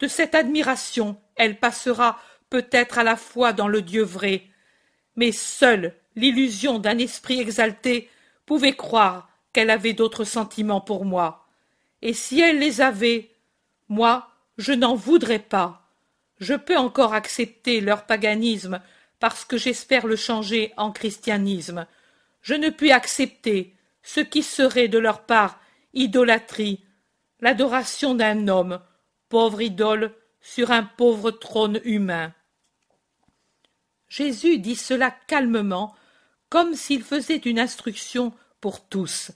De 0.01 0.09
cette 0.09 0.35
admiration, 0.35 1.17
elle 1.37 1.59
passera 1.59 2.21
peut-être 2.51 2.99
à 2.99 3.05
la 3.05 3.17
fois 3.17 3.53
dans 3.53 3.69
le 3.69 3.83
Dieu 3.83 4.03
vrai, 4.03 4.45
mais 5.17 5.33
seule 5.33 5.95
l'illusion 6.17 6.79
d'un 6.79 6.99
esprit 6.99 7.41
exalté 7.41 8.11
pouvait 8.47 8.75
croire 8.75 9.29
qu'elle 9.53 9.71
avait 9.71 9.93
d'autres 9.93 10.25
sentiments 10.25 10.81
pour 10.81 11.05
moi. 11.05 11.47
Et 12.03 12.13
si 12.13 12.41
elle 12.41 12.59
les 12.59 12.81
avait, 12.81 13.31
moi, 13.89 14.29
je 14.59 14.73
n'en 14.73 14.95
voudrais 14.95 15.39
pas. 15.39 15.89
Je 16.39 16.55
peux 16.55 16.77
encore 16.77 17.15
accepter 17.15 17.81
leur 17.81 18.07
paganisme 18.07 18.81
parce 19.21 19.45
que 19.45 19.57
j'espère 19.57 20.07
le 20.07 20.17
changer 20.17 20.73
en 20.77 20.91
christianisme. 20.91 21.87
Je 22.43 22.55
ne 22.55 22.71
puis 22.71 22.93
accepter 22.93 23.75
ce 24.05 24.21
qui 24.21 24.45
serait 24.45 24.87
de 24.87 24.99
leur 24.99 25.25
part 25.25 25.59
idolâtrie, 25.95 26.85
l'adoration 27.41 28.15
d'un 28.15 28.47
homme, 28.47 28.81
pauvre 29.29 29.63
idole, 29.63 30.15
sur 30.41 30.71
un 30.71 30.85
pauvre 30.85 31.31
trône 31.31 31.81
humain. 31.85 32.33
Jésus 34.09 34.59
dit 34.59 34.77
cela 34.77 35.11
calmement, 35.11 35.95
comme 36.51 36.75
s'il 36.75 37.03
faisait 37.03 37.39
une 37.39 37.59
instruction 37.59 38.33
pour 38.61 38.87
tous, 38.87 39.33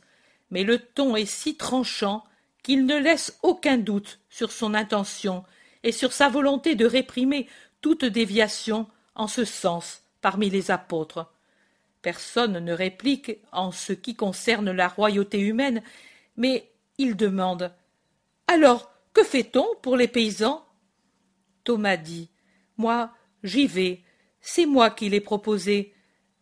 mais 0.50 0.62
le 0.62 0.78
ton 0.78 1.16
est 1.16 1.26
si 1.26 1.56
tranchant 1.56 2.22
qu'il 2.62 2.84
ne 2.84 2.96
laisse 2.96 3.38
aucun 3.42 3.78
doute 3.78 4.20
sur 4.28 4.52
son 4.52 4.74
intention 4.74 5.44
et 5.82 5.92
sur 5.92 6.12
sa 6.12 6.28
volonté 6.28 6.74
de 6.74 6.86
réprimer 6.86 7.48
toute 7.80 8.04
déviation 8.04 8.86
en 9.14 9.28
ce 9.28 9.44
sens 9.44 10.02
parmi 10.20 10.50
les 10.50 10.70
apôtres. 10.70 11.32
Personne 12.02 12.58
ne 12.58 12.72
réplique 12.72 13.38
en 13.52 13.72
ce 13.72 13.92
qui 13.92 14.14
concerne 14.14 14.70
la 14.70 14.88
royauté 14.88 15.40
humaine, 15.40 15.82
mais 16.36 16.70
il 16.96 17.16
demande 17.16 17.74
Alors, 18.46 18.92
que 19.12 19.24
fait-on 19.24 19.66
pour 19.82 19.96
les 19.96 20.08
paysans? 20.08 20.64
Thomas 21.64 21.96
dit 21.96 22.30
Moi, 22.76 23.12
j'y 23.42 23.66
vais, 23.66 24.02
c'est 24.40 24.66
moi 24.66 24.90
qui 24.90 25.08
l'ai 25.08 25.20
proposé. 25.20 25.92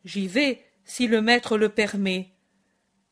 J'y 0.05 0.27
vais 0.29 0.65
si 0.85 1.09
le 1.09 1.21
maître 1.21 1.57
le 1.57 1.69
permet. 1.69 2.33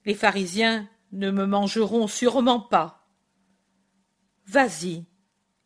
Les 0.05 0.15
pharisiens 0.15 0.89
ne 1.13 1.31
me 1.31 1.47
mangeront 1.47 2.07
sûrement 2.07 2.61
pas. 2.61 3.09
Vas-y, 4.47 5.07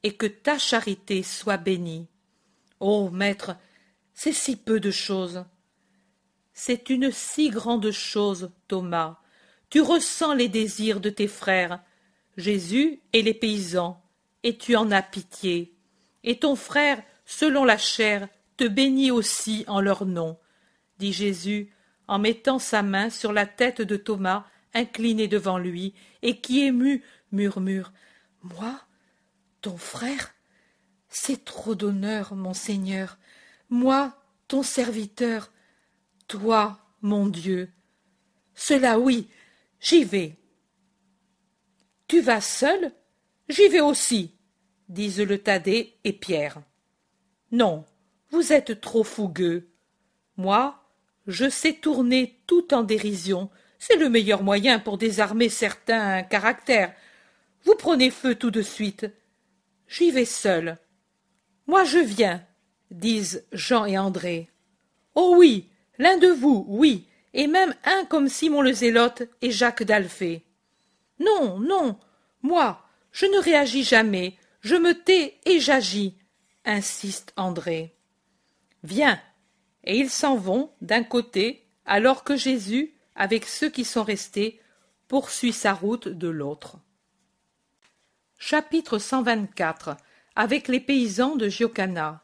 et 0.02 0.14
que 0.14 0.26
ta 0.26 0.58
charité 0.58 1.22
soit 1.22 1.56
bénie. 1.56 2.08
Ô 2.80 3.10
maître, 3.10 3.56
c'est 4.14 4.32
si 4.32 4.56
peu 4.56 4.78
de 4.78 4.90
chose. 4.90 5.44
C'est 6.60 6.90
une 6.90 7.12
si 7.12 7.50
grande 7.50 7.92
chose, 7.92 8.50
Thomas. 8.66 9.20
Tu 9.70 9.80
ressens 9.80 10.34
les 10.34 10.48
désirs 10.48 10.98
de 10.98 11.08
tes 11.08 11.28
frères, 11.28 11.80
Jésus 12.36 12.98
et 13.12 13.22
les 13.22 13.32
paysans, 13.32 14.02
et 14.42 14.58
tu 14.58 14.74
en 14.74 14.90
as 14.90 15.02
pitié. 15.02 15.72
Et 16.24 16.40
ton 16.40 16.56
frère, 16.56 17.00
selon 17.24 17.64
la 17.64 17.78
chair, 17.78 18.28
te 18.56 18.64
bénit 18.64 19.12
aussi 19.12 19.64
en 19.68 19.80
leur 19.80 20.04
nom, 20.04 20.36
dit 20.98 21.12
Jésus, 21.12 21.72
en 22.08 22.18
mettant 22.18 22.58
sa 22.58 22.82
main 22.82 23.08
sur 23.08 23.32
la 23.32 23.46
tête 23.46 23.80
de 23.80 23.96
Thomas, 23.96 24.44
incliné 24.74 25.28
devant 25.28 25.58
lui, 25.58 25.94
et 26.22 26.40
qui 26.40 26.64
ému 26.64 27.04
murmure. 27.30 27.92
Moi, 28.42 28.80
ton 29.60 29.76
frère? 29.76 30.34
C'est 31.08 31.44
trop 31.44 31.76
d'honneur, 31.76 32.34
mon 32.34 32.52
Seigneur 32.52 33.16
moi, 33.70 34.14
ton 34.48 34.62
serviteur, 34.62 35.50
toi, 36.28 36.78
mon 37.02 37.26
Dieu. 37.26 37.70
Cela 38.54 38.98
oui, 38.98 39.28
j'y 39.80 40.04
vais. 40.04 40.36
Tu 42.06 42.20
vas 42.20 42.40
seul 42.40 42.92
J'y 43.48 43.68
vais 43.68 43.80
aussi. 43.80 44.34
disent 44.88 45.20
le 45.20 45.38
Thaddée 45.38 45.98
et 46.04 46.12
Pierre. 46.12 46.62
Non, 47.50 47.84
vous 48.30 48.52
êtes 48.52 48.80
trop 48.80 49.04
fougueux. 49.04 49.70
Moi, 50.36 50.82
je 51.26 51.48
sais 51.48 51.72
tourner 51.72 52.40
tout 52.46 52.74
en 52.74 52.82
dérision. 52.82 53.50
C'est 53.78 53.96
le 53.96 54.10
meilleur 54.10 54.42
moyen 54.42 54.78
pour 54.78 54.98
désarmer 54.98 55.48
certains 55.48 56.22
caractères. 56.22 56.94
Vous 57.64 57.74
prenez 57.74 58.10
feu 58.10 58.34
tout 58.34 58.50
de 58.50 58.62
suite. 58.62 59.06
J'y 59.86 60.10
vais 60.10 60.26
seul. 60.26 60.78
Moi 61.66 61.84
je 61.84 61.98
viens, 61.98 62.44
disent 62.90 63.46
Jean 63.52 63.86
et 63.86 63.98
André. 63.98 64.50
Oh 65.14 65.34
oui, 65.38 65.68
l'un 65.98 66.16
de 66.18 66.28
vous, 66.28 66.64
oui, 66.68 67.06
et 67.34 67.46
même 67.46 67.74
un 67.84 68.04
comme 68.06 68.28
Simon 68.28 68.62
le 68.62 68.72
Zélote 68.72 69.22
et 69.42 69.50
Jacques 69.50 69.82
d'Alphée. 69.82 70.44
Non, 71.18 71.58
non, 71.58 71.98
moi, 72.42 72.84
je 73.12 73.26
ne 73.26 73.38
réagis 73.38 73.84
jamais, 73.84 74.36
je 74.60 74.76
me 74.76 74.94
tais 74.94 75.38
et 75.44 75.60
j'agis, 75.60 76.14
insiste 76.64 77.32
André. 77.36 77.94
Viens. 78.82 79.20
Et 79.84 79.96
ils 79.98 80.10
s'en 80.10 80.36
vont 80.36 80.70
d'un 80.82 81.02
côté, 81.02 81.66
alors 81.86 82.22
que 82.22 82.36
Jésus, 82.36 82.94
avec 83.14 83.46
ceux 83.46 83.70
qui 83.70 83.84
sont 83.84 84.02
restés, 84.02 84.60
poursuit 85.08 85.52
sa 85.52 85.72
route 85.72 86.08
de 86.08 86.28
l'autre. 86.28 86.76
Chapitre 88.36 88.98
124 88.98 89.96
Avec 90.36 90.68
les 90.68 90.80
paysans 90.80 91.36
de 91.36 91.48
Giocana. 91.48 92.22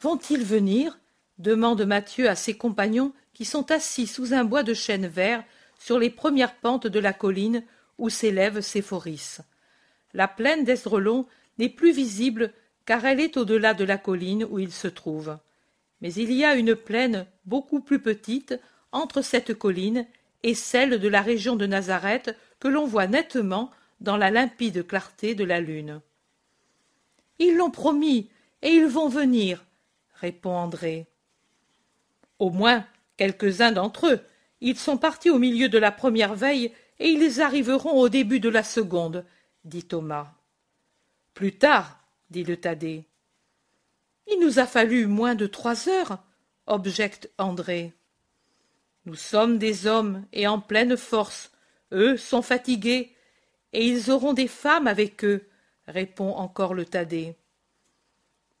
Vont-ils 0.00 0.44
venir? 0.44 0.98
Demande 1.42 1.84
Matthieu 1.84 2.28
à 2.28 2.34
ses 2.34 2.54
compagnons 2.54 3.12
qui 3.34 3.44
sont 3.44 3.70
assis 3.70 4.06
sous 4.06 4.32
un 4.32 4.44
bois 4.44 4.62
de 4.62 4.74
chêne 4.74 5.06
vert 5.06 5.44
sur 5.78 5.98
les 5.98 6.10
premières 6.10 6.54
pentes 6.56 6.86
de 6.86 7.00
la 7.00 7.12
colline 7.12 7.64
où 7.98 8.08
s'élève 8.08 8.60
Séphoris. 8.60 9.40
La 10.14 10.28
plaine 10.28 10.64
d'Esdrelon 10.64 11.26
n'est 11.58 11.68
plus 11.68 11.92
visible 11.92 12.52
car 12.86 13.04
elle 13.04 13.20
est 13.20 13.36
au-delà 13.36 13.74
de 13.74 13.84
la 13.84 13.98
colline 13.98 14.44
où 14.44 14.58
il 14.58 14.72
se 14.72 14.88
trouve. 14.88 15.38
Mais 16.00 16.12
il 16.14 16.32
y 16.32 16.44
a 16.44 16.54
une 16.54 16.74
plaine 16.74 17.26
beaucoup 17.44 17.80
plus 17.80 18.00
petite 18.00 18.58
entre 18.90 19.22
cette 19.22 19.54
colline 19.54 20.06
et 20.42 20.54
celle 20.54 20.98
de 20.98 21.08
la 21.08 21.22
région 21.22 21.56
de 21.56 21.66
Nazareth 21.66 22.36
que 22.60 22.68
l'on 22.68 22.86
voit 22.86 23.06
nettement 23.06 23.70
dans 24.00 24.16
la 24.16 24.30
limpide 24.30 24.86
clarté 24.86 25.34
de 25.34 25.44
la 25.44 25.60
lune. 25.60 26.00
Ils 27.38 27.56
l'ont 27.56 27.70
promis, 27.70 28.30
et 28.62 28.70
ils 28.70 28.86
vont 28.86 29.08
venir, 29.08 29.64
répond 30.14 30.50
André. 30.50 31.06
Au 32.42 32.50
moins 32.50 32.84
quelques-uns 33.18 33.70
d'entre 33.70 34.08
eux. 34.08 34.20
Ils 34.60 34.76
sont 34.76 34.98
partis 34.98 35.30
au 35.30 35.38
milieu 35.38 35.68
de 35.68 35.78
la 35.78 35.92
première 35.92 36.34
veille 36.34 36.72
et 36.98 37.08
ils 37.08 37.40
arriveront 37.40 37.92
au 37.92 38.08
début 38.08 38.40
de 38.40 38.48
la 38.48 38.64
seconde, 38.64 39.24
dit 39.64 39.84
Thomas. 39.84 40.34
Plus 41.34 41.56
tard, 41.56 42.00
dit 42.30 42.42
le 42.42 42.56
Thaddée. 42.56 43.04
Il 44.26 44.40
nous 44.40 44.58
a 44.58 44.66
fallu 44.66 45.06
moins 45.06 45.36
de 45.36 45.46
trois 45.46 45.88
heures, 45.88 46.18
objecte 46.66 47.30
André. 47.38 47.92
Nous 49.06 49.14
sommes 49.14 49.58
des 49.58 49.86
hommes 49.86 50.26
et 50.32 50.48
en 50.48 50.58
pleine 50.58 50.96
force. 50.96 51.52
Eux 51.92 52.16
sont 52.16 52.42
fatigués, 52.42 53.14
et 53.72 53.86
ils 53.86 54.10
auront 54.10 54.32
des 54.32 54.48
femmes 54.48 54.88
avec 54.88 55.24
eux, 55.24 55.46
répond 55.86 56.32
encore 56.32 56.74
le 56.74 56.86
Thaddée. 56.86 57.36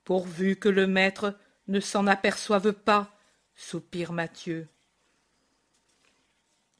Pourvu 0.04 0.54
que 0.54 0.68
le 0.68 0.86
maître 0.86 1.36
ne 1.66 1.80
s'en 1.80 2.06
aperçoive 2.06 2.74
pas, 2.74 3.12
soupire 3.62 4.12
Mathieu. 4.12 4.68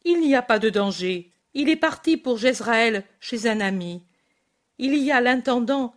Il 0.05 0.21
n'y 0.21 0.35
a 0.35 0.43
pas 0.43 0.59
de 0.59 0.69
danger. 0.69 1.31
Il 1.55 1.69
est 1.69 1.77
parti 1.77 2.17
pour 2.17 2.39
Jezraël 2.39 3.05
chez 3.21 3.49
un 3.49 3.61
ami. 3.61 4.03
Il 4.79 4.97
y 4.97 5.13
a 5.13 5.21
l'intendant, 5.21 5.95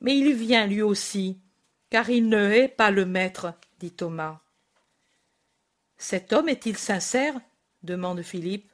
mais 0.00 0.18
il 0.18 0.34
vient 0.34 0.66
lui 0.66 0.82
aussi, 0.82 1.38
car 1.90 2.10
il 2.10 2.28
ne 2.28 2.50
hait 2.50 2.68
pas 2.68 2.90
le 2.90 3.06
maître, 3.06 3.54
dit 3.78 3.92
Thomas. 3.92 4.40
Cet 5.96 6.32
homme 6.32 6.48
est-il 6.48 6.76
sincère? 6.76 7.40
demande 7.82 8.22
Philippe. 8.22 8.70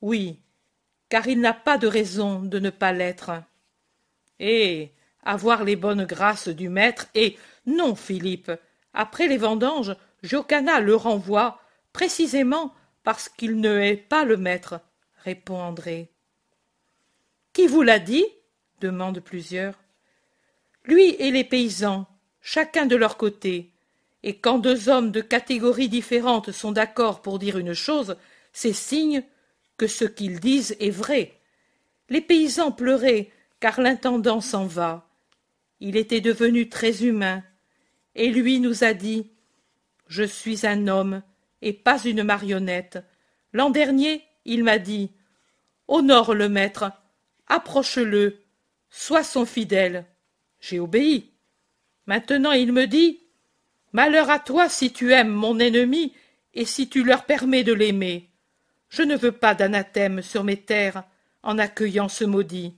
Oui, 0.00 0.40
car 1.08 1.28
il 1.28 1.40
n'a 1.40 1.54
pas 1.54 1.78
de 1.78 1.86
raison 1.86 2.40
de 2.40 2.58
ne 2.58 2.70
pas 2.70 2.92
l'être. 2.92 3.30
Eh. 4.40 4.90
Avoir 5.22 5.64
les 5.64 5.76
bonnes 5.76 6.06
grâces 6.06 6.48
du 6.48 6.70
maître 6.70 7.06
et. 7.14 7.36
Non, 7.66 7.94
Philippe. 7.94 8.50
Après 8.94 9.28
les 9.28 9.36
vendanges, 9.36 9.94
Jocana 10.22 10.80
le 10.80 10.94
renvoie, 10.94 11.60
précisément 11.92 12.74
parce 13.02 13.28
qu'il 13.28 13.60
ne 13.60 13.78
hait 13.78 13.96
pas 13.96 14.24
le 14.24 14.36
maître, 14.36 14.80
répond 15.24 15.58
André. 15.58 16.10
Qui 17.52 17.66
vous 17.66 17.82
l'a 17.82 17.98
dit 17.98 18.24
demandent 18.80 19.20
plusieurs. 19.20 19.74
Lui 20.84 21.10
et 21.18 21.30
les 21.30 21.44
paysans, 21.44 22.06
chacun 22.40 22.86
de 22.86 22.96
leur 22.96 23.16
côté. 23.16 23.70
Et 24.22 24.36
quand 24.38 24.58
deux 24.58 24.88
hommes 24.88 25.10
de 25.10 25.20
catégories 25.20 25.88
différentes 25.88 26.52
sont 26.52 26.72
d'accord 26.72 27.22
pour 27.22 27.38
dire 27.38 27.58
une 27.58 27.74
chose, 27.74 28.16
c'est 28.52 28.72
signe 28.72 29.22
que 29.76 29.86
ce 29.86 30.04
qu'ils 30.04 30.40
disent 30.40 30.76
est 30.80 30.90
vrai. 30.90 31.38
Les 32.08 32.20
paysans 32.20 32.72
pleuraient 32.72 33.30
car 33.60 33.80
l'intendant 33.80 34.40
s'en 34.40 34.66
va. 34.66 35.08
Il 35.80 35.96
était 35.96 36.20
devenu 36.20 36.68
très 36.68 37.04
humain, 37.04 37.42
et 38.14 38.28
lui 38.28 38.60
nous 38.60 38.84
a 38.84 38.92
dit 38.92 39.30
je 40.10 40.24
suis 40.24 40.66
un 40.66 40.88
homme 40.88 41.22
et 41.62 41.72
pas 41.72 42.02
une 42.02 42.24
marionnette. 42.24 42.98
L'an 43.52 43.70
dernier, 43.70 44.24
il 44.44 44.64
m'a 44.64 44.78
dit 44.78 45.12
Honore 45.86 46.34
le 46.34 46.48
maître, 46.48 46.90
approche-le, 47.46 48.42
sois 48.90 49.22
son 49.22 49.46
fidèle. 49.46 50.04
J'ai 50.58 50.80
obéi. 50.80 51.30
Maintenant 52.06 52.50
il 52.50 52.72
me 52.72 52.86
dit 52.86 53.20
Malheur 53.92 54.30
à 54.30 54.40
toi 54.40 54.68
si 54.68 54.92
tu 54.92 55.12
aimes 55.12 55.32
mon 55.32 55.60
ennemi 55.60 56.12
et 56.54 56.64
si 56.64 56.88
tu 56.88 57.04
leur 57.04 57.24
permets 57.24 57.64
de 57.64 57.72
l'aimer. 57.72 58.30
Je 58.88 59.02
ne 59.02 59.16
veux 59.16 59.32
pas 59.32 59.54
d'anathème 59.54 60.22
sur 60.22 60.42
mes 60.42 60.60
terres 60.60 61.04
en 61.44 61.56
accueillant 61.56 62.08
ce 62.08 62.24
maudit. 62.24 62.74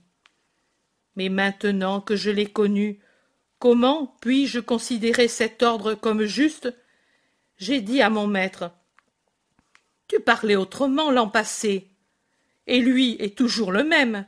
Mais 1.15 1.29
maintenant 1.29 1.99
que 1.99 2.15
je 2.15 2.29
l'ai 2.29 2.45
connu, 2.45 2.99
comment 3.57 4.15
puis-je 4.21 4.59
considérer 4.59 5.27
cet 5.27 5.63
ordre 5.63 5.95
comme 5.95 6.25
juste 6.25 6.71
j'ai 7.57 7.81
dit 7.81 8.01
à 8.01 8.09
mon 8.09 8.27
maître 8.27 8.71
Tu 10.07 10.19
parlais 10.19 10.55
autrement 10.55 11.11
l'an 11.11 11.29
passé, 11.29 11.89
et 12.67 12.79
lui 12.79 13.15
est 13.19 13.37
toujours 13.37 13.71
le 13.71 13.83
même. 13.83 14.27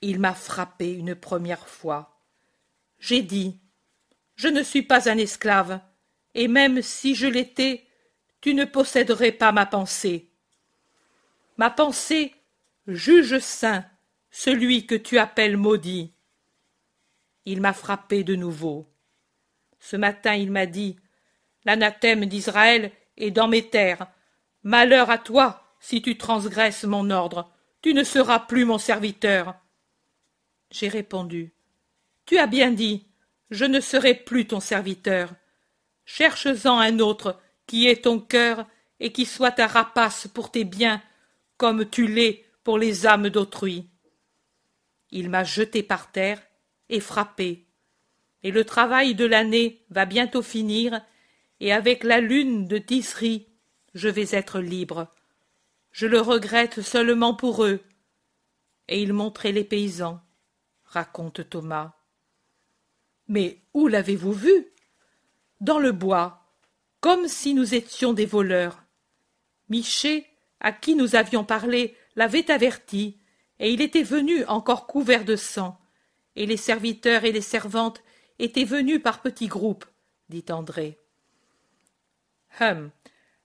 Il 0.00 0.20
m'a 0.20 0.34
frappé 0.34 0.92
une 0.92 1.14
première 1.14 1.68
fois. 1.68 2.20
J'ai 2.98 3.22
dit 3.22 3.60
Je 4.36 4.48
ne 4.48 4.62
suis 4.62 4.82
pas 4.82 5.10
un 5.10 5.18
esclave, 5.18 5.80
et 6.34 6.48
même 6.48 6.82
si 6.82 7.14
je 7.14 7.26
l'étais, 7.26 7.86
tu 8.40 8.54
ne 8.54 8.64
posséderais 8.64 9.32
pas 9.32 9.52
ma 9.52 9.66
pensée. 9.66 10.30
Ma 11.56 11.70
pensée 11.70 12.34
juge 12.86 13.38
saint 13.40 13.84
celui 14.30 14.86
que 14.86 14.94
tu 14.94 15.18
appelles 15.18 15.56
maudit. 15.56 16.12
Il 17.44 17.60
m'a 17.60 17.72
frappé 17.72 18.24
de 18.24 18.36
nouveau. 18.36 18.92
Ce 19.80 19.96
matin 19.96 20.34
il 20.34 20.50
m'a 20.50 20.66
dit 20.66 20.96
l'anathème 21.68 22.24
d'Israël 22.24 22.92
est 23.18 23.30
dans 23.30 23.46
mes 23.46 23.68
terres. 23.68 24.06
Malheur 24.62 25.10
à 25.10 25.18
toi 25.18 25.76
si 25.80 26.00
tu 26.00 26.16
transgresses 26.16 26.84
mon 26.84 27.10
ordre. 27.10 27.52
Tu 27.82 27.92
ne 27.92 28.04
seras 28.04 28.38
plus 28.38 28.64
mon 28.64 28.78
serviteur. 28.78 29.54
J'ai 30.70 30.88
répondu. 30.88 31.52
Tu 32.24 32.38
as 32.38 32.46
bien 32.46 32.70
dit. 32.70 33.04
Je 33.50 33.66
ne 33.66 33.80
serai 33.80 34.14
plus 34.14 34.46
ton 34.46 34.60
serviteur. 34.60 35.34
Cherche-en 36.06 36.78
un 36.78 37.00
autre 37.00 37.38
qui 37.66 37.86
ait 37.86 37.96
ton 37.96 38.18
cœur 38.18 38.66
et 38.98 39.12
qui 39.12 39.26
soit 39.26 39.52
ta 39.52 39.66
rapace 39.66 40.26
pour 40.26 40.50
tes 40.50 40.64
biens, 40.64 41.02
comme 41.58 41.84
tu 41.84 42.06
l'es 42.06 42.46
pour 42.64 42.78
les 42.78 43.06
âmes 43.06 43.28
d'autrui. 43.28 43.90
Il 45.10 45.28
m'a 45.28 45.44
jeté 45.44 45.82
par 45.82 46.12
terre 46.12 46.40
et 46.88 47.00
frappé. 47.00 47.66
Et 48.42 48.52
le 48.52 48.64
travail 48.64 49.14
de 49.14 49.26
l'année 49.26 49.84
va 49.90 50.06
bientôt 50.06 50.42
finir, 50.42 51.02
et 51.60 51.72
avec 51.72 52.04
la 52.04 52.20
lune 52.20 52.66
de 52.66 52.78
Tisri, 52.78 53.46
je 53.94 54.08
vais 54.08 54.28
être 54.36 54.60
libre. 54.60 55.08
Je 55.90 56.06
le 56.06 56.20
regrette 56.20 56.82
seulement 56.82 57.34
pour 57.34 57.64
eux. 57.64 57.80
Et 58.88 59.02
il 59.02 59.12
montrait 59.12 59.52
les 59.52 59.64
paysans, 59.64 60.20
raconte 60.84 61.48
Thomas. 61.48 61.92
Mais 63.26 63.58
où 63.74 63.88
l'avez-vous 63.88 64.32
vu? 64.32 64.66
Dans 65.60 65.78
le 65.78 65.92
bois, 65.92 66.46
comme 67.00 67.28
si 67.28 67.54
nous 67.54 67.74
étions 67.74 68.12
des 68.12 68.26
voleurs. 68.26 68.82
Miché, 69.68 70.26
à 70.60 70.72
qui 70.72 70.94
nous 70.94 71.16
avions 71.16 71.44
parlé, 71.44 71.96
l'avait 72.16 72.50
averti, 72.50 73.18
et 73.58 73.72
il 73.72 73.80
était 73.80 74.02
venu 74.02 74.44
encore 74.46 74.86
couvert 74.86 75.24
de 75.24 75.36
sang, 75.36 75.78
et 76.36 76.46
les 76.46 76.56
serviteurs 76.56 77.24
et 77.24 77.32
les 77.32 77.40
servantes 77.40 78.02
étaient 78.38 78.64
venus 78.64 79.02
par 79.02 79.20
petits 79.20 79.48
groupes, 79.48 79.84
dit 80.28 80.44
André. 80.50 80.98
Hum. 82.60 82.90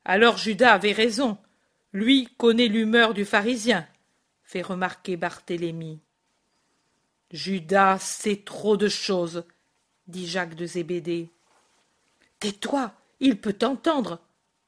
Alors 0.05 0.37
Judas 0.37 0.73
avait 0.73 0.91
raison. 0.91 1.37
Lui 1.93 2.27
connaît 2.37 2.67
l'humeur 2.67 3.13
du 3.13 3.23
pharisien, 3.23 3.87
fait 4.43 4.63
remarquer 4.63 5.15
Barthélemy. 5.15 5.99
Judas 7.31 7.99
sait 7.99 8.41
trop 8.43 8.77
de 8.77 8.89
choses, 8.89 9.43
dit 10.07 10.27
Jacques 10.27 10.55
de 10.55 10.65
Zébédée. 10.65 11.29
Tais-toi, 12.39 12.93
il 13.19 13.39
peut 13.39 13.53
t'entendre, 13.53 14.19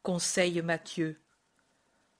conseille 0.03 0.61
Mathieu. 0.61 1.19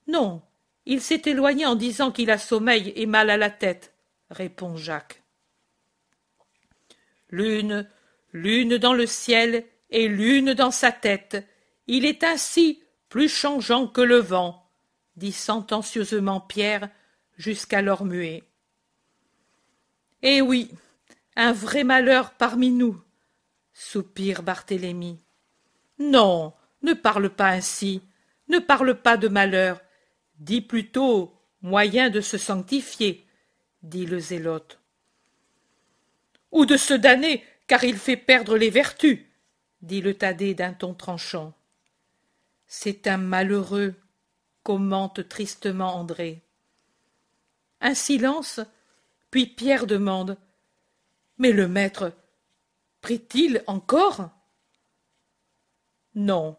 Non, 0.08 0.42
il 0.86 1.00
s'est 1.00 1.22
éloigné 1.26 1.66
en 1.66 1.76
disant 1.76 2.12
qu'il 2.12 2.30
a 2.30 2.38
sommeil 2.38 2.92
et 2.96 3.06
mal 3.06 3.30
à 3.30 3.36
la 3.36 3.50
tête, 3.50 3.92
répond 4.30 4.76
Jacques. 4.76 5.22
Lune, 7.30 7.88
lune 8.32 8.76
dans 8.78 8.94
le 8.94 9.06
ciel 9.06 9.64
et 9.90 10.08
lune 10.08 10.54
dans 10.54 10.70
sa 10.70 10.92
tête, 10.92 11.44
il 11.86 12.04
est 12.04 12.24
ainsi 12.24 12.82
plus 13.08 13.28
changeant 13.28 13.86
que 13.86 14.00
le 14.00 14.18
vent, 14.18 14.68
dit 15.16 15.32
sentencieusement 15.32 16.40
Pierre, 16.40 16.90
jusqu'alors 17.36 18.04
muet. 18.04 18.42
Eh 20.22 20.40
oui, 20.40 20.70
un 21.36 21.52
vrai 21.52 21.84
malheur 21.84 22.32
parmi 22.32 22.70
nous, 22.70 23.00
soupire 23.72 24.42
Barthélemy. 24.42 25.18
Non, 25.98 26.52
ne 26.82 26.94
parle 26.94 27.30
pas 27.30 27.48
ainsi, 27.48 28.02
ne 28.48 28.58
parle 28.58 29.00
pas 29.00 29.16
de 29.16 29.28
malheur, 29.28 29.80
dis 30.38 30.60
plutôt 30.60 31.32
moyen 31.62 32.10
de 32.10 32.20
se 32.20 32.38
sanctifier, 32.38 33.26
dit 33.82 34.06
le 34.06 34.18
zélote. 34.18 34.78
Ou 36.52 36.66
de 36.66 36.76
se 36.76 36.94
damner, 36.94 37.44
car 37.66 37.84
il 37.84 37.96
fait 37.96 38.16
perdre 38.16 38.56
les 38.56 38.70
vertus, 38.70 39.20
dit 39.82 40.00
le 40.00 40.14
Thaddée 40.14 40.54
d'un 40.54 40.72
ton 40.72 40.94
tranchant. 40.94 41.55
C'est 42.66 43.06
un 43.06 43.16
malheureux, 43.16 43.94
commente 44.62 45.28
tristement 45.28 45.94
André. 45.94 46.42
Un 47.80 47.94
silence, 47.94 48.60
puis 49.30 49.46
Pierre 49.46 49.86
demande. 49.86 50.36
Mais 51.38 51.52
le 51.52 51.68
maître 51.68 52.12
prie-t-il 53.00 53.62
encore? 53.68 54.30
Non. 56.16 56.56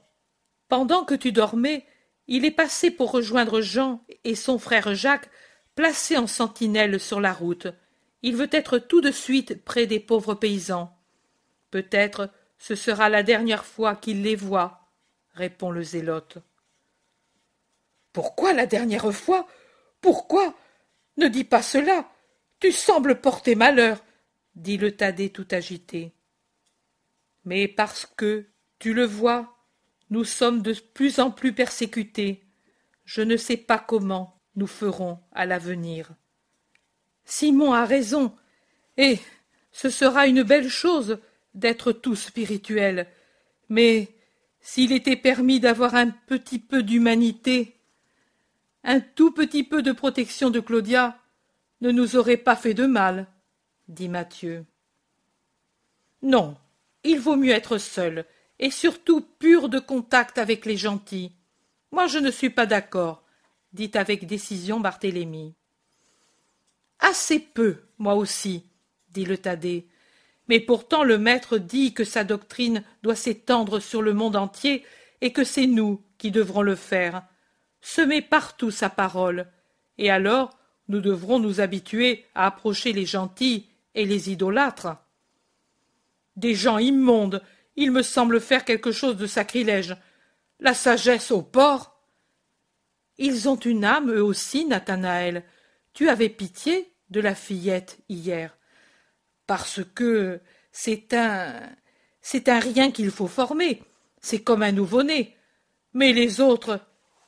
Pendant 0.70 1.03
que 1.03 1.16
tu 1.16 1.34
dormais, 1.34 1.86
il 2.28 2.45
est 2.45 2.51
passé 2.51 2.91
pour 2.91 3.12
rejoindre 3.12 3.60
Jean 3.60 4.05
et 4.24 4.36
son 4.36 4.60
frère 4.60 4.95
Jacques, 4.95 5.30
placés 5.76 6.18
en 6.18 6.28
sentinelle 6.28 6.99
sur 6.99 7.20
la 7.20 7.34
route. 7.34 7.68
Il 8.22 8.36
veut 8.36 8.49
être 8.51 8.78
tout 8.78 9.01
de 9.01 9.12
suite 9.12 9.64
près 9.66 9.88
des 9.88 9.99
pauvres 9.99 10.36
paysans. 10.36 10.95
Peut-être 11.70 12.30
ce 12.58 12.76
sera 12.76 13.10
la 13.10 13.24
dernière 13.24 13.66
fois 13.66 13.95
qu'il 13.95 14.24
les 14.24 14.36
voit, 14.36 14.87
répond 15.38 15.72
le 15.72 15.84
zélote. 15.84 16.40
Pourquoi 18.12 18.54
la 18.54 18.66
dernière 18.66 19.14
fois? 19.14 19.48
Pourquoi? 20.02 20.58
Ne 21.18 21.28
dis 21.28 21.44
pas 21.44 21.62
cela. 21.62 22.10
Tu 22.60 22.72
sembles 22.72 23.22
porter 23.22 23.56
malheur, 23.56 24.04
dit 24.56 24.78
le 24.78 24.96
Thaddée 24.96 25.30
tout 25.30 25.48
agité. 25.52 26.14
Mais 27.46 27.68
parce 27.68 28.06
que, 28.06 28.48
tu 28.80 28.94
le 28.94 29.06
vois, 29.06 29.56
nous 30.10 30.24
sommes 30.24 30.62
de 30.62 30.74
plus 30.74 31.20
en 31.20 31.32
plus 31.32 31.54
persécutés. 31.54 32.44
Je 33.06 33.22
ne 33.22 33.38
sais 33.38 33.58
pas 33.58 33.78
comment 33.80 34.42
nous 34.56 34.68
ferons 34.68 35.20
à 35.32 35.46
l'avenir. 35.46 36.10
Simon 37.26 37.74
a 37.74 37.86
raison, 37.86 38.36
et 38.98 39.20
ce 39.72 39.90
sera 39.90 40.28
une 40.28 40.44
belle 40.44 40.70
chose 40.70 41.20
d'être 41.54 41.92
tout 41.92 42.16
spirituel. 42.16 43.08
Mais 43.70 44.16
s'il 44.68 44.91
était 44.91 45.15
permis 45.15 45.61
d'avoir 45.61 45.95
un 45.95 46.09
petit 46.09 46.59
peu 46.59 46.84
d'humanité, 46.84 47.80
un 48.84 48.99
tout 48.99 49.32
petit 49.32 49.63
peu 49.63 49.82
de 49.82 49.93
protection 49.93 50.49
de 50.49 50.59
Claudia, 50.59 51.18
ne 51.80 51.89
nous 51.89 52.18
aurait 52.18 52.36
pas 52.36 52.57
fait 52.57 52.74
de 52.74 52.86
mal, 52.86 53.28
dit 53.88 54.09
Mathieu. 54.09 54.65
Non, 56.22 56.57
il 57.05 57.18
vaut 57.18 57.38
mieux 57.38 57.53
être 57.53 57.78
seul, 57.78 58.26
et 58.59 58.70
surtout 58.70 59.22
pur 59.22 59.70
de 59.70 59.80
contact 59.80 60.38
avec 60.38 60.65
les 60.65 60.76
gentils. 60.76 61.32
Moi 61.91 62.07
je 62.07 62.20
ne 62.20 62.30
suis 62.30 62.49
pas 62.49 62.65
d'accord, 62.65 63.24
dit 63.72 63.91
avec 63.93 64.28
décision 64.28 64.82
Barthélemy. 64.82 65.55
Assez 66.99 67.39
peu, 67.39 67.84
moi 67.97 68.15
aussi, 68.15 68.65
dit 69.11 69.24
le 69.24 69.38
Thaddée. 69.38 69.88
Mais 70.48 70.60
pourtant 70.60 71.04
le 71.04 71.18
maître 71.18 71.58
dit 71.58 71.93
que 71.93 72.04
sa 72.04 72.24
doctrine 72.24 72.84
doit 73.04 73.16
s'étendre 73.16 73.80
sur 73.80 74.02
le 74.02 74.14
monde 74.14 74.36
entier 74.36 74.86
et 75.22 75.34
que 75.34 75.43
c'est 75.43 75.68
nous 75.68 76.02
qui 76.18 76.32
devrons 76.32 76.62
le 76.62 76.76
faire. 76.76 77.24
Semer 77.82 78.22
partout 78.22 78.72
sa 78.72 78.89
parole. 78.89 79.48
Et 79.98 80.10
alors 80.10 80.58
nous 80.88 81.02
devrons 81.02 81.39
nous 81.39 81.60
habituer 81.60 82.26
à 82.34 82.48
approcher 82.48 82.93
les 82.93 83.06
gentils 83.06 83.68
et 83.93 84.06
les 84.06 84.32
idolâtres. 84.32 84.95
Des 86.36 86.56
gens 86.56 86.78
immondes 86.78 87.41
il 87.78 87.91
me 87.91 88.02
semble 88.02 88.41
faire 88.41 88.66
quelque 88.66 88.91
chose 88.91 89.16
de 89.16 89.28
sacrilège. 89.28 89.95
La 90.60 90.74
sagesse 90.74 91.32
au 91.32 91.43
porc 91.43 92.02
Ils 93.20 93.48
ont 93.48 93.56
une 93.56 93.86
âme, 93.86 94.12
eux 94.12 94.24
aussi, 94.24 94.66
Nathanaël. 94.66 95.43
Tu 95.93 96.10
avais 96.10 96.30
pitié 96.30 96.91
de 97.12 97.22
la 97.22 97.36
fillette 97.36 98.00
hier. 98.10 98.57
Parce 99.48 99.82
que 99.95 100.39
c'est 100.72 101.14
un. 101.14 101.54
C'est 102.22 102.50
un 102.50 102.60
rien 102.60 102.91
qu'il 102.91 103.10
faut 103.10 103.28
former. 103.28 103.82
C'est 104.20 104.43
comme 104.43 104.62
un 104.62 104.74
nouveau-né. 104.74 105.36
Mais 105.93 106.14
les 106.14 106.41
autres. 106.41 106.82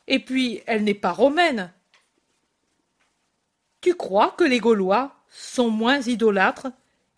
Et 0.07 0.19
puis, 0.19 0.61
elle 0.67 0.83
n'est 0.83 0.93
pas 0.93 1.11
romaine. 1.11 1.73
Tu 3.81 3.95
crois 3.95 4.35
que 4.37 4.43
les 4.43 4.59
Gaulois 4.59 5.15
sont 5.29 5.69
moins 5.69 6.01
idolâtres? 6.01 6.67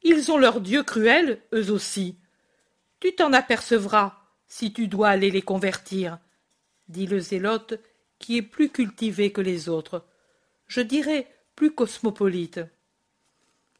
Ils 0.03 0.31
ont 0.31 0.37
leur 0.37 0.61
Dieu 0.61 0.83
cruel, 0.83 1.41
eux 1.53 1.71
aussi. 1.71 2.17
Tu 2.99 3.15
t'en 3.15 3.33
apercevras 3.33 4.21
si 4.47 4.73
tu 4.73 4.87
dois 4.87 5.09
aller 5.09 5.31
les 5.31 5.41
convertir, 5.41 6.19
dit 6.87 7.07
le 7.07 7.19
zélote, 7.19 7.79
qui 8.19 8.37
est 8.37 8.41
plus 8.41 8.69
cultivé 8.69 9.31
que 9.31 9.41
les 9.41 9.69
autres, 9.69 10.05
je 10.67 10.81
dirais 10.81 11.27
plus 11.55 11.71
cosmopolite. 11.73 12.59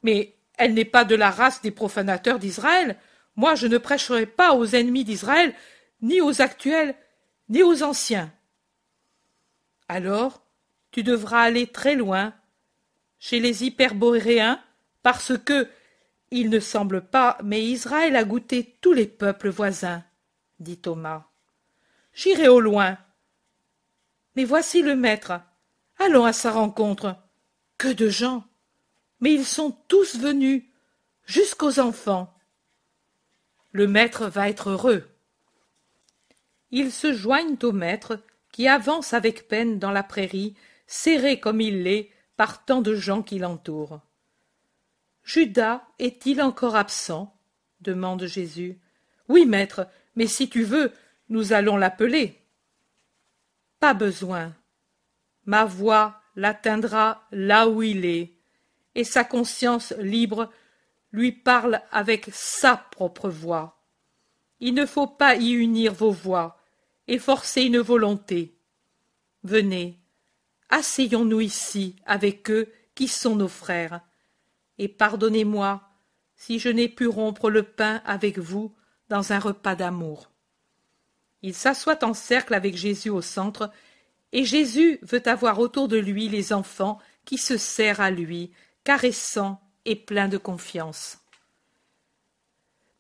Mais 0.02 0.36
elle 0.58 0.74
n'est 0.74 0.86
pas 0.86 1.06
de 1.06 1.16
la 1.16 1.32
race 1.32 1.62
des 1.62 1.72
profanateurs 1.72 2.40
d'Israël. 2.40 2.98
Moi, 3.36 3.56
je 3.56 3.68
ne 3.68 3.78
prêcherai 3.78 4.26
pas 4.26 4.54
aux 4.54 4.68
ennemis 4.68 5.04
d'Israël, 5.04 5.54
ni 6.02 6.22
aux 6.22 6.42
actuels, 6.42 6.96
ni 7.50 7.64
aux 7.64 7.84
anciens. 7.84 8.32
Alors, 9.88 10.44
tu 10.92 11.04
devras 11.04 11.42
aller 11.42 11.68
très 11.68 11.96
loin, 11.96 12.34
chez 13.20 13.40
les 13.40 13.64
hyperboréens, 13.64 14.62
parce 15.04 15.38
que 15.38 15.68
il 16.32 16.50
ne 16.50 16.62
semble 16.62 17.02
pas, 17.02 17.38
mais 17.44 17.62
Israël 17.62 18.16
a 18.16 18.24
goûté 18.24 18.78
tous 18.80 18.94
les 18.94 19.06
peuples 19.06 19.50
voisins, 19.50 20.04
dit 20.60 20.78
Thomas. 20.78 21.26
J'irai 22.14 22.48
au 22.48 22.62
loin. 22.62 22.98
Mais 24.36 24.46
voici 24.46 24.82
le 24.82 24.96
maître. 24.96 25.42
Allons 26.00 26.26
à 26.26 26.34
sa 26.34 26.52
rencontre. 26.52 27.18
Que 27.78 27.90
de 27.90 28.08
gens. 28.08 28.46
Mais 29.22 29.34
ils 29.34 29.46
sont 29.46 29.72
tous 29.88 30.18
venus, 30.18 30.64
jusqu'aux 31.26 31.80
enfants. 31.80 32.34
Le 33.72 33.88
maître 33.88 34.26
va 34.26 34.50
être 34.50 34.72
heureux. 34.72 35.08
Ils 36.72 36.92
se 36.92 37.14
joignent 37.14 37.58
au 37.64 37.72
maître, 37.72 38.20
qui 38.52 38.68
avance 38.68 39.14
avec 39.14 39.48
peine 39.48 39.80
dans 39.80 39.92
la 39.92 40.04
prairie, 40.04 40.56
serré 40.88 41.40
comme 41.40 41.62
il 41.62 41.84
l'est 41.84 42.10
par 42.36 42.66
tant 42.66 42.82
de 42.82 42.96
gens 42.96 43.22
qui 43.22 43.40
l'entourent. 43.40 44.02
Judas 45.24 45.84
est-il 46.00 46.42
encore 46.42 46.76
absent? 46.76 47.34
demande 47.80 48.26
Jésus. 48.26 48.80
Oui, 49.30 49.46
maître, 49.46 49.88
mais 50.16 50.28
si 50.28 50.50
tu 50.50 50.64
veux, 50.64 50.92
nous 51.30 51.54
allons 51.54 51.78
l'appeler. 51.78 52.40
Pas 53.80 53.94
besoin. 53.94 54.54
Ma 55.46 55.66
voix 55.66 56.22
l'atteindra 56.36 57.26
là 57.32 57.68
où 57.70 57.82
il 57.84 58.06
est, 58.06 58.34
et 58.96 59.04
sa 59.04 59.24
conscience 59.24 59.94
libre 60.00 60.50
lui 61.12 61.32
parle 61.32 61.82
avec 61.92 62.30
sa 62.32 62.78
propre 62.78 63.30
voix. 63.30 63.82
Il 64.60 64.74
ne 64.74 64.86
faut 64.86 65.08
pas 65.08 65.36
y 65.36 65.52
unir 65.52 65.94
vos 65.94 66.12
voix 66.12 66.58
et 67.08 67.20
forcer 67.20 67.64
une 67.64 67.80
volonté. 67.80 68.56
Venez, 69.44 70.00
asseyons-nous 70.70 71.42
ici 71.42 71.96
avec 72.06 72.50
eux 72.52 72.72
qui 72.96 73.08
sont 73.08 73.36
nos 73.36 73.48
frères 73.48 74.02
et 74.82 74.88
pardonnez-moi 74.88 75.82
si 76.36 76.58
je 76.58 76.70
n'ai 76.70 76.90
pu 76.90 77.06
rompre 77.06 77.52
le 77.52 77.62
pain 77.62 78.02
avec 78.04 78.40
vous 78.40 78.74
dans 79.10 79.32
un 79.32 79.38
repas 79.38 79.76
d'amour. 79.76 80.32
Il 81.44 81.54
s'assoit 81.54 82.04
en 82.04 82.16
cercle 82.16 82.56
avec 82.56 82.76
Jésus 82.76 83.12
au 83.12 83.22
centre, 83.22 83.72
et 84.32 84.44
Jésus 84.44 84.98
veut 85.04 85.22
avoir 85.28 85.60
autour 85.60 85.88
de 85.88 85.98
lui 85.98 86.30
les 86.30 86.52
enfants 86.52 86.98
qui 87.26 87.38
se 87.38 87.58
serrent 87.58 88.00
à 88.00 88.10
lui, 88.10 88.52
caressants 88.84 89.62
et 89.86 89.96
pleins 89.96 90.28
de 90.28 90.38
confiance. 90.38 91.18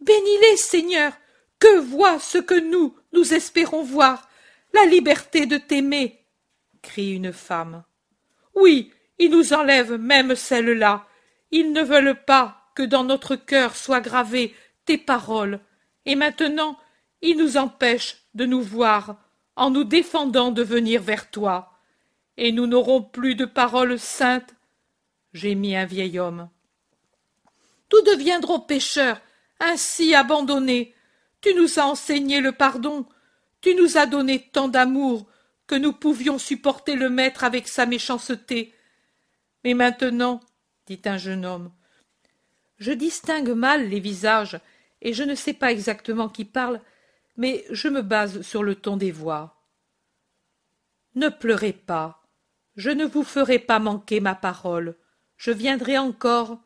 Bénis-les, 0.01 0.57
Seigneur, 0.57 1.13
que 1.59 1.79
voit 1.79 2.19
ce 2.19 2.39
que 2.39 2.59
nous, 2.59 2.95
nous 3.13 3.33
espérons 3.33 3.83
voir, 3.83 4.27
la 4.73 4.85
liberté 4.85 5.45
de 5.45 5.57
t'aimer, 5.57 6.25
crie 6.81 7.13
une 7.13 7.33
femme. 7.33 7.83
Oui, 8.55 8.91
il 9.19 9.31
nous 9.31 9.53
enlève 9.53 9.93
même 9.93 10.35
celle-là, 10.35 11.05
Ils 11.51 11.73
ne 11.73 11.83
veulent 11.83 12.23
pas 12.25 12.71
que 12.75 12.83
dans 12.83 13.03
notre 13.03 13.35
cœur 13.35 13.75
soient 13.75 14.01
gravées 14.01 14.55
tes 14.85 14.97
paroles, 14.97 15.59
et 16.05 16.15
maintenant 16.15 16.77
ils 17.21 17.37
nous 17.37 17.57
empêchent 17.57 18.23
de 18.33 18.45
nous 18.45 18.61
voir 18.61 19.17
en 19.55 19.69
nous 19.69 19.83
défendant 19.83 20.51
de 20.51 20.63
venir 20.63 21.01
vers 21.01 21.29
toi, 21.29 21.73
et 22.37 22.51
nous 22.51 22.65
n'aurons 22.65 23.01
plus 23.03 23.35
de 23.35 23.45
paroles 23.45 23.99
saintes, 23.99 24.55
gémit 25.33 25.75
un 25.75 25.85
vieil 25.85 26.19
homme. 26.19 26.49
Nous 27.91 28.01
deviendrons 28.01 28.59
pécheurs, 28.59 29.21
ainsi 29.59 30.15
abandonnés. 30.15 30.95
Tu 31.41 31.53
nous 31.53 31.79
as 31.79 31.85
enseigné 31.85 32.39
le 32.39 32.51
pardon, 32.51 33.05
tu 33.61 33.75
nous 33.75 33.97
as 33.97 34.05
donné 34.05 34.49
tant 34.51 34.67
d'amour 34.67 35.27
que 35.67 35.75
nous 35.75 35.93
pouvions 35.93 36.37
supporter 36.37 36.95
le 36.95 37.09
maître 37.09 37.43
avec 37.43 37.67
sa 37.67 37.85
méchanceté. 37.85 38.73
Mais 39.63 39.73
maintenant, 39.73 40.39
dit 40.87 41.01
un 41.05 41.17
jeune 41.17 41.45
homme, 41.45 41.71
je 42.77 42.91
distingue 42.91 43.51
mal 43.51 43.89
les 43.89 43.99
visages, 43.99 44.59
et 45.01 45.13
je 45.13 45.23
ne 45.23 45.35
sais 45.35 45.53
pas 45.53 45.71
exactement 45.71 46.29
qui 46.29 46.45
parle, 46.45 46.81
mais 47.37 47.65
je 47.69 47.87
me 47.87 48.01
base 48.01 48.41
sur 48.41 48.63
le 48.63 48.75
ton 48.75 48.97
des 48.97 49.11
voix. 49.11 49.63
Ne 51.15 51.29
pleurez 51.29 51.73
pas, 51.73 52.23
je 52.75 52.89
ne 52.89 53.05
vous 53.05 53.23
ferai 53.23 53.59
pas 53.59 53.79
manquer 53.79 54.19
ma 54.19 54.35
parole, 54.35 54.95
je 55.41 55.49
viendrai 55.49 55.97
encore 55.97 56.59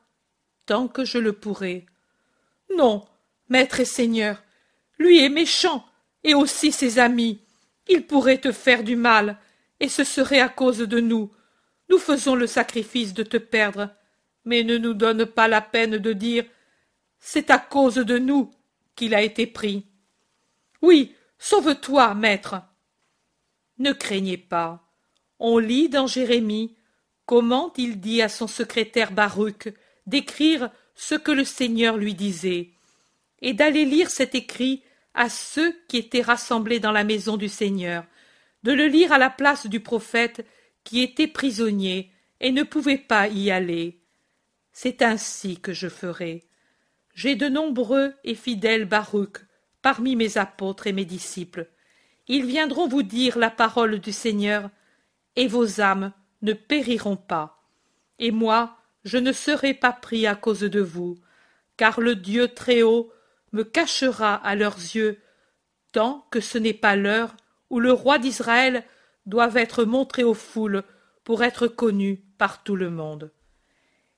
tant 0.65 0.89
que 0.89 1.05
je 1.05 1.17
le 1.17 1.31
pourrai. 1.31 1.85
Non, 2.75 3.07
maître 3.47 3.79
et 3.79 3.85
seigneur, 3.85 4.43
lui 4.99 5.23
est 5.23 5.29
méchant, 5.29 5.85
et 6.25 6.33
aussi 6.33 6.73
ses 6.73 6.99
amis. 6.99 7.39
Il 7.87 8.05
pourrait 8.05 8.41
te 8.41 8.51
faire 8.51 8.83
du 8.83 8.97
mal, 8.97 9.37
et 9.79 9.87
ce 9.87 10.03
serait 10.03 10.41
à 10.41 10.49
cause 10.49 10.79
de 10.79 10.99
nous. 10.99 11.31
Nous 11.89 11.99
faisons 11.99 12.35
le 12.35 12.47
sacrifice 12.47 13.13
de 13.13 13.23
te 13.23 13.37
perdre, 13.37 13.91
mais 14.43 14.63
ne 14.63 14.77
nous 14.77 14.93
donne 14.93 15.25
pas 15.25 15.47
la 15.47 15.61
peine 15.61 15.97
de 15.97 16.11
dire 16.11 16.43
c'est 17.17 17.51
à 17.51 17.59
cause 17.59 17.95
de 17.95 18.17
nous 18.17 18.51
qu'il 18.97 19.15
a 19.15 19.21
été 19.21 19.47
pris. 19.47 19.85
Oui, 20.81 21.15
sauve-toi, 21.39 22.13
maître. 22.13 22.61
Ne 23.77 23.93
craignez 23.93 24.37
pas. 24.37 24.85
On 25.39 25.59
lit 25.59 25.87
dans 25.87 26.07
Jérémie 26.07 26.75
comment 27.25 27.73
il 27.77 27.99
dit 27.99 28.21
à 28.21 28.29
son 28.29 28.47
secrétaire 28.47 29.11
Baruch 29.11 29.69
d'écrire 30.05 30.69
ce 30.95 31.15
que 31.15 31.31
le 31.31 31.43
Seigneur 31.43 31.97
lui 31.97 32.13
disait, 32.13 32.69
et 33.41 33.53
d'aller 33.53 33.85
lire 33.85 34.09
cet 34.09 34.35
écrit 34.35 34.83
à 35.13 35.29
ceux 35.29 35.75
qui 35.87 35.97
étaient 35.97 36.21
rassemblés 36.21 36.79
dans 36.79 36.91
la 36.91 37.03
maison 37.03 37.37
du 37.37 37.49
Seigneur, 37.49 38.05
de 38.63 38.71
le 38.71 38.87
lire 38.87 39.11
à 39.11 39.17
la 39.17 39.29
place 39.29 39.67
du 39.67 39.79
prophète 39.79 40.45
qui 40.83 41.01
était 41.01 41.27
prisonnier 41.27 42.11
et 42.39 42.51
ne 42.51 42.63
pouvait 42.63 42.97
pas 42.97 43.27
y 43.27 43.51
aller. 43.51 43.99
C'est 44.71 45.01
ainsi 45.01 45.59
que 45.59 45.73
je 45.73 45.87
ferai. 45.87 46.43
J'ai 47.13 47.35
de 47.35 47.47
nombreux 47.47 48.13
et 48.23 48.35
fidèles 48.35 48.85
Baruch 48.85 49.37
parmi 49.81 50.15
mes 50.15 50.37
apôtres 50.37 50.87
et 50.87 50.93
mes 50.93 51.05
disciples. 51.05 51.69
Ils 52.27 52.45
viendront 52.45 52.87
vous 52.87 53.03
dire 53.03 53.37
la 53.37 53.51
parole 53.51 53.99
du 53.99 54.11
Seigneur, 54.11 54.69
et 55.35 55.47
vos 55.47 55.79
âmes 55.79 56.11
ne 56.45 56.53
périront 56.53 57.17
pas. 57.17 57.61
Et 58.19 58.31
moi, 58.31 58.77
je 59.03 59.17
ne 59.17 59.33
serai 59.33 59.73
pas 59.73 59.91
pris 59.91 60.25
à 60.25 60.35
cause 60.35 60.61
de 60.61 60.81
vous, 60.81 61.17
car 61.77 61.99
le 61.99 62.15
Dieu 62.15 62.47
Très-Haut 62.47 63.11
me 63.51 63.63
cachera 63.63 64.35
à 64.35 64.55
leurs 64.55 64.77
yeux, 64.77 65.19
tant 65.91 66.25
que 66.31 66.39
ce 66.39 66.57
n'est 66.57 66.73
pas 66.73 66.95
l'heure 66.95 67.35
où 67.69 67.79
le 67.79 67.91
roi 67.91 68.17
d'Israël 68.17 68.83
doit 69.25 69.53
être 69.55 69.85
montré 69.85 70.23
aux 70.23 70.33
foules 70.33 70.83
pour 71.23 71.43
être 71.43 71.67
connu 71.67 72.21
par 72.37 72.63
tout 72.63 72.75
le 72.75 72.89
monde. 72.89 73.31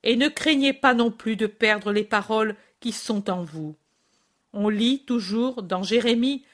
Et 0.03 0.15
ne 0.15 0.28
craignez 0.28 0.73
pas 0.73 0.93
non 0.93 1.11
plus 1.11 1.36
de 1.36 1.47
perdre 1.47 1.91
les 1.91 2.03
paroles 2.03 2.55
qui 2.80 2.91
sont 2.91 3.30
en 3.30 3.43
vous. 3.43 3.75
On 4.53 4.69
lit 4.69 5.03
toujours 5.05 5.63
dans 5.63 5.84
Jérémie 5.84 6.45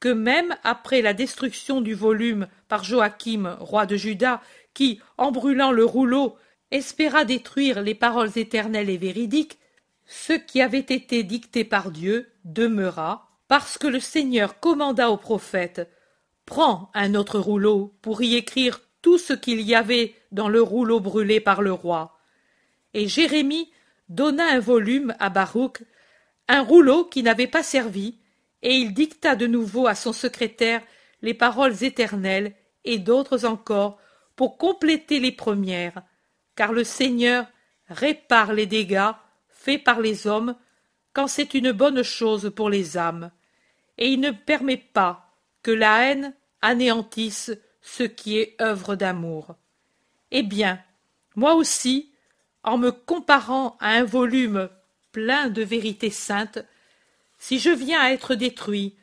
que 0.00 0.08
même 0.08 0.56
après 0.62 1.02
la 1.02 1.12
destruction 1.12 1.80
du 1.80 1.94
volume 1.94 2.48
par 2.68 2.84
Joachim, 2.84 3.56
roi 3.60 3.86
de 3.86 3.96
Juda, 3.96 4.40
qui, 4.78 5.00
en 5.16 5.32
brûlant 5.32 5.72
le 5.72 5.84
rouleau, 5.84 6.36
espéra 6.70 7.24
détruire 7.24 7.82
les 7.82 7.96
paroles 7.96 8.30
éternelles 8.36 8.90
et 8.90 8.96
véridiques, 8.96 9.58
ce 10.06 10.34
qui 10.34 10.62
avait 10.62 10.78
été 10.78 11.24
dicté 11.24 11.64
par 11.64 11.90
Dieu 11.90 12.30
demeura, 12.44 13.28
parce 13.48 13.76
que 13.76 13.88
le 13.88 13.98
Seigneur 13.98 14.60
commanda 14.60 15.10
au 15.10 15.16
prophète 15.16 15.90
Prends 16.46 16.92
un 16.94 17.16
autre 17.16 17.40
rouleau 17.40 17.92
pour 18.02 18.22
y 18.22 18.36
écrire 18.36 18.80
tout 19.02 19.18
ce 19.18 19.32
qu'il 19.32 19.62
y 19.62 19.74
avait 19.74 20.14
dans 20.30 20.48
le 20.48 20.62
rouleau 20.62 21.00
brûlé 21.00 21.40
par 21.40 21.60
le 21.60 21.72
roi. 21.72 22.16
Et 22.94 23.08
Jérémie 23.08 23.72
donna 24.08 24.46
un 24.46 24.60
volume 24.60 25.12
à 25.18 25.28
Baruch, 25.28 25.82
un 26.46 26.62
rouleau 26.62 27.04
qui 27.04 27.24
n'avait 27.24 27.48
pas 27.48 27.64
servi, 27.64 28.20
et 28.62 28.76
il 28.76 28.94
dicta 28.94 29.34
de 29.34 29.48
nouveau 29.48 29.88
à 29.88 29.96
son 29.96 30.12
secrétaire 30.12 30.82
les 31.20 31.34
paroles 31.34 31.82
éternelles 31.82 32.54
et 32.84 33.00
d'autres 33.00 33.44
encore 33.44 33.98
pour 34.38 34.56
compléter 34.56 35.18
les 35.18 35.32
premières, 35.32 36.00
car 36.54 36.72
le 36.72 36.84
Seigneur 36.84 37.44
répare 37.88 38.52
les 38.52 38.66
dégâts 38.66 39.10
faits 39.48 39.82
par 39.82 39.98
les 40.00 40.28
hommes 40.28 40.54
quand 41.12 41.26
c'est 41.26 41.54
une 41.54 41.72
bonne 41.72 42.04
chose 42.04 42.52
pour 42.54 42.70
les 42.70 42.96
âmes, 42.96 43.32
et 43.96 44.06
il 44.12 44.20
ne 44.20 44.30
permet 44.30 44.76
pas 44.76 45.34
que 45.64 45.72
la 45.72 46.04
haine 46.04 46.34
anéantisse 46.62 47.50
ce 47.80 48.04
qui 48.04 48.38
est 48.38 48.54
œuvre 48.62 48.94
d'amour. 48.94 49.56
Eh 50.30 50.44
bien, 50.44 50.80
moi 51.34 51.54
aussi, 51.54 52.12
en 52.62 52.78
me 52.78 52.92
comparant 52.92 53.76
à 53.80 53.88
un 53.88 54.04
volume 54.04 54.68
plein 55.10 55.48
de 55.48 55.62
vérités 55.62 56.10
saintes, 56.10 56.60
si 57.38 57.58
je 57.58 57.70
viens 57.70 58.00
à 58.00 58.12
être 58.12 58.36
détruit, 58.36 58.94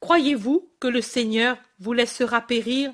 croyez-vous 0.00 0.68
que 0.78 0.88
le 0.88 1.00
Seigneur 1.00 1.56
vous 1.78 1.94
laissera 1.94 2.42
périr 2.42 2.92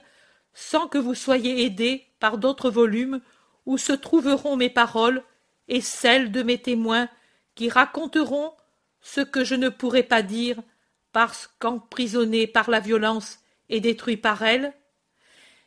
sans 0.55 0.89
que 0.89 0.99
vous 0.99 1.15
soyez 1.15 1.65
aidés 1.65 2.07
par 2.19 2.39
d'autres 2.39 2.71
volumes 2.71 3.21
où 3.67 3.79
se 3.79 3.93
trouveront 3.93 4.57
mes 4.57 4.71
paroles 4.71 5.23
et 5.69 5.81
celles 5.81 6.33
de 6.33 6.43
mes 6.43 6.59
témoins 6.59 7.09
qui 7.55 7.69
raconteront 7.69 8.53
ce 9.01 9.21
que 9.21 9.45
je 9.45 9.55
ne 9.55 9.69
pourrai 9.69 10.03
pas 10.03 10.23
dire 10.23 10.61
parce 11.13 11.51
qu'emprisonné 11.59 12.47
par 12.47 12.71
la 12.71 12.81
violence 12.81 13.39
et 13.69 13.81
détruit 13.81 14.17
par 14.17 14.43
elle 14.43 14.73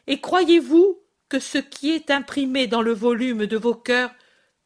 Et 0.07 0.19
croyez-vous 0.19 0.99
que 1.29 1.39
ce 1.39 1.57
qui 1.57 1.91
est 1.91 2.11
imprimé 2.11 2.67
dans 2.67 2.81
le 2.81 2.93
volume 2.93 3.45
de 3.45 3.57
vos 3.57 3.75
cœurs 3.75 4.13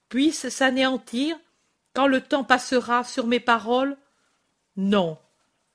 puisse 0.10 0.50
s'anéantir 0.50 1.38
quand 1.94 2.08
le 2.08 2.22
temps 2.22 2.44
passera 2.44 3.04
sur 3.04 3.28
mes 3.28 3.40
paroles? 3.40 3.98
Non. 4.76 5.18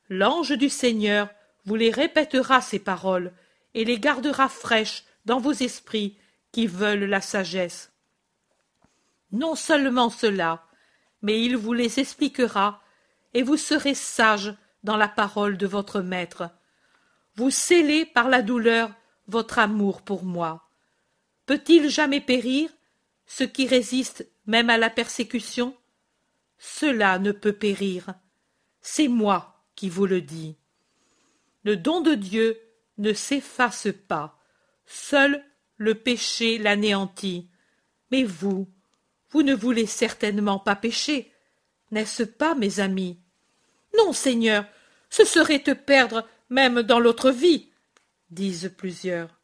L'ange 0.09 0.53
du 0.53 0.69
Seigneur 0.69 1.29
vous 1.65 1.77
les 1.77 1.91
répétera 1.91 2.61
ces 2.61 2.79
paroles 2.79 3.33
et 3.75 3.85
les 3.85 3.99
gardera 3.99 4.49
fraîches 4.49 5.05
dans 5.25 5.41
vos 5.41 5.53
esprits 5.53 6.19
qui 6.53 6.67
veulent 6.67 7.05
la 7.05 7.21
sagesse. 7.21 7.93
Non 9.31 9.55
seulement 9.55 10.11
cela, 10.11 10.67
mais 11.23 11.43
il 11.43 11.57
vous 11.57 11.73
les 11.73 11.99
expliquera, 12.01 12.83
et 13.35 13.43
vous 13.43 13.57
serez 13.57 13.95
sage 13.95 14.55
dans 14.83 14.97
la 14.97 15.09
parole 15.09 15.57
de 15.57 15.67
votre 15.67 16.01
maître. 16.01 16.51
Vous 17.37 17.51
scellez 17.51 18.05
par 18.05 18.29
la 18.29 18.43
douleur 18.43 18.91
votre 19.27 19.59
amour 19.59 20.03
pour 20.03 20.25
moi. 20.25 20.69
Peut-il 21.47 21.89
jamais 21.89 22.21
périr 22.21 22.71
ce 23.27 23.45
qui 23.45 23.67
résiste 23.67 24.29
même 24.47 24.69
à 24.69 24.77
la 24.77 24.91
persécution? 24.91 25.75
Cela 26.59 27.19
ne 27.19 27.33
peut 27.33 27.55
périr. 27.55 28.15
C'est 28.83 29.09
moi 29.09 29.65
qui 29.75 29.89
vous 29.89 30.07
le 30.07 30.21
dis. 30.21 30.57
Le 31.65 31.77
don 31.77 32.01
de 32.01 32.15
Dieu 32.15 32.61
ne 33.03 33.13
s'efface 33.13 33.89
pas. 34.09 34.39
Seul 34.87 35.45
le 35.77 35.95
péché 35.95 36.59
l'anéantit. 36.59 37.51
Mais 38.11 38.25
vous, 38.25 38.69
vous 39.31 39.43
ne 39.43 39.55
voulez 39.55 39.87
certainement 39.87 40.59
pas 40.59 40.77
pécher, 40.77 41.33
n'est-ce 41.91 42.23
pas, 42.23 42.55
mes 42.55 42.81
amis? 42.81 43.19
Non, 43.97 44.13
Seigneur, 44.13 44.65
ce 45.11 45.25
serait 45.25 45.63
te 45.63 45.73
perdre 45.73 46.27
même 46.49 46.83
dans 46.83 47.01
l'autre 47.01 47.31
vie, 47.31 47.71
disent 48.31 48.73
plusieurs. 48.77 49.39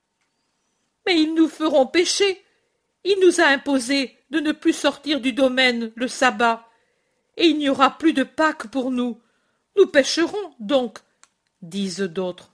Mais 1.06 1.20
ils 1.20 1.34
nous 1.34 1.48
feront 1.48 1.86
pécher. 1.86 2.42
Il 3.04 3.18
nous 3.20 3.40
a 3.40 3.46
imposé 3.46 4.16
de 4.30 4.40
ne 4.40 4.52
plus 4.52 4.74
sortir 4.74 5.20
du 5.20 5.32
domaine 5.32 5.92
le 5.94 6.08
sabbat, 6.08 6.68
et 7.36 7.46
il 7.46 7.58
n'y 7.58 7.68
aura 7.68 7.96
plus 7.96 8.12
de 8.12 8.24
Pâques 8.24 8.70
pour 8.70 8.90
nous. 8.90 9.20
Nous 9.76 9.86
pécherons 9.86 10.54
donc, 10.58 10.98
disent 11.62 12.00
d'autres. 12.00 12.52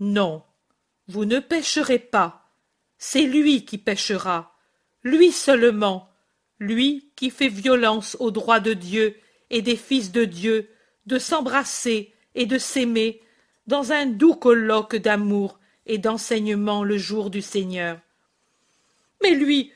Non, 0.00 0.42
vous 1.08 1.24
ne 1.24 1.38
pécherez 1.38 1.98
pas. 1.98 2.50
C'est 2.98 3.22
lui 3.22 3.64
qui 3.64 3.78
péchera, 3.78 4.56
lui 5.02 5.32
seulement, 5.32 6.08
lui 6.58 7.12
qui 7.16 7.30
fait 7.30 7.48
violence 7.48 8.16
au 8.20 8.30
droit 8.30 8.60
de 8.60 8.72
Dieu 8.72 9.16
et 9.50 9.62
des 9.62 9.76
fils 9.76 10.12
de 10.12 10.24
Dieu 10.24 10.70
de 11.06 11.18
s'embrasser 11.18 12.14
et 12.34 12.46
de 12.46 12.58
s'aimer 12.58 13.20
dans 13.66 13.92
un 13.92 14.06
doux 14.06 14.34
colloque 14.34 14.96
d'amour 14.96 15.58
et 15.86 15.98
d'enseignement 15.98 16.82
le 16.82 16.96
jour 16.96 17.30
du 17.30 17.42
Seigneur. 17.42 18.00
Mais 19.22 19.30
lui, 19.30 19.72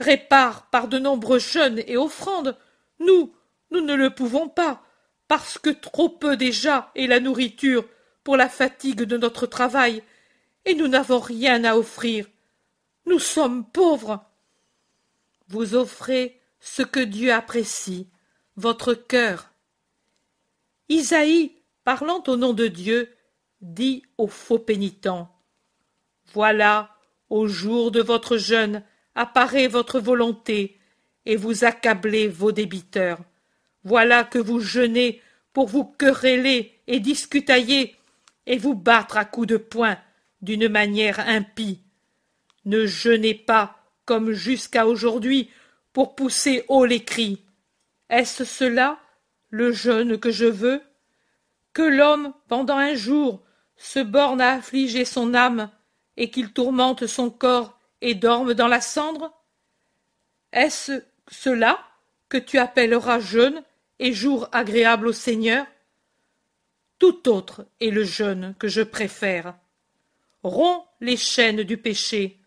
répare 0.00 0.68
par 0.70 0.88
de 0.88 0.98
nombreux 0.98 1.38
jeûnes 1.38 1.82
et 1.86 1.96
offrandes. 1.96 2.56
Nous, 3.00 3.34
nous 3.70 3.80
ne 3.80 3.94
le 3.94 4.10
pouvons 4.10 4.48
pas, 4.48 4.82
parce 5.28 5.58
que 5.58 5.70
trop 5.70 6.08
peu 6.08 6.36
déjà 6.36 6.90
est 6.94 7.06
la 7.06 7.20
nourriture 7.20 7.84
pour 8.24 8.36
la 8.36 8.48
fatigue 8.48 9.02
de 9.02 9.16
notre 9.16 9.46
travail, 9.46 10.02
et 10.64 10.74
nous 10.74 10.88
n'avons 10.88 11.20
rien 11.20 11.62
à 11.64 11.76
offrir. 11.76 12.26
Nous 13.06 13.18
sommes 13.18 13.64
pauvres. 13.66 14.24
Vous 15.48 15.74
offrez 15.74 16.40
ce 16.58 16.82
que 16.82 17.00
Dieu 17.00 17.32
apprécie, 17.32 18.08
votre 18.56 18.94
cœur. 18.94 19.50
Isaïe, 20.88 21.52
parlant 21.84 22.22
au 22.26 22.36
nom 22.36 22.54
de 22.54 22.66
Dieu, 22.66 23.14
dit 23.60 24.02
aux 24.16 24.28
faux 24.28 24.58
pénitents 24.58 25.30
Voilà, 26.32 26.96
au 27.28 27.46
jour 27.46 27.90
de 27.90 28.00
votre 28.00 28.38
jeûne, 28.38 28.82
apparaît 29.14 29.68
votre 29.68 30.00
volonté, 30.00 30.78
et 31.26 31.36
vous 31.36 31.64
accablez 31.64 32.28
vos 32.28 32.52
débiteurs. 32.52 33.18
Voilà 33.84 34.24
que 34.24 34.38
vous 34.38 34.60
jeûnez 34.60 35.20
pour 35.52 35.68
vous 35.68 35.84
quereller 35.84 36.72
et 36.86 37.00
discutailler, 37.00 37.96
et 38.46 38.58
vous 38.58 38.74
battre 38.74 39.16
à 39.16 39.24
coups 39.24 39.48
de 39.48 39.56
poing 39.56 39.98
d'une 40.42 40.68
manière 40.68 41.20
impie. 41.20 41.82
Ne 42.64 42.86
jeûnez 42.86 43.34
pas, 43.34 43.76
comme 44.04 44.32
jusqu'à 44.32 44.86
aujourd'hui, 44.86 45.50
pour 45.92 46.14
pousser 46.14 46.64
haut 46.68 46.84
les 46.84 47.04
cris. 47.04 47.42
Est-ce 48.10 48.44
cela, 48.44 48.98
le 49.50 49.72
jeûne 49.72 50.18
que 50.18 50.30
je 50.30 50.46
veux? 50.46 50.82
Que 51.72 51.82
l'homme, 51.82 52.32
pendant 52.48 52.76
un 52.76 52.94
jour, 52.94 53.42
se 53.76 54.00
borne 54.00 54.40
à 54.40 54.54
affliger 54.54 55.04
son 55.04 55.34
âme, 55.34 55.70
et 56.16 56.30
qu'il 56.30 56.52
tourmente 56.52 57.06
son 57.06 57.30
corps 57.30 57.78
et 58.00 58.14
dorme 58.14 58.54
dans 58.54 58.68
la 58.68 58.80
cendre? 58.80 59.32
Est-ce 60.52 61.02
cela 61.28 61.80
que 62.28 62.36
tu 62.36 62.58
appelleras 62.58 63.18
jeûne 63.18 63.62
et 63.98 64.12
jour 64.12 64.48
agréable 64.52 65.08
au 65.08 65.12
Seigneur? 65.12 65.66
Tout 66.98 67.28
autre 67.28 67.66
est 67.80 67.90
le 67.90 68.04
jeûne 68.04 68.54
que 68.58 68.68
je 68.68 68.82
préfère. 68.82 69.56
Romps 70.42 70.86
les 71.00 71.16
chaînes 71.16 71.62
du 71.62 71.76
péché, 71.76 72.38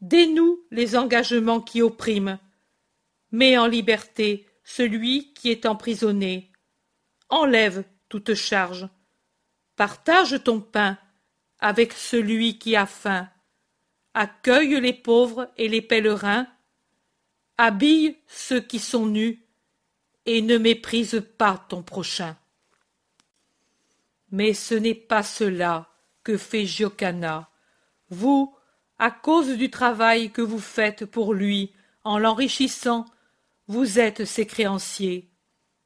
dénoue 0.00 0.60
les 0.70 0.96
engagements 0.96 1.60
qui 1.60 1.82
oppriment, 1.82 2.38
mets 3.32 3.58
en 3.58 3.66
liberté 3.66 4.46
celui 4.64 5.32
qui 5.34 5.50
est 5.50 5.66
emprisonné, 5.66 6.50
enlève 7.28 7.84
toute 8.08 8.34
charge, 8.34 8.88
partage 9.76 10.42
ton 10.44 10.60
pain 10.60 10.98
avec 11.58 11.92
celui 11.92 12.58
qui 12.58 12.76
a 12.76 12.86
faim, 12.86 13.28
accueille 14.14 14.80
les 14.80 14.92
pauvres 14.92 15.50
et 15.56 15.68
les 15.68 15.82
pèlerins, 15.82 16.46
habille 17.58 18.16
ceux 18.26 18.60
qui 18.60 18.78
sont 18.78 19.06
nus, 19.06 19.44
et 20.26 20.42
ne 20.42 20.58
méprise 20.58 21.24
pas 21.38 21.64
ton 21.68 21.82
prochain. 21.82 22.36
Mais 24.30 24.54
ce 24.54 24.74
n'est 24.74 24.94
pas 24.94 25.22
cela 25.22 25.88
que 26.22 26.36
fait 26.36 26.66
Giocana. 26.66 27.50
Vous, 28.10 28.54
à 28.98 29.10
cause 29.10 29.56
du 29.56 29.70
travail 29.70 30.30
que 30.30 30.42
vous 30.42 30.58
faites 30.58 31.06
pour 31.06 31.34
lui, 31.34 31.72
en 32.04 32.18
l'enrichissant, 32.18 33.06
vous 33.66 33.98
êtes 33.98 34.24
ses 34.24 34.46
créanciers, 34.46 35.30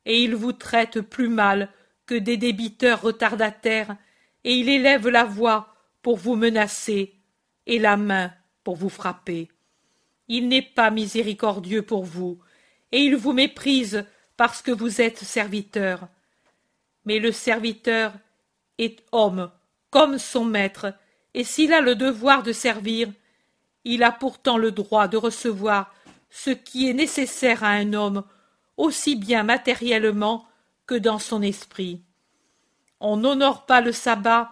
et 0.07 0.23
il 0.23 0.35
vous 0.35 0.53
traite 0.53 1.01
plus 1.01 1.29
mal 1.29 1.69
que 2.07 2.15
des 2.15 2.37
débiteurs 2.37 3.03
retardataires, 3.03 3.97
et 4.45 4.55
il 4.55 4.69
élève 4.69 5.09
la 5.09 5.25
voix 5.25 5.75
pour 6.03 6.17
vous 6.17 6.37
menacer, 6.37 7.15
et 7.67 7.79
la 7.79 7.97
main 7.97 8.33
pour 8.63 8.77
vous 8.77 8.89
frapper. 8.89 9.49
Il 10.29 10.49
n'est 10.49 10.63
pas 10.63 10.91
miséricordieux 10.91 11.83
pour 11.83 12.05
vous, 12.05 12.39
et 12.93 13.01
il 13.01 13.17
vous 13.17 13.33
méprise 13.33 14.05
parce 14.37 14.63
que 14.63 14.71
vous 14.71 15.01
êtes 15.01 15.19
serviteur. 15.19 16.09
Mais 17.05 17.19
le 17.19 17.33
serviteur 17.33 18.13
est 18.79 19.05
homme 19.13 19.51
comme 19.91 20.19
son 20.19 20.45
maître, 20.45 20.93
et 21.35 21.45
s'il 21.45 21.73
a 21.73 21.81
le 21.81 21.95
devoir 21.95 22.43
de 22.43 22.53
servir, 22.53 23.09
il 23.85 24.03
a 24.03 24.11
pourtant 24.11 24.57
le 24.57 24.73
droit 24.73 25.09
de 25.09 25.17
recevoir 25.17 25.95
ce 26.31 26.51
qui 26.51 26.89
est 26.89 26.95
nécessaire 26.95 27.63
à 27.63 27.69
un 27.69 27.93
homme, 27.93 28.25
aussi 28.77 29.15
bien 29.15 29.45
matériellement 29.45 30.49
que 30.87 30.97
dans 30.97 31.21
son 31.21 31.43
esprit. 31.43 32.03
On 32.99 33.17
n'honore 33.17 33.67
pas 33.67 33.81
le 33.81 33.93
sabbat, 33.93 34.51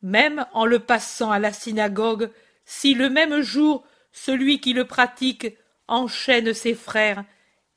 même 0.00 0.46
en 0.52 0.64
le 0.64 0.78
passant 0.78 1.30
à 1.30 1.38
la 1.38 1.52
synagogue, 1.52 2.30
si 2.64 2.94
le 2.94 3.10
même 3.10 3.40
jour 3.40 3.84
celui 4.12 4.60
qui 4.60 4.72
le 4.72 4.86
pratique 4.86 5.54
enchaîne 5.86 6.54
ses 6.54 6.74
frères 6.74 7.24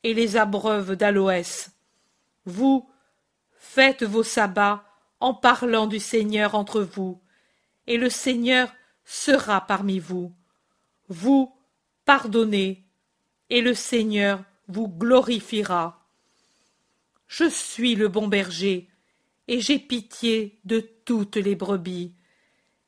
et 0.04 0.14
les 0.14 0.38
abreuve 0.38 0.96
d'aloès. 0.96 1.72
Vous, 2.46 2.90
faites 3.58 4.04
vos 4.04 4.24
sabbats 4.24 4.84
en 5.22 5.34
parlant 5.34 5.88
du 5.88 6.00
Seigneur 6.00 6.56
entre 6.56 6.82
vous, 6.82 7.22
et 7.88 7.98
le 7.98 8.10
Seigneur 8.10 8.74
sera 9.06 9.62
parmi 9.62 10.00
vous. 10.00 10.34
Vous, 11.08 11.54
pardonnez, 12.06 12.84
et 13.50 13.62
le 13.62 13.74
Seigneur 13.74 14.44
vous 14.68 14.88
glorifiera. 14.88 16.06
Je 17.28 17.50
suis 17.50 17.96
le 17.96 18.08
bon 18.08 18.28
berger, 18.28 18.90
et 19.48 19.60
j'ai 19.60 19.80
pitié 19.80 20.60
de 20.66 20.80
toutes 21.06 21.38
les 21.38 21.56
brebis. 21.56 22.14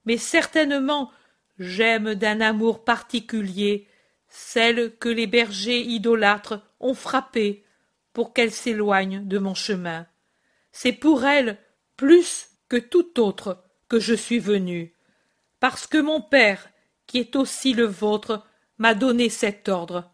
Mais 0.05 0.17
certainement 0.17 1.11
j'aime 1.59 2.15
d'un 2.15 2.41
amour 2.41 2.84
particulier 2.84 3.88
celles 4.27 4.95
que 4.97 5.09
les 5.09 5.27
bergers 5.27 5.81
idolâtres 5.81 6.59
ont 6.79 6.95
frappées 6.95 7.63
pour 8.13 8.34
qu'elles 8.34 8.51
s'éloignent 8.51 9.23
de 9.23 9.38
mon 9.38 9.53
chemin. 9.53 10.07
C'est 10.71 10.93
pour 10.93 11.23
elles 11.25 11.59
plus 11.98 12.50
que 12.70 12.78
tout 12.78 13.20
autre 13.20 13.64
que 13.88 14.00
je 14.00 14.14
suis 14.14 14.39
venu, 14.39 14.94
parce 15.60 15.88
que 15.88 15.98
mon 15.98 16.22
Père, 16.22 16.70
qui 17.08 17.20
est 17.20 17.36
aussi 17.36 17.74
le 17.74 17.86
vôtre, 17.86 18.44
m'a 18.78 18.94
donné 18.94 19.30
cet 19.30 19.70
ordre. 19.70 20.12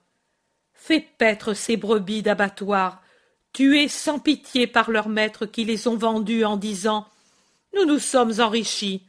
Fais 0.74 1.00
paître 1.00 1.54
ces 1.54 1.78
brebis 1.78 2.22
d'abattoir, 2.22 3.02
tuées 3.54 3.88
sans 3.88 4.20
pitié 4.20 4.68
par 4.68 4.92
leurs 4.92 5.10
maîtres 5.10 5.46
qui 5.46 5.66
les 5.66 5.88
ont 5.88 5.98
vendues 5.98 6.46
en 6.46 6.58
disant 6.58 7.08
Nous 7.76 7.86
nous 7.86 8.00
sommes 8.00 8.40
enrichis, 8.40 9.06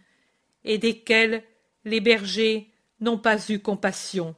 et 0.64 0.78
desquels 0.78 1.42
les 1.84 2.00
bergers 2.00 2.70
n'ont 3.00 3.18
pas 3.18 3.38
eu 3.48 3.60
compassion. 3.60 4.34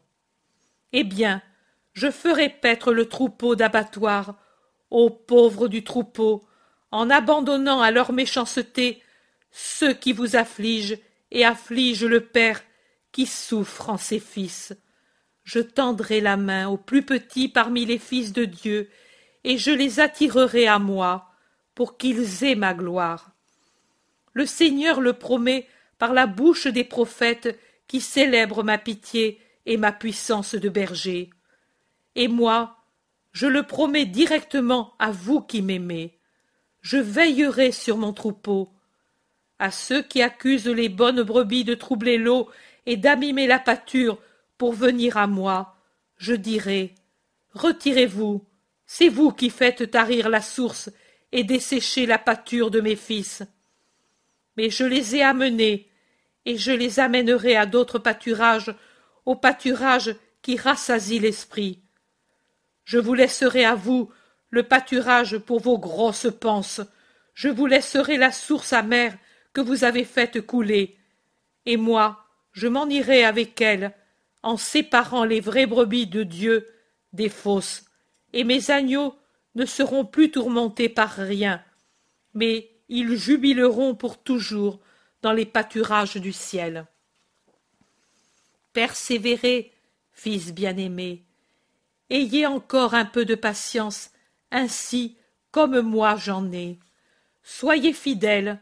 Eh 0.93 1.05
bien, 1.05 1.43
je 1.93 2.11
ferai 2.11 2.49
paître 2.49 2.93
le 2.93 3.09
troupeau 3.09 3.55
d'abattoir, 3.57 4.37
ô 4.91 5.11
pauvres 5.11 5.69
du 5.69 5.85
troupeau, 5.85 6.45
en 6.93 7.09
abandonnant 7.09 7.81
à 7.81 7.91
leur 7.91 8.13
méchanceté 8.13 9.03
ceux 9.51 9.95
qui 9.95 10.13
vous 10.13 10.37
affligent 10.37 10.99
et 11.31 11.45
affligent 11.45 12.07
le 12.07 12.21
Père 12.21 12.63
qui 13.11 13.27
souffre 13.27 13.91
en 13.91 13.97
ses 13.97 14.21
fils. 14.21 14.75
Je 15.43 15.59
tendrai 15.59 16.21
la 16.21 16.37
main 16.37 16.69
aux 16.69 16.77
plus 16.77 17.03
petits 17.03 17.49
parmi 17.49 17.85
les 17.85 17.99
fils 17.99 18.33
de 18.33 18.45
Dieu, 18.45 18.89
et 19.45 19.59
je 19.59 19.71
les 19.71 19.99
attirerai 19.99 20.69
à 20.69 20.79
moi, 20.79 21.31
pour 21.75 21.97
qu'ils 21.97 22.45
aient 22.45 22.55
ma 22.55 22.75
gloire. 22.75 23.33
Le 24.35 24.47
Seigneur 24.47 25.01
le 25.01 25.15
promet 25.15 25.67
par 25.99 26.13
la 26.13 26.27
bouche 26.27 26.67
des 26.67 26.85
prophètes 26.85 27.59
qui 27.89 28.01
célèbrent 28.01 28.63
ma 28.63 28.79
pitié 28.79 29.41
et 29.67 29.77
ma 29.77 29.93
puissance 29.93 30.55
de 30.55 30.69
berger. 30.69 31.31
Et 32.15 32.29
moi, 32.29 32.77
je 33.33 33.47
le 33.47 33.63
promets 33.63 34.07
directement 34.07 34.95
à 34.99 35.11
vous 35.11 35.41
qui 35.41 35.63
m'aimez 35.63 36.19
je 36.83 36.99
veillerai 36.99 37.73
sur 37.73 37.97
mon 37.97 38.13
troupeau. 38.13 38.71
À 39.59 39.71
ceux 39.71 40.03
qui 40.03 40.21
accusent 40.21 40.67
les 40.67 40.89
bonnes 40.89 41.23
brebis 41.23 41.65
de 41.65 41.75
troubler 41.75 42.19
l'eau 42.19 42.51
et 42.85 42.97
d'abîmer 42.97 43.47
la 43.47 43.61
pâture 43.61 44.19
pour 44.59 44.73
venir 44.73 45.17
à 45.17 45.27
moi, 45.27 45.77
je 46.19 46.35
dirai 46.35 46.95
Retirez-vous, 47.55 48.45
c'est 48.87 49.09
vous 49.09 49.31
qui 49.31 49.51
faites 49.51 49.91
tarir 49.91 50.29
la 50.29 50.41
source 50.41 50.91
et 51.31 51.45
dessécher 51.45 52.07
la 52.07 52.19
pâture 52.19 52.71
de 52.71 52.81
mes 52.81 52.97
fils. 52.97 53.43
Mais 54.57 54.69
je 54.69 54.85
les 54.85 55.17
ai 55.17 55.23
amenés, 55.23 55.89
et 56.45 56.59
je 56.59 56.73
les 56.73 56.99
amènerai 56.99 57.57
à 57.57 57.67
d'autres 57.67 57.99
pâturages, 57.99 58.75
au 59.25 59.37
pâturage 59.37 60.15
qui 60.43 60.57
rassasie 60.57 61.21
l'esprit. 61.21 61.81
Je 62.85 62.99
vous 62.99 63.15
laisserai 63.15 63.65
à 63.65 63.75
vous 63.75 64.11
le 64.53 64.63
pâturage 64.63 65.39
pour 65.39 65.59
vos 65.59 65.79
grosses 65.79 66.29
panses. 66.39 66.83
Je 67.35 67.49
vous 67.49 67.67
laisserai 67.67 68.19
la 68.19 68.31
source 68.31 68.73
amère 68.73 69.17
que 69.55 69.63
vous 69.63 69.83
avez 69.83 70.05
faite 70.05 70.47
couler. 70.47 70.99
Et 71.67 71.77
moi, 71.77 72.25
je 72.53 72.69
m'en 72.69 72.87
irai 72.87 73.25
avec 73.25 73.61
elle, 73.61 73.93
en 74.43 74.57
séparant 74.57 75.25
les 75.25 75.41
vraies 75.41 75.67
brebis 75.67 76.07
de 76.07 76.23
Dieu 76.23 76.69
des 77.15 77.31
fausses. 77.31 77.87
Et 78.35 78.45
mes 78.45 78.71
agneaux 78.71 79.17
ne 79.55 79.65
seront 79.65 80.05
plus 80.05 80.31
tourmentés 80.31 80.89
par 80.89 81.11
rien, 81.11 81.63
mais 82.35 82.71
ils 82.89 83.17
jubileront 83.17 83.95
pour 83.95 84.23
toujours 84.23 84.81
dans 85.23 85.33
les 85.33 85.47
pâturages 85.47 86.17
du 86.17 86.33
ciel. 86.33 86.87
Persévérez, 88.75 89.73
fils 90.13 90.53
bien-aimés, 90.53 91.25
Ayez 92.11 92.45
encore 92.45 92.93
un 92.93 93.07
peu 93.07 93.25
de 93.25 93.35
patience, 93.35 94.11
ainsi 94.53 95.17
comme 95.51 95.81
moi 95.81 96.17
j'en 96.17 96.53
ai. 96.53 96.79
Soyez 97.43 97.93
fidèles, 97.93 98.61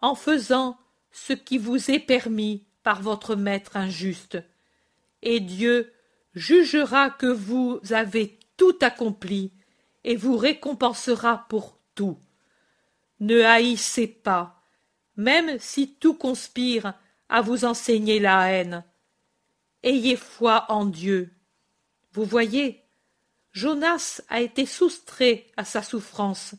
en 0.00 0.14
faisant 0.14 0.78
ce 1.12 1.32
qui 1.32 1.58
vous 1.58 1.90
est 1.90 2.00
permis 2.00 2.64
par 2.82 3.02
votre 3.02 3.36
maître 3.36 3.76
injuste. 3.76 4.42
Et 5.22 5.40
Dieu 5.40 5.92
jugera 6.34 7.10
que 7.10 7.26
vous 7.26 7.80
avez 7.90 8.38
tout 8.56 8.76
accompli 8.80 9.52
et 10.04 10.16
vous 10.16 10.36
récompensera 10.36 11.46
pour 11.48 11.78
tout. 11.94 12.18
Ne 13.20 13.42
haïssez 13.42 14.08
pas, 14.08 14.62
même 15.16 15.58
si 15.60 15.94
tout 15.94 16.14
conspire 16.14 16.94
à 17.28 17.40
vous 17.40 17.64
enseigner 17.64 18.18
la 18.18 18.50
haine. 18.50 18.84
Ayez 19.84 20.16
foi 20.16 20.66
en 20.68 20.86
Dieu. 20.86 21.32
Vous 22.12 22.24
voyez, 22.24 22.81
Jonas 23.52 24.22
a 24.28 24.40
été 24.40 24.66
soustrait 24.66 25.46
à 25.56 25.64
sa 25.64 25.82
souffrance, 25.82 26.54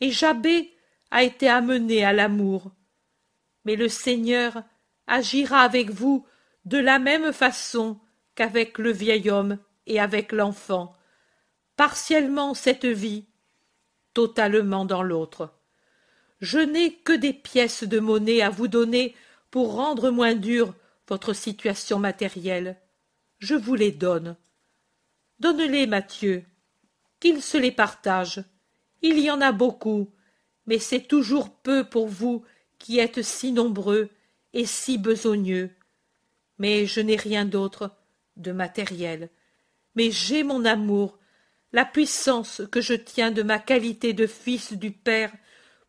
et 0.00 0.10
Jabé 0.10 0.72
a 1.10 1.22
été 1.22 1.48
amené 1.48 2.04
à 2.04 2.12
l'amour. 2.12 2.70
Mais 3.64 3.76
le 3.76 3.88
Seigneur 3.88 4.62
agira 5.06 5.60
avec 5.60 5.90
vous 5.90 6.26
de 6.64 6.78
la 6.78 6.98
même 6.98 7.32
façon 7.32 7.98
qu'avec 8.34 8.78
le 8.78 8.92
vieil 8.92 9.30
homme 9.30 9.58
et 9.86 9.98
avec 9.98 10.32
l'enfant, 10.32 10.94
partiellement 11.76 12.54
cette 12.54 12.86
vie, 12.86 13.24
totalement 14.14 14.84
dans 14.84 15.02
l'autre. 15.02 15.52
Je 16.40 16.58
n'ai 16.58 16.92
que 16.92 17.12
des 17.12 17.32
pièces 17.32 17.84
de 17.84 17.98
monnaie 17.98 18.42
à 18.42 18.50
vous 18.50 18.68
donner 18.68 19.16
pour 19.50 19.74
rendre 19.74 20.10
moins 20.10 20.34
dure 20.34 20.74
votre 21.08 21.32
situation 21.32 21.98
matérielle. 21.98 22.76
Je 23.38 23.54
vous 23.54 23.74
les 23.74 23.92
donne. 23.92 24.36
Donne-les, 25.40 25.86
Mathieu, 25.86 26.44
qu'il 27.20 27.42
se 27.42 27.56
les 27.56 27.70
partage. 27.70 28.42
Il 29.02 29.20
y 29.20 29.30
en 29.30 29.40
a 29.40 29.52
beaucoup, 29.52 30.10
mais 30.66 30.78
c'est 30.78 31.06
toujours 31.06 31.50
peu 31.50 31.84
pour 31.84 32.08
vous 32.08 32.44
qui 32.78 32.98
êtes 32.98 33.22
si 33.22 33.52
nombreux 33.52 34.10
et 34.52 34.66
si 34.66 34.98
besogneux. 34.98 35.70
Mais 36.58 36.86
je 36.86 37.00
n'ai 37.00 37.16
rien 37.16 37.44
d'autre 37.44 37.92
de 38.36 38.50
matériel. 38.50 39.30
Mais 39.94 40.10
j'ai 40.10 40.42
mon 40.42 40.64
amour, 40.64 41.18
la 41.72 41.84
puissance 41.84 42.62
que 42.70 42.80
je 42.80 42.94
tiens 42.94 43.30
de 43.30 43.42
ma 43.42 43.58
qualité 43.58 44.12
de 44.12 44.26
fils 44.26 44.72
du 44.72 44.90
Père 44.90 45.32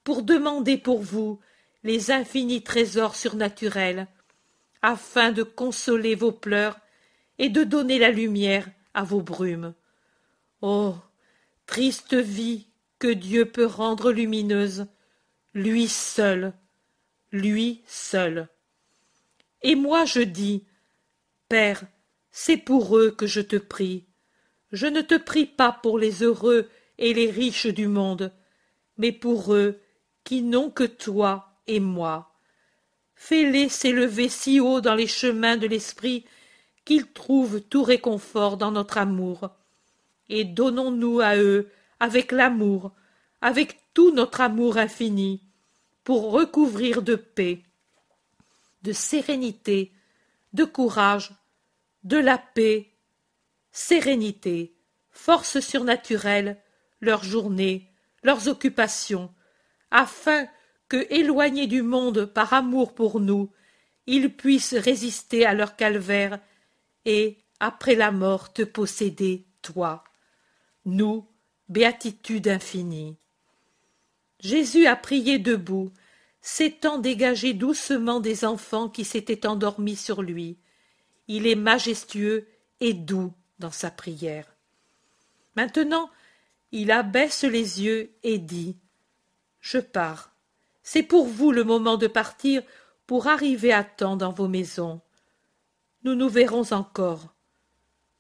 pour 0.04 0.22
demander 0.22 0.78
pour 0.78 1.02
vous 1.02 1.40
les 1.84 2.12
infinis 2.12 2.62
trésors 2.62 3.16
surnaturels, 3.16 4.08
afin 4.82 5.32
de 5.32 5.44
consoler 5.44 6.14
vos 6.14 6.32
pleurs 6.32 6.80
et 7.38 7.50
de 7.50 7.64
donner 7.64 7.98
la 7.98 8.12
lumière 8.12 8.68
vos 9.04 9.22
brumes. 9.22 9.74
Oh. 10.62 10.96
Triste 11.66 12.16
vie 12.16 12.68
que 12.98 13.08
Dieu 13.08 13.46
peut 13.46 13.66
rendre 13.66 14.12
lumineuse, 14.12 14.88
lui 15.54 15.88
seul, 15.88 16.54
lui 17.32 17.84
seul. 17.86 18.50
Et 19.62 19.76
moi 19.76 20.06
je 20.06 20.22
dis, 20.22 20.66
Père, 21.48 21.84
c'est 22.32 22.58
pour 22.58 22.98
eux 22.98 23.12
que 23.12 23.28
je 23.28 23.42
te 23.42 23.56
prie. 23.56 24.06
Je 24.72 24.88
ne 24.88 25.02
te 25.02 25.16
prie 25.16 25.46
pas 25.46 25.72
pour 25.72 26.00
les 26.00 26.24
heureux 26.24 26.70
et 26.98 27.14
les 27.14 27.30
riches 27.30 27.68
du 27.68 27.88
monde, 27.88 28.32
mais 28.98 29.12
pour 29.12 29.54
eux 29.54 29.80
qui 30.24 30.42
n'ont 30.42 30.70
que 30.70 30.84
toi 30.84 31.62
et 31.68 31.80
moi. 31.80 32.34
Fais-les 33.16 33.70
s'élever 33.70 34.30
si 34.30 34.60
haut 34.60 34.82
dans 34.82 34.96
les 34.96 35.08
chemins 35.08 35.58
de 35.58 35.68
l'esprit 35.68 36.26
qu'ils 36.90 37.06
trouvent 37.06 37.62
tout 37.62 37.84
réconfort 37.84 38.58
dans 38.58 38.72
notre 38.72 38.98
amour. 38.98 39.52
Et 40.28 40.44
donnons-nous 40.44 41.20
à 41.20 41.36
eux 41.36 41.70
avec 42.00 42.32
l'amour, 42.32 42.94
avec 43.42 43.78
tout 43.94 44.12
notre 44.12 44.42
amour 44.42 44.80
infini, 44.80 45.44
pour 46.04 46.32
recouvrir 46.32 47.04
de 47.04 47.14
paix, 47.14 47.62
de 48.82 48.92
sérénité, 48.92 49.94
de 50.54 50.64
courage, 50.64 51.32
de 52.06 52.18
la 52.18 52.40
paix, 52.40 52.90
sérénité, 53.72 54.74
force 55.12 55.60
surnaturelle, 55.60 56.58
leurs 57.02 57.24
journées, 57.24 57.88
leurs 58.24 58.48
occupations, 58.48 59.32
afin 59.92 60.48
que, 60.88 61.06
éloignés 61.14 61.68
du 61.68 61.84
monde 61.84 62.26
par 62.26 62.52
amour 62.54 62.96
pour 62.96 63.20
nous, 63.20 63.52
ils 64.08 64.36
puissent 64.36 64.74
résister 64.74 65.46
à 65.46 65.54
leur 65.54 65.76
calvaire 65.76 66.40
et, 67.06 67.38
après 67.60 67.96
la 67.96 68.12
mort, 68.12 68.54
te 68.54 68.62
posséder, 68.62 69.46
toi. 69.62 70.04
Nous, 70.86 71.28
béatitude 71.68 72.48
infinie. 72.48 73.18
Jésus 74.40 74.88
a 74.88 74.96
prié 74.96 75.38
debout, 75.38 75.92
s'étant 76.42 76.98
dégagé 76.98 77.54
doucement 77.54 78.20
des 78.20 78.46
enfants 78.46 78.90
qui 78.90 79.04
s'étaient 79.04 79.46
endormis 79.46 79.98
sur 79.98 80.22
lui. 80.22 80.58
Il 81.28 81.46
est 81.46 81.56
majestueux 81.56 82.48
et 82.80 82.94
doux 82.94 83.34
dans 83.60 83.72
sa 83.72 83.92
prière. 83.92 84.56
Maintenant, 85.56 86.10
il 86.72 86.92
abaisse 86.92 87.44
les 87.44 87.82
yeux 87.84 88.16
et 88.24 88.38
dit 88.38 88.78
Je 89.60 89.80
pars. 89.80 90.32
C'est 90.84 91.04
pour 91.04 91.28
vous 91.28 91.52
le 91.52 91.64
moment 91.64 91.98
de 91.98 92.08
partir 92.08 92.64
pour 93.06 93.28
arriver 93.28 93.74
à 93.74 93.84
temps 93.84 94.16
dans 94.16 94.32
vos 94.32 94.48
maisons. 94.48 95.02
Nous 96.04 96.16
nous 96.16 96.30
verrons 96.30 96.72
encore. 96.72 97.36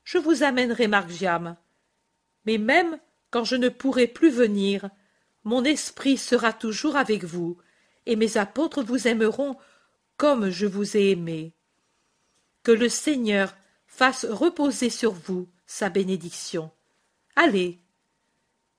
Je 0.04 0.18
vous 0.18 0.44
amènerai 0.44 0.88
Margiam. 0.88 1.56
Mais 2.46 2.58
même 2.58 3.00
quand 3.32 3.44
je 3.44 3.56
ne 3.56 3.70
pourrai 3.70 4.08
plus 4.08 4.32
venir, 4.32 4.90
mon 5.44 5.64
esprit 5.64 6.18
sera 6.18 6.52
toujours 6.52 6.96
avec 6.96 7.24
vous, 7.24 7.58
et 8.06 8.16
mes 8.16 8.38
apôtres 8.38 8.84
vous 8.84 9.08
aimeront 9.08 9.56
comme 10.18 10.50
je 10.50 10.66
vous 10.66 10.98
ai 10.98 11.12
aimé. 11.12 11.54
Que 12.64 12.72
le 12.72 12.90
Seigneur 12.90 13.56
fasse 13.88 14.26
reposer 14.26 14.90
sur 14.90 15.14
vous 15.14 15.48
sa 15.66 15.90
bénédiction. 15.90 16.72
Allez. 17.36 17.80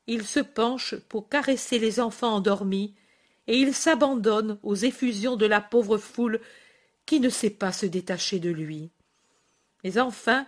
Il 0.06 0.26
se 0.26 0.40
penche 0.40 0.96
pour 1.08 1.28
caresser 1.28 1.78
les 1.78 2.00
enfants 2.00 2.34
endormis, 2.34 2.94
et 3.46 3.58
il 3.58 3.74
s'abandonne 3.74 4.58
aux 4.62 4.74
effusions 4.74 5.36
de 5.36 5.46
la 5.46 5.60
pauvre 5.60 5.96
foule 5.96 6.40
qui 7.10 7.18
ne 7.18 7.28
sait 7.28 7.50
pas 7.50 7.72
se 7.72 7.86
détacher 7.86 8.38
de 8.38 8.50
lui? 8.50 8.92
Mais 9.82 9.98
enfin, 9.98 10.46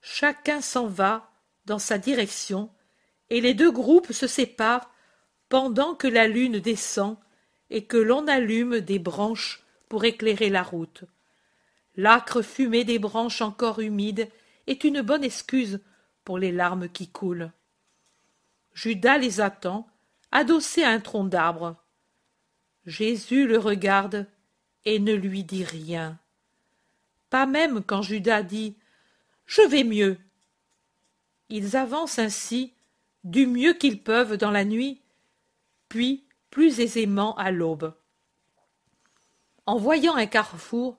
chacun 0.00 0.62
s'en 0.62 0.86
va 0.86 1.30
dans 1.66 1.78
sa 1.78 1.98
direction, 1.98 2.70
et 3.28 3.42
les 3.42 3.52
deux 3.52 3.70
groupes 3.70 4.12
se 4.12 4.26
séparent 4.26 4.90
pendant 5.50 5.94
que 5.94 6.08
la 6.08 6.26
lune 6.26 6.60
descend 6.60 7.18
et 7.68 7.84
que 7.84 7.98
l'on 7.98 8.26
allume 8.26 8.80
des 8.80 8.98
branches 8.98 9.62
pour 9.90 10.06
éclairer 10.06 10.48
la 10.48 10.62
route. 10.62 11.04
L'âcre 11.94 12.40
fumée 12.40 12.84
des 12.84 12.98
branches 12.98 13.42
encore 13.42 13.80
humides 13.80 14.30
est 14.66 14.84
une 14.84 15.02
bonne 15.02 15.24
excuse 15.24 15.78
pour 16.24 16.38
les 16.38 16.52
larmes 16.52 16.88
qui 16.88 17.10
coulent. 17.10 17.52
Judas 18.72 19.18
les 19.18 19.42
attend, 19.42 19.86
adossé 20.32 20.84
à 20.84 20.88
un 20.88 21.00
tronc 21.00 21.24
d'arbre. 21.24 21.76
Jésus 22.86 23.46
le 23.46 23.58
regarde 23.58 24.26
et 24.88 24.98
ne 25.00 25.12
lui 25.12 25.44
dit 25.44 25.64
rien. 25.64 26.18
Pas 27.28 27.44
même 27.44 27.84
quand 27.84 28.00
Judas 28.00 28.42
dit 28.42 28.74
Je 29.44 29.60
vais 29.60 29.84
mieux. 29.84 30.16
Ils 31.50 31.76
avancent 31.76 32.18
ainsi 32.18 32.72
du 33.22 33.46
mieux 33.46 33.74
qu'ils 33.74 34.02
peuvent 34.02 34.38
dans 34.38 34.50
la 34.50 34.64
nuit, 34.64 35.02
puis 35.90 36.24
plus 36.48 36.80
aisément 36.80 37.36
à 37.36 37.50
l'aube. 37.50 37.94
En 39.66 39.76
voyant 39.76 40.14
un 40.14 40.24
carrefour, 40.24 40.98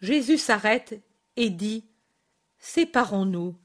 Jésus 0.00 0.38
s'arrête 0.38 1.02
et 1.34 1.50
dit 1.50 1.84
Séparons-nous. 2.60 3.56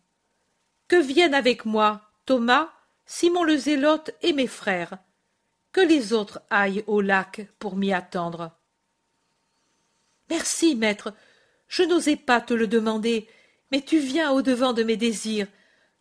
Que 0.88 1.00
viennent 1.00 1.36
avec 1.36 1.66
moi 1.66 2.10
Thomas, 2.26 2.72
Simon 3.06 3.44
le 3.44 3.58
Zélote 3.58 4.16
et 4.24 4.34
mes 4.34 4.48
frères? 4.48 4.98
Que 5.72 5.82
les 5.82 6.12
autres 6.12 6.42
aillent 6.50 6.84
au 6.88 7.02
lac 7.02 7.48
pour 7.60 7.76
m'y 7.76 7.94
attendre. 7.94 8.52
Merci, 10.30 10.76
maître. 10.76 11.14
Je 11.68 11.84
n'osais 11.84 12.16
pas 12.16 12.42
te 12.42 12.54
le 12.54 12.68
demander, 12.68 13.28
mais 13.72 13.82
tu 13.82 14.00
viens 14.00 14.32
au-devant 14.32 14.74
de 14.74 14.84
mes 14.84 14.98
désirs. 14.98 15.48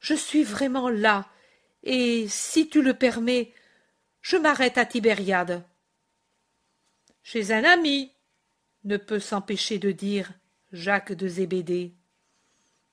Je 0.00 0.14
suis 0.14 0.42
vraiment 0.42 0.88
là, 0.88 1.28
et, 1.82 2.26
si 2.28 2.68
tu 2.68 2.82
le 2.82 2.94
permets, 2.94 3.52
je 4.20 4.36
m'arrête 4.36 4.78
à 4.78 4.86
Tibériade. 4.86 5.64
Chez 7.22 7.52
un 7.52 7.64
ami, 7.64 8.12
ne 8.84 8.96
peut 8.96 9.20
s'empêcher 9.20 9.78
de 9.78 9.92
dire 9.92 10.32
Jacques 10.72 11.12
de 11.12 11.28
Zébédée. 11.28 11.94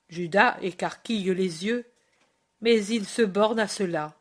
Judas 0.07 0.57
écarquille 0.61 1.33
les 1.33 1.65
yeux, 1.65 1.85
mais 2.61 2.85
il 2.85 3.05
se 3.05 3.21
borne 3.21 3.59
à 3.59 3.67
cela. 3.67 4.19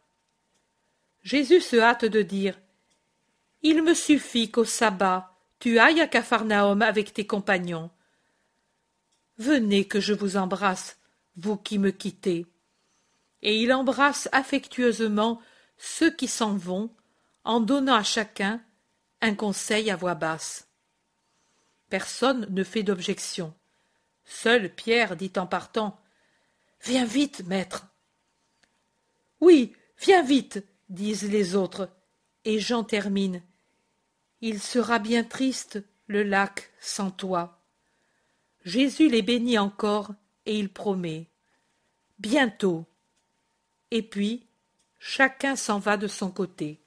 Jésus 1.22 1.60
se 1.60 1.76
hâte 1.76 2.04
de 2.04 2.22
dire 2.22 2.58
Il 3.62 3.82
me 3.82 3.94
suffit 3.94 4.50
qu'au 4.50 4.64
sabbat 4.64 5.37
tu 5.58 5.78
ailles 5.78 6.00
à 6.00 6.06
Capharnaüm 6.06 6.82
avec 6.82 7.12
tes 7.12 7.26
compagnons. 7.26 7.90
Venez 9.38 9.86
que 9.86 10.00
je 10.00 10.12
vous 10.12 10.36
embrasse, 10.36 10.98
vous 11.36 11.56
qui 11.56 11.78
me 11.78 11.90
quittez. 11.90 12.46
et 13.42 13.56
il 13.62 13.72
embrasse 13.72 14.28
affectueusement 14.32 15.40
ceux 15.76 16.10
qui 16.10 16.26
s'en 16.26 16.56
vont 16.56 16.90
en 17.44 17.60
donnant 17.60 17.94
à 17.94 18.02
chacun 18.02 18.60
un 19.20 19.34
conseil 19.34 19.90
à 19.90 19.96
voix 19.96 20.16
basse. 20.16 20.68
Personne 21.88 22.46
ne 22.50 22.64
fait 22.64 22.82
d'objection. 22.82 23.54
Seul 24.24 24.74
Pierre 24.74 25.16
dit 25.16 25.32
en 25.36 25.46
partant 25.46 26.00
Viens 26.84 27.04
vite, 27.04 27.44
maître. 27.46 27.86
Oui, 29.40 29.74
viens 29.98 30.22
vite, 30.22 30.64
disent 30.88 31.30
les 31.30 31.56
autres, 31.56 31.88
et 32.44 32.60
Jean 32.60 32.84
termine. 32.84 33.42
Il 34.40 34.60
sera 34.60 34.98
bien 34.98 35.24
triste, 35.24 35.82
le 36.06 36.22
lac, 36.22 36.70
sans 36.80 37.10
toi. 37.10 37.60
Jésus 38.64 39.08
les 39.08 39.22
bénit 39.22 39.58
encore, 39.58 40.12
et 40.46 40.58
il 40.58 40.72
promet. 40.72 41.26
Bientôt. 42.18 42.86
Et 43.90 44.02
puis, 44.02 44.46
chacun 44.98 45.56
s'en 45.56 45.78
va 45.78 45.96
de 45.96 46.06
son 46.06 46.30
côté. 46.30 46.80